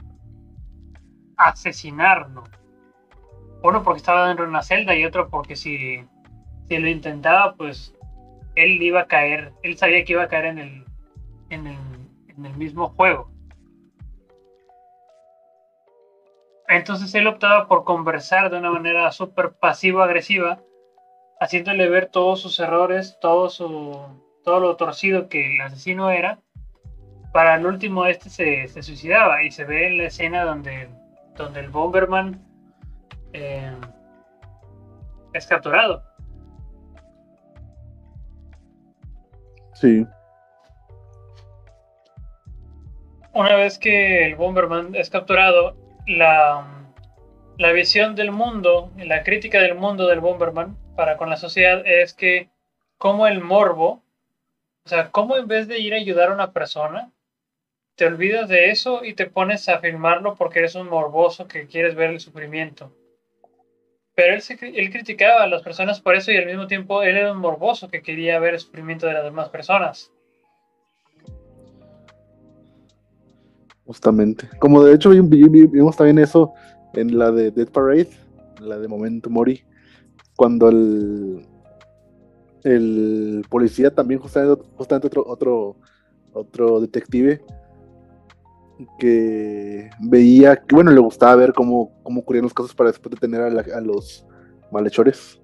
[1.36, 2.44] asesinarlo.
[3.62, 6.04] Uno porque estaba dentro de una celda y otro porque si,
[6.68, 7.95] si lo intentaba, pues
[8.56, 10.84] él iba a caer, él sabía que iba a caer en el,
[11.50, 13.30] en el, mismo juego.
[16.68, 20.60] Entonces él optaba por conversar de una manera súper pasivo-agresiva,
[21.38, 23.96] haciéndole ver todos sus errores, todo, su,
[24.42, 26.40] todo lo torcido que el asesino era.
[27.32, 30.88] Para el último, este se, se suicidaba y se ve en la escena donde,
[31.36, 32.42] donde el Bomberman
[33.32, 33.70] eh,
[35.34, 36.02] es capturado.
[39.80, 40.06] Sí.
[43.34, 45.76] Una vez que el Bomberman es capturado,
[46.06, 46.66] la,
[47.58, 52.14] la visión del mundo, la crítica del mundo del Bomberman para con la sociedad es
[52.14, 52.48] que
[52.96, 54.02] como el morbo,
[54.86, 57.12] o sea, como en vez de ir a ayudar a una persona,
[57.96, 61.94] te olvidas de eso y te pones a filmarlo porque eres un morboso que quieres
[61.94, 62.90] ver el sufrimiento.
[64.16, 64.42] Pero él,
[64.74, 67.88] él criticaba a las personas por eso y al mismo tiempo él era un morboso
[67.88, 70.10] que quería ver el sufrimiento de las demás personas.
[73.84, 74.48] Justamente.
[74.58, 76.54] Como de hecho vimos también eso
[76.94, 78.08] en la de Dead Parade,
[78.58, 79.62] la de Momento Mori,
[80.34, 81.44] cuando el,
[83.50, 85.76] policía también justamente, otro,
[86.32, 87.42] otro detective
[88.98, 93.40] que veía que, bueno, le gustaba ver cómo, cómo ocurrían los casos para después detener
[93.40, 94.26] a, a los
[94.70, 95.40] malhechores.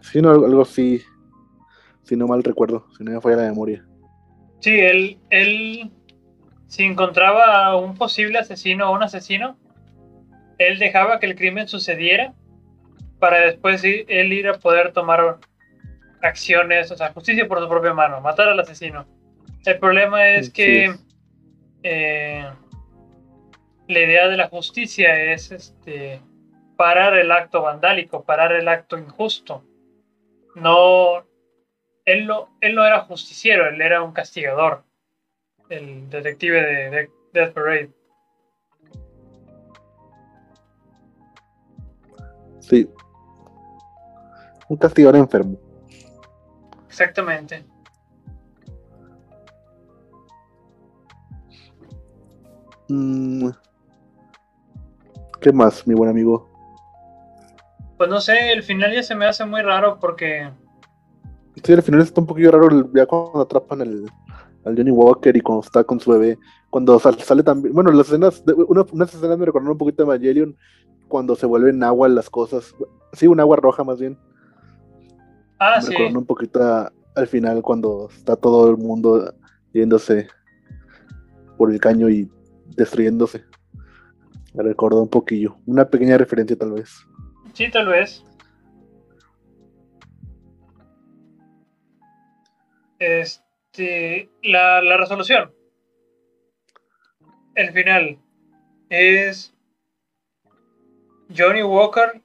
[0.00, 1.02] Sí, no, algo así,
[2.02, 3.84] si no mal recuerdo, si no me falla la memoria.
[4.60, 5.90] Sí, él, él,
[6.66, 9.58] si encontraba un posible asesino o un asesino,
[10.58, 12.34] él dejaba que el crimen sucediera
[13.18, 15.38] para después él ir a poder tomar
[16.22, 19.06] acciones, o sea, justicia por su propia mano, matar al asesino.
[19.64, 20.94] El problema es que
[21.88, 22.44] eh,
[23.86, 26.20] la idea de la justicia es este,
[26.76, 29.62] parar el acto vandálico, parar el acto injusto.
[30.56, 31.24] No,
[32.04, 34.82] él no, él no era justiciero, él era un castigador,
[35.68, 37.90] el detective de, Death Parade.
[42.58, 42.90] Sí.
[44.68, 45.56] Un castigador enfermo.
[46.88, 47.64] Exactamente.
[55.40, 56.48] ¿Qué más, mi buen amigo?
[57.96, 60.50] Pues no sé, el final ya se me hace muy raro porque.
[61.62, 64.04] Sí, el final está un poquito raro ya cuando atrapan al,
[64.64, 66.38] al Johnny Walker y cuando está con su bebé.
[66.70, 67.74] Cuando sale, también.
[67.74, 68.42] Bueno, las escenas.
[68.68, 70.56] Una, unas escenas me recordaron un poquito de Evangelion
[71.08, 72.74] cuando se vuelven agua las cosas.
[73.12, 74.18] Sí, un agua roja más bien.
[75.58, 75.88] Ah, me sí.
[75.88, 79.34] Recordaron un poquito al final cuando está todo el mundo
[79.72, 80.28] yéndose
[81.56, 82.30] por el caño y
[82.76, 83.44] destruyéndose.
[84.54, 85.56] Me recordó un poquillo.
[85.66, 87.06] Una pequeña referencia tal vez.
[87.52, 88.24] Sí, tal vez.
[92.98, 95.52] Este, la, la resolución.
[97.54, 98.18] El final
[98.88, 99.54] es
[101.36, 102.22] Johnny Walker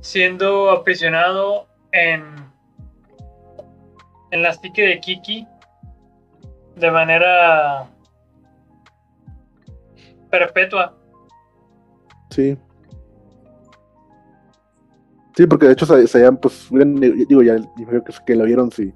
[0.00, 2.50] siendo aprisionado en
[4.30, 5.46] en la stick de Kiki
[6.76, 7.88] de manera
[10.30, 10.96] perpetua.
[12.30, 12.56] Sí.
[15.36, 18.92] Sí, porque de hecho se, se pues, digo, ya creo que, que lo vieron, si,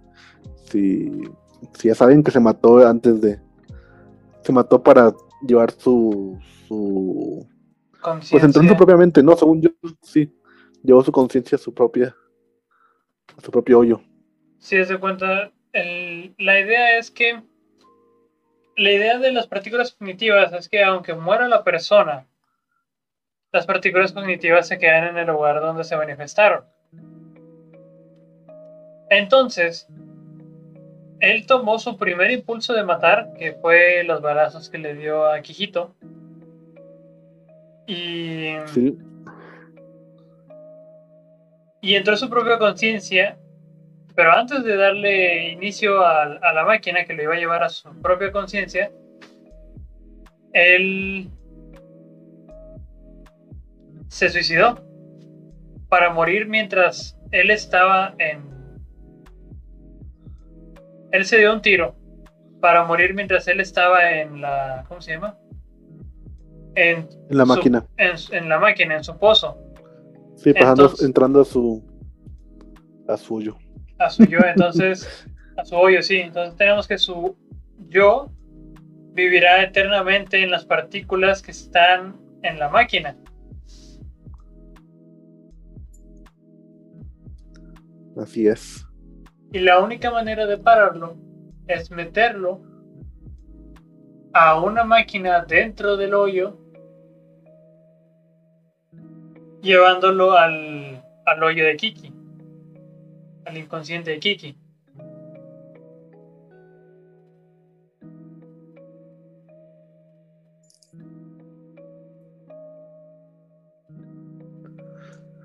[0.70, 1.10] si,
[1.72, 3.40] si ya saben que se mató antes de,
[4.42, 5.14] se mató para
[5.46, 6.38] llevar su,
[6.68, 7.46] su
[8.30, 9.70] pues entró en su propia mente, no, según yo,
[10.02, 10.30] sí,
[10.82, 12.14] llevó su conciencia a su propia,
[13.36, 14.02] a su propio hoyo.
[14.58, 17.42] Sí, se cuenta, el, la idea es que
[18.76, 22.26] la idea de las partículas cognitivas es que aunque muera la persona,
[23.52, 26.64] las partículas cognitivas se quedan en el lugar donde se manifestaron.
[29.10, 29.86] Entonces,
[31.20, 35.40] él tomó su primer impulso de matar, que fue los balazos que le dio a
[35.40, 35.94] Quijito.
[37.86, 38.54] Y.
[38.66, 38.98] Sí.
[41.80, 43.38] Y entró su propia conciencia
[44.14, 47.90] pero antes de darle inicio a, la máquina que lo iba a llevar a su
[48.00, 48.92] propia conciencia,
[50.52, 51.28] él
[54.08, 54.84] se suicidó
[55.88, 58.54] para morir mientras él estaba en...
[61.10, 61.96] Él se dio un tiro
[62.60, 64.84] para morir mientras él estaba en la...
[64.88, 65.36] ¿Cómo se llama?
[66.76, 67.84] En, la máquina.
[67.96, 69.58] En, la máquina, en su pozo.
[70.36, 71.82] Sí, pasando, entrando a su...
[73.08, 73.56] a suyo
[74.04, 75.26] a su yo, entonces,
[75.56, 76.16] a su hoyo, sí.
[76.16, 77.36] Entonces tenemos que su
[77.88, 78.30] yo
[79.12, 83.16] vivirá eternamente en las partículas que están en la máquina.
[88.20, 88.86] Así es.
[89.52, 91.16] Y la única manera de pararlo
[91.66, 92.60] es meterlo
[94.32, 96.58] a una máquina dentro del hoyo,
[99.62, 102.13] llevándolo al, al hoyo de Kiki
[103.46, 104.56] al inconsciente de Kiki.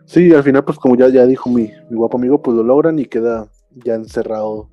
[0.06, 2.98] Sí, al final, pues como ya, ya dijo mi, mi guapo amigo, pues lo logran
[2.98, 3.48] y queda
[3.86, 4.70] ya encerrado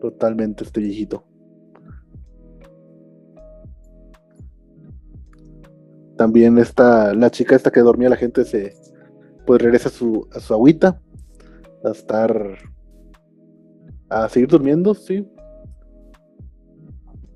[0.00, 1.24] totalmente este viejito.
[6.16, 8.74] También está la chica esta que dormía la gente se
[9.46, 11.00] pues regresa a su, a su agüita
[11.84, 12.58] a estar
[14.08, 15.26] a seguir durmiendo, sí.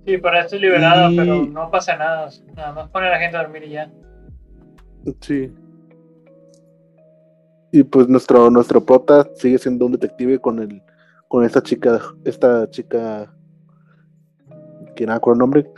[0.06, 2.30] Sí, para esto es liberada, pero no pasa nada.
[2.54, 3.90] Nada más pone a la gente a dormir y ya.
[5.20, 5.52] Sí.
[7.72, 10.82] Y pues nuestro, nuestro prota sigue siendo un detective con el,
[11.28, 13.32] con esta chica, esta chica
[14.94, 15.70] que nada con el nombre,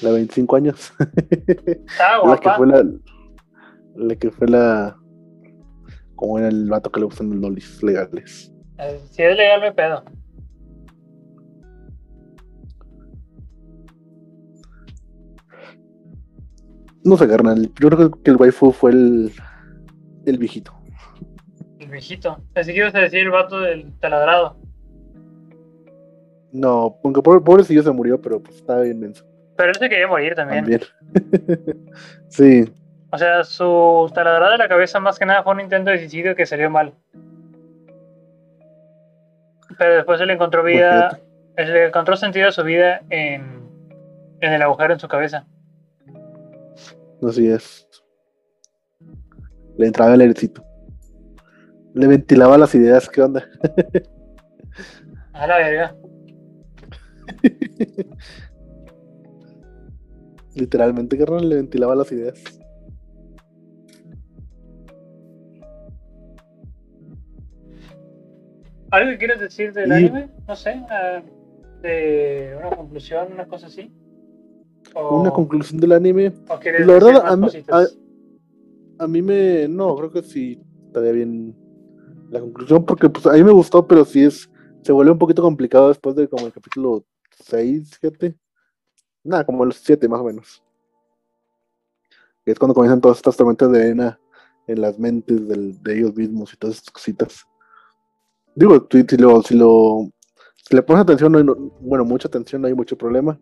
[0.00, 0.92] la 25 años.
[2.00, 2.84] Ah, la que fue la,
[3.96, 4.96] la que fue la
[6.16, 8.52] como era el vato que le gustan los lolis legales.
[8.78, 10.04] Eh, si es legal, me pedo.
[17.04, 17.70] No sé, carnal.
[17.80, 19.32] Yo creo que el waifu fue el,
[20.26, 20.72] el viejito.
[21.78, 22.42] El viejito.
[22.54, 24.58] Así que ibas a decir el vato del taladrado.
[26.52, 29.24] No, aunque pobre, pobrecillo se murió, pero pues estaba bien menso.
[29.56, 30.64] Pero él se quería morir también.
[30.64, 30.80] También.
[32.28, 32.64] sí.
[33.16, 36.36] O sea, su taladrada de la cabeza más que nada fue un intento de suicidio
[36.36, 36.92] que salió mal.
[39.78, 41.18] Pero después se le encontró vida,
[41.56, 43.70] se le encontró sentido a su vida en,
[44.42, 45.46] en el agujero en su cabeza.
[47.26, 47.88] Así es.
[49.78, 50.62] Le entraba el airecito.
[51.94, 53.48] Le ventilaba las ideas, ¿qué onda?
[55.32, 55.96] A la verga.
[60.54, 62.60] Literalmente, carnal, le ventilaba las ideas.
[68.90, 70.30] ¿Algo que quieres decir del Y- anime?
[70.46, 71.22] No sé, ah,
[71.82, 73.92] de una conclusión, una cosa así.
[74.94, 76.32] O, Una conclusión del anime.
[76.48, 77.98] o quieres La decir verdad, más a mí- cositas?
[78.98, 79.68] A mí me.
[79.68, 81.54] No, creo que sí estaría bien
[82.30, 84.48] la conclusión, porque pues a mí me gustó, pero sí es.
[84.82, 87.04] Se vuelve un poquito complicado después de como el capítulo
[87.44, 88.36] 6, 7.
[89.24, 90.62] Nada, como los 7 más o menos.
[92.44, 94.20] Es cuando comienzan todas estas tormentas de arena
[94.68, 97.44] en las mentes del- de ellos mismos y todas estas cositas.
[98.56, 100.10] Digo, si, lo, si lo.
[100.68, 103.38] Si le pones atención, no hay, no- bueno, mucha atención, no hay mucho problema.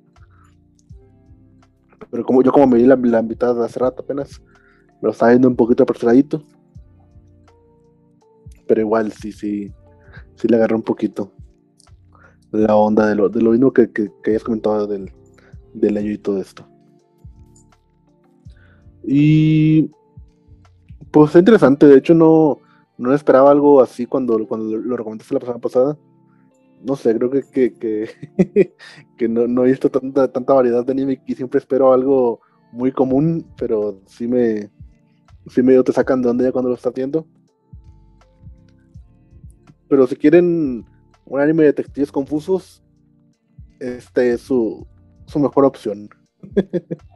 [2.11, 4.43] Pero como yo como me di la, la mitad hace rato apenas,
[5.01, 6.43] me lo estaba viendo un poquito apresuradito.
[8.67, 9.73] Pero igual sí, sí,
[10.35, 11.33] sí le agarré un poquito
[12.51, 15.13] la onda de lo, de lo mismo que, que, que hayas comentado del,
[15.73, 16.67] del año y todo esto.
[19.07, 19.91] Y
[21.11, 22.59] pues está interesante, de hecho no,
[22.97, 25.99] no esperaba algo así cuando, cuando lo, recomendaste la semana pasada.
[26.83, 28.75] No sé, creo que, que, que,
[29.17, 32.41] que no, no he visto tanta, tanta variedad de anime y siempre espero algo
[32.73, 34.71] muy común, pero sí me,
[35.47, 37.27] sí medio te sacan de onda ya cuando lo estás viendo.
[39.89, 40.85] Pero si quieren
[41.25, 42.83] un anime de detectives confusos,
[43.81, 44.87] este es su,
[45.27, 46.09] su mejor opción.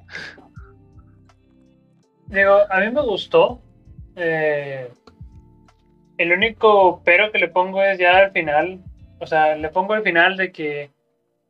[2.28, 3.60] Digo, a mí me gustó.
[4.16, 4.90] eh,
[6.18, 8.80] el único pero que le pongo es ya al final.
[9.20, 10.90] O sea, le pongo al final de que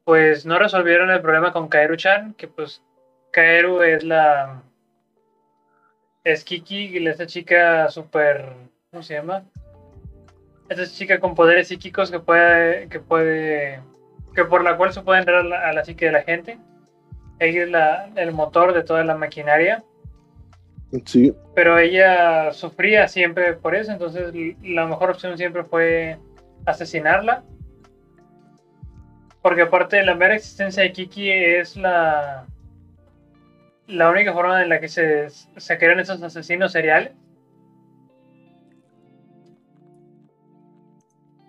[0.04, 2.82] pues no resolvieron el problema con Kaeru-chan, que pues
[3.30, 4.62] Kaeru es la...
[6.24, 8.52] Es Kiki, esta chica súper...
[8.90, 9.44] ¿Cómo se llama?
[10.68, 12.88] Esta chica con poderes psíquicos que puede...
[12.88, 13.80] Que puede
[14.34, 16.58] que por la cual se puede entrar a la, a psique de la gente.
[17.40, 19.82] Ella es la, el motor de toda la maquinaria
[21.04, 24.32] Sí, pero ella sufría siempre por eso, entonces
[24.62, 26.18] la mejor opción siempre fue
[26.64, 27.42] asesinarla.
[29.42, 32.46] Porque aparte de la mera existencia de Kiki es la,
[33.86, 37.12] la única forma en la que se, se crean esos asesinos seriales.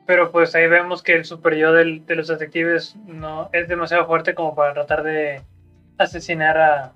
[0.05, 4.05] Pero pues ahí vemos que el super yo del- de los detectives no es demasiado
[4.07, 5.41] fuerte como para tratar de
[5.97, 6.93] asesinar a,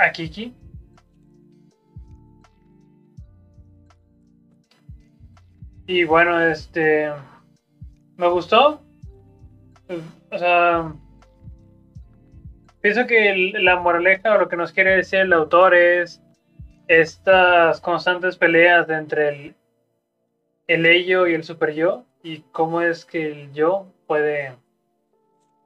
[0.00, 0.54] a Kiki.
[5.86, 7.10] Y bueno, este.
[8.16, 8.80] Me gustó.
[10.30, 10.94] O sea.
[12.80, 16.22] Pienso que la moraleja o lo que nos quiere decir el autor es
[16.88, 19.54] estas constantes peleas entre el,
[20.66, 24.56] el ello y el super yo y cómo es que el yo puede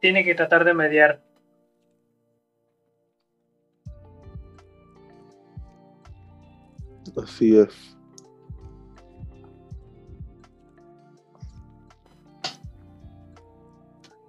[0.00, 1.20] tiene que tratar de mediar
[7.16, 7.96] Así es.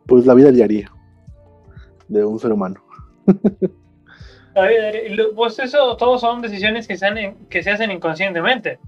[0.07, 0.91] Pues la vida diaria
[2.07, 2.83] de un ser humano.
[4.53, 5.25] La vida diaria.
[5.35, 8.79] Pues eso, todos son decisiones que se, han- que se hacen inconscientemente.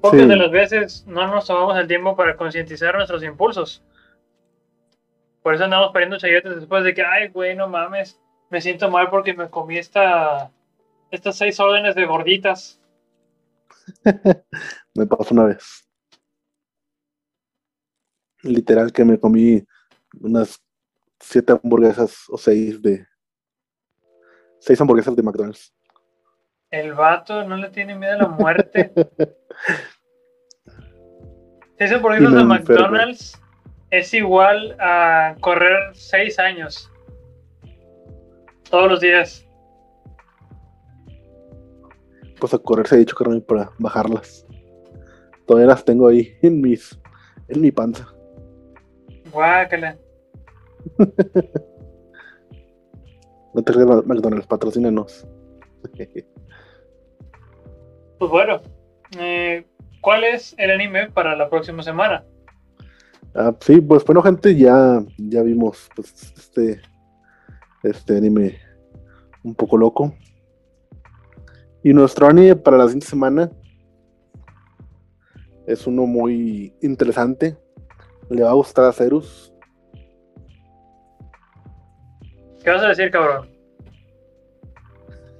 [0.00, 3.82] Pocas Sí, de las veces no nos tomamos el tiempo para concientizar nuestros impulsos.
[5.42, 8.18] Por eso andamos perdiendo chayotes después de que, ay, güey, no mames,
[8.50, 10.50] me siento mal porque me comí esta,
[11.10, 12.80] estas seis órdenes de gorditas.
[14.94, 15.88] me pasó una vez.
[18.42, 19.64] Literal que me comí
[20.20, 20.62] unas
[21.20, 23.06] siete hamburguesas o seis de
[24.58, 25.74] seis hamburguesas de McDonald's.
[26.70, 28.92] El vato no le tiene miedo a la muerte.
[31.78, 32.44] Seis hamburguesas de.
[32.44, 33.40] McDonald's
[33.90, 36.90] es igual a correr seis años.
[38.70, 39.46] Todos los días.
[42.44, 44.46] Pues a correr se ha dicho carnal para bajarlas.
[45.46, 47.00] Todavía las tengo ahí en mis
[47.48, 48.06] en mi panza.
[49.32, 49.96] Guácala.
[53.54, 55.26] No te creas, McDonald's, patrocínanos.
[58.18, 58.60] Pues bueno,
[59.18, 59.64] eh,
[60.02, 62.26] ¿cuál es el anime para la próxima semana?
[63.34, 66.82] Ah, sí, pues bueno, gente, ya, ya vimos pues, este,
[67.82, 68.58] este anime
[69.42, 70.14] un poco loco.
[71.84, 73.50] Y nuestro anime para la siguiente semana
[75.66, 77.56] es uno muy interesante.
[78.30, 79.52] Le va a gustar a Cerus.
[82.64, 83.48] ¿Qué vas a decir, cabrón?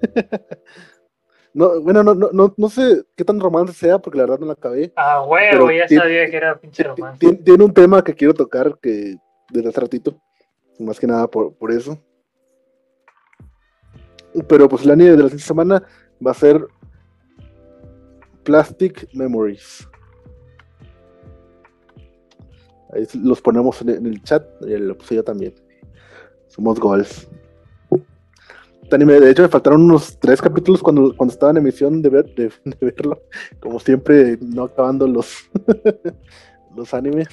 [1.56, 4.46] No, bueno, no, no, no, no sé qué tan romance sea, porque la verdad no
[4.46, 4.92] la acabé.
[4.96, 7.20] Ah, huevo, ya tiene- sabía que era pinche romance.
[7.20, 9.14] Tiene, tiene un tema que quiero tocar que
[9.52, 10.20] desde hace ratito.
[10.80, 11.96] Más que nada por, por eso.
[14.48, 15.84] Pero pues el anime de la siguiente semana
[16.24, 16.66] va a ser
[18.45, 19.89] Plastic Memories.
[22.93, 25.55] Ahí los ponemos en, el chat y puse yo también.
[26.49, 27.28] Somos goals.
[28.91, 32.53] De hecho, me faltaron unos tres capítulos cuando, cuando estaba en emisión de, ver, de,
[32.65, 33.23] de verlo.
[33.59, 35.51] Como siempre, no acabando los,
[36.77, 37.28] los animes.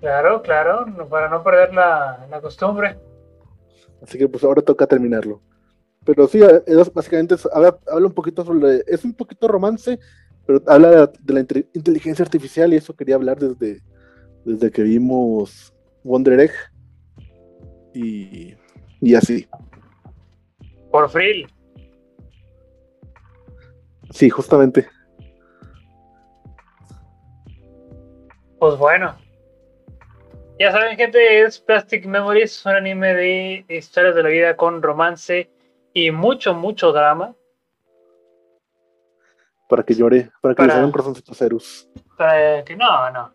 [0.00, 2.98] Claro, claro, para no perder la, la costumbre.
[4.02, 5.40] Así que pues ahora toca terminarlo.
[6.04, 8.82] Pero sí, eh, es- básicamente es- habla, habla un poquito sobre.
[8.86, 9.98] Es un poquito romance,
[10.46, 13.80] pero habla de, de la inte- inteligencia artificial y eso quería hablar desde,
[14.44, 15.72] desde que vimos
[16.02, 16.52] Wonder Egg.
[17.94, 18.54] Y,
[19.00, 19.46] y así.
[20.90, 21.46] Por free.
[24.10, 24.88] Sí, justamente.
[28.58, 29.16] Pues bueno.
[30.58, 35.50] Ya saben, gente, es Plastic Memories, un anime de historias de la vida con romance
[35.94, 37.34] y mucho, mucho drama.
[39.68, 41.88] Para que llore, para que le Para- salga un corazoncito a Cerus.
[42.16, 43.32] Para que no, no.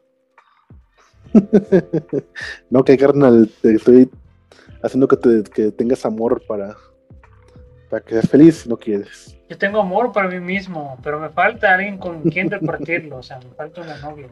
[2.69, 4.09] No, que carnal, te estoy
[4.83, 6.75] haciendo que, te, que tengas amor para,
[7.89, 9.35] para que seas feliz si no quieres.
[9.49, 13.17] Yo tengo amor por mí mismo, pero me falta alguien con quien repartirlo.
[13.17, 14.27] O sea, me falta una novia.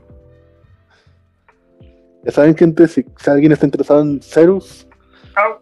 [2.23, 4.88] Ya saben, gente, si, si alguien está interesado en Cerus,
[5.35, 5.60] Au.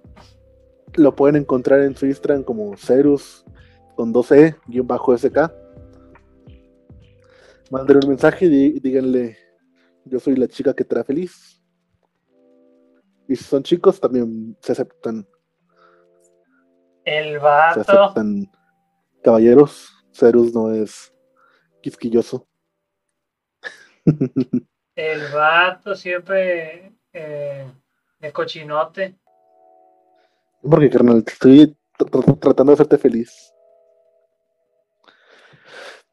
[0.96, 3.46] Lo pueden encontrar en su Instagram como Cerus
[3.96, 5.52] con 2E, guion bajo SK.
[7.72, 9.38] Manden un mensaje y dí- díganle,
[10.06, 11.62] yo soy la chica que te hará feliz.
[13.28, 15.26] Y si son chicos, también se aceptan,
[17.06, 17.82] El se vato.
[17.82, 18.52] aceptan
[19.24, 19.90] caballeros.
[20.12, 21.12] Cerus no es
[21.82, 22.48] quisquilloso.
[24.96, 27.66] El vato siempre eh,
[28.20, 29.18] de cochinote.
[30.64, 33.54] Porque, carnal, estoy tr- tr- tratando de hacerte feliz.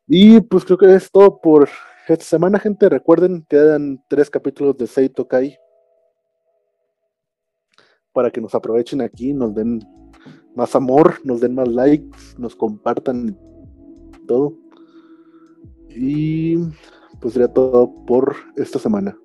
[0.06, 1.68] Y pues creo que es todo por
[2.08, 2.88] esta semana, gente.
[2.88, 5.56] Recuerden, quedan tres capítulos de Seito Kai.
[8.12, 9.80] Para que nos aprovechen aquí, nos den
[10.56, 13.38] más amor, nos den más likes, nos compartan
[14.26, 14.58] todo.
[15.90, 16.56] Y
[17.20, 19.16] pues sería todo por esta semana.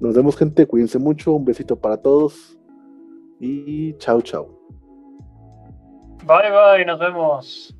[0.00, 0.66] Nos vemos, gente.
[0.66, 1.32] Cuídense mucho.
[1.32, 2.55] Un besito para todos.
[3.40, 4.48] Y chao, chao.
[6.24, 7.75] Bye bye, nos vemos.